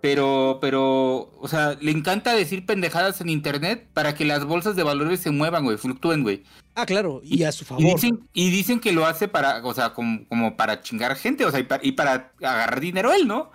[0.00, 4.82] Pero, pero, o sea, le encanta decir pendejadas en internet para que las bolsas de
[4.82, 6.42] valores se muevan, güey, fluctúen, güey.
[6.74, 7.84] Ah, claro, y a su Y favor.
[7.84, 11.50] dicen, y dicen que lo hace para, o sea, como, como para chingar gente, o
[11.50, 13.50] sea, y para, y para agarrar dinero él, ¿no?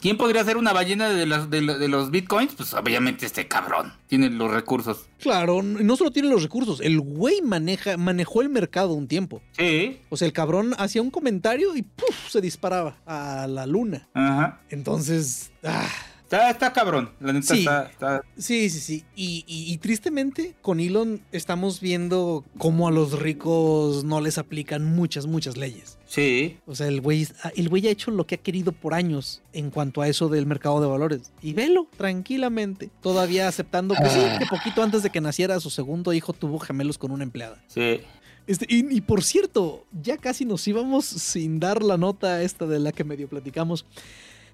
[0.00, 2.54] ¿Quién podría ser una ballena de, los bitcoins?
[2.54, 3.92] Pues obviamente este cabrón.
[4.06, 5.06] Tiene los recursos.
[5.18, 9.42] Claro, no solo tiene los recursos, el güey maneja, manejó el mercado un tiempo.
[9.52, 10.00] Sí.
[10.10, 12.30] O sea, el cabrón hacía un comentario y ¡puf!
[12.30, 14.08] se disparaba a la luna.
[14.14, 14.60] Ajá.
[14.70, 15.88] Entonces, ah,
[16.30, 17.10] Está, está cabrón.
[17.20, 17.60] La neta Sí.
[17.60, 19.04] está, está- sí, sí, sí.
[19.16, 24.84] Y, y- y tristemente, con Elon estamos viendo cómo a los ricos no les aplican
[24.84, 25.96] muchas, muchas leyes.
[26.06, 26.58] Sí.
[26.66, 27.26] O sea, el güey,
[27.56, 30.44] el güey ha hecho lo que ha querido por años en cuanto a eso del
[30.44, 31.32] mercado de valores.
[31.40, 32.90] Y velo, tranquilamente.
[33.00, 36.98] Todavía aceptando que sí, que poquito antes de que naciera su segundo hijo tuvo gemelos
[36.98, 37.62] con una empleada.
[37.68, 38.00] Sí.
[38.46, 42.78] Este, y, y por cierto, ya casi nos íbamos sin dar la nota esta de
[42.78, 43.86] la que medio platicamos.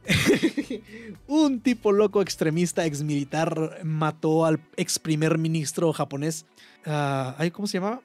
[1.26, 6.46] Un tipo loco extremista ex militar mató al ex primer ministro japonés.
[6.84, 8.00] ay, ¿Cómo se llamaba?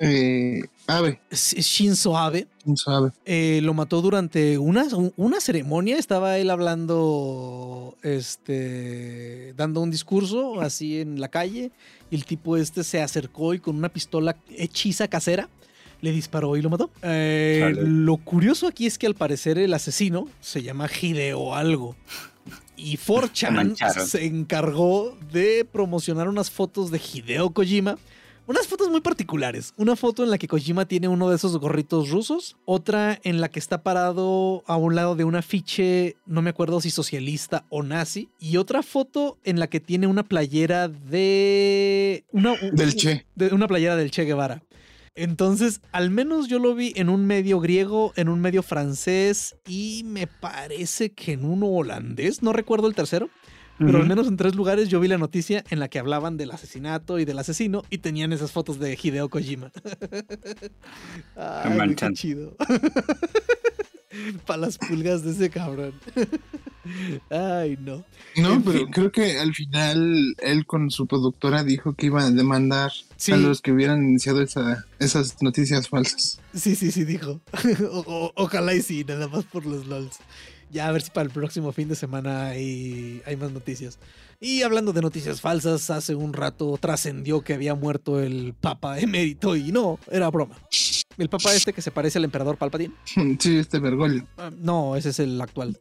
[0.00, 2.46] Eh, Sh- Shinzo Abe.
[2.62, 3.10] quién sabe.
[3.24, 4.86] Eh, lo mató durante una,
[5.16, 5.96] una ceremonia.
[5.98, 11.72] Estaba él hablando, este, dando un discurso así en la calle.
[12.10, 15.48] Y el tipo este se acercó y con una pistola hechiza casera
[16.00, 16.90] le disparó y lo mató.
[17.02, 21.96] Eh, lo curioso aquí es que al parecer el asesino se llama Hideo algo.
[22.76, 24.06] Y 4chan mancharon.
[24.06, 27.98] se encargó de promocionar unas fotos de Hideo Kojima.
[28.46, 29.74] Unas fotos muy particulares.
[29.76, 32.56] Una foto en la que Kojima tiene uno de esos gorritos rusos.
[32.64, 36.80] Otra en la que está parado a un lado de un afiche, no me acuerdo
[36.80, 38.30] si socialista o nazi.
[38.40, 42.24] Y otra foto en la que tiene una playera de...
[42.32, 43.26] Una, Del Che.
[43.34, 44.62] de una playera del Che Guevara.
[45.18, 50.02] Entonces, al menos yo lo vi en un medio griego, en un medio francés y
[50.04, 53.28] me parece que en uno holandés, no recuerdo el tercero.
[53.78, 56.50] Pero al menos en tres lugares yo vi la noticia en la que hablaban del
[56.50, 59.70] asesinato y del asesino y tenían esas fotos de Hideo Kojima.
[61.36, 62.56] Ay, qué chido.
[64.46, 65.94] Para las pulgas de ese cabrón.
[67.30, 68.04] Ay, no.
[68.36, 68.90] No, En pero fin.
[68.90, 73.32] creo que al final él con su productora dijo que iba a demandar Sí.
[73.32, 76.40] a los que hubieran iniciado esa, esas noticias falsas.
[76.54, 77.40] Sí, sí, sí, dijo.
[77.90, 80.16] O- o- ojalá y sí, nada más por los LOLs.
[80.70, 83.98] Ya a ver si para el próximo fin de semana hay, hay más noticias.
[84.40, 89.56] Y hablando de noticias falsas, hace un rato trascendió que había muerto el Papa emérito
[89.56, 90.56] y no, era broma.
[91.16, 92.94] El Papa este que se parece al emperador Palpatine.
[93.40, 94.26] Sí, este Bergoglio.
[94.36, 95.80] Ah, No, ese es el actual.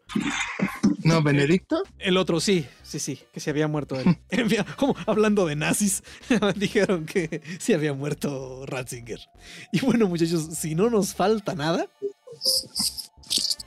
[1.04, 1.84] No, Benedicto.
[2.00, 4.18] El otro sí, sí, sí, que se había muerto él.
[4.78, 6.02] Como hablando de nazis,
[6.56, 9.20] dijeron que se había muerto Ratzinger.
[9.72, 11.88] Y bueno, muchachos, si no nos falta nada,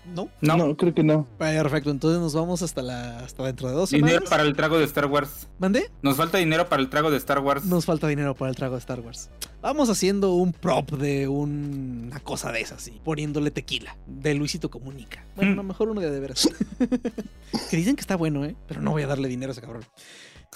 [0.07, 0.29] ¿no?
[0.41, 0.57] No.
[0.57, 1.27] No, creo que no.
[1.39, 4.85] Perfecto, entonces nos vamos hasta la hasta dentro de dos Dinero para el trago de
[4.85, 5.49] Star Wars.
[5.59, 5.91] ¿Mandé?
[6.03, 7.65] Nos falta dinero para el trago de Star Wars.
[7.65, 9.31] Nos falta dinero para el trago de Star Wars.
[9.63, 14.71] Vamos haciendo un prop de un- una cosa de esas, sí, poniéndole tequila, de Luisito
[14.71, 15.25] Comunica.
[15.37, 16.49] Bueno, a lo mejor uno de de veras.
[17.71, 18.57] que dicen que está bueno, ¿eh?
[18.67, 19.85] Pero no voy a darle dinero a ese cabrón.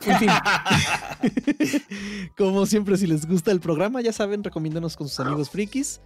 [0.02, 0.28] En fin.
[2.36, 6.00] Como siempre, si les gusta el programa, ya saben, recomiéndanos con sus amigos frikis.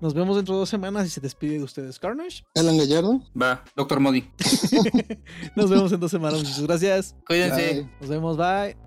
[0.00, 2.44] Nos vemos dentro de dos semanas y se despide de ustedes Carnage.
[2.54, 3.22] Alan Gallardo.
[3.40, 4.28] Va, Doctor Modi.
[5.56, 6.40] Nos vemos en dos semanas.
[6.40, 7.16] Muchas gracias.
[7.26, 7.74] Cuídense.
[7.74, 7.90] Bye.
[8.00, 8.36] Nos vemos.
[8.36, 8.83] Bye.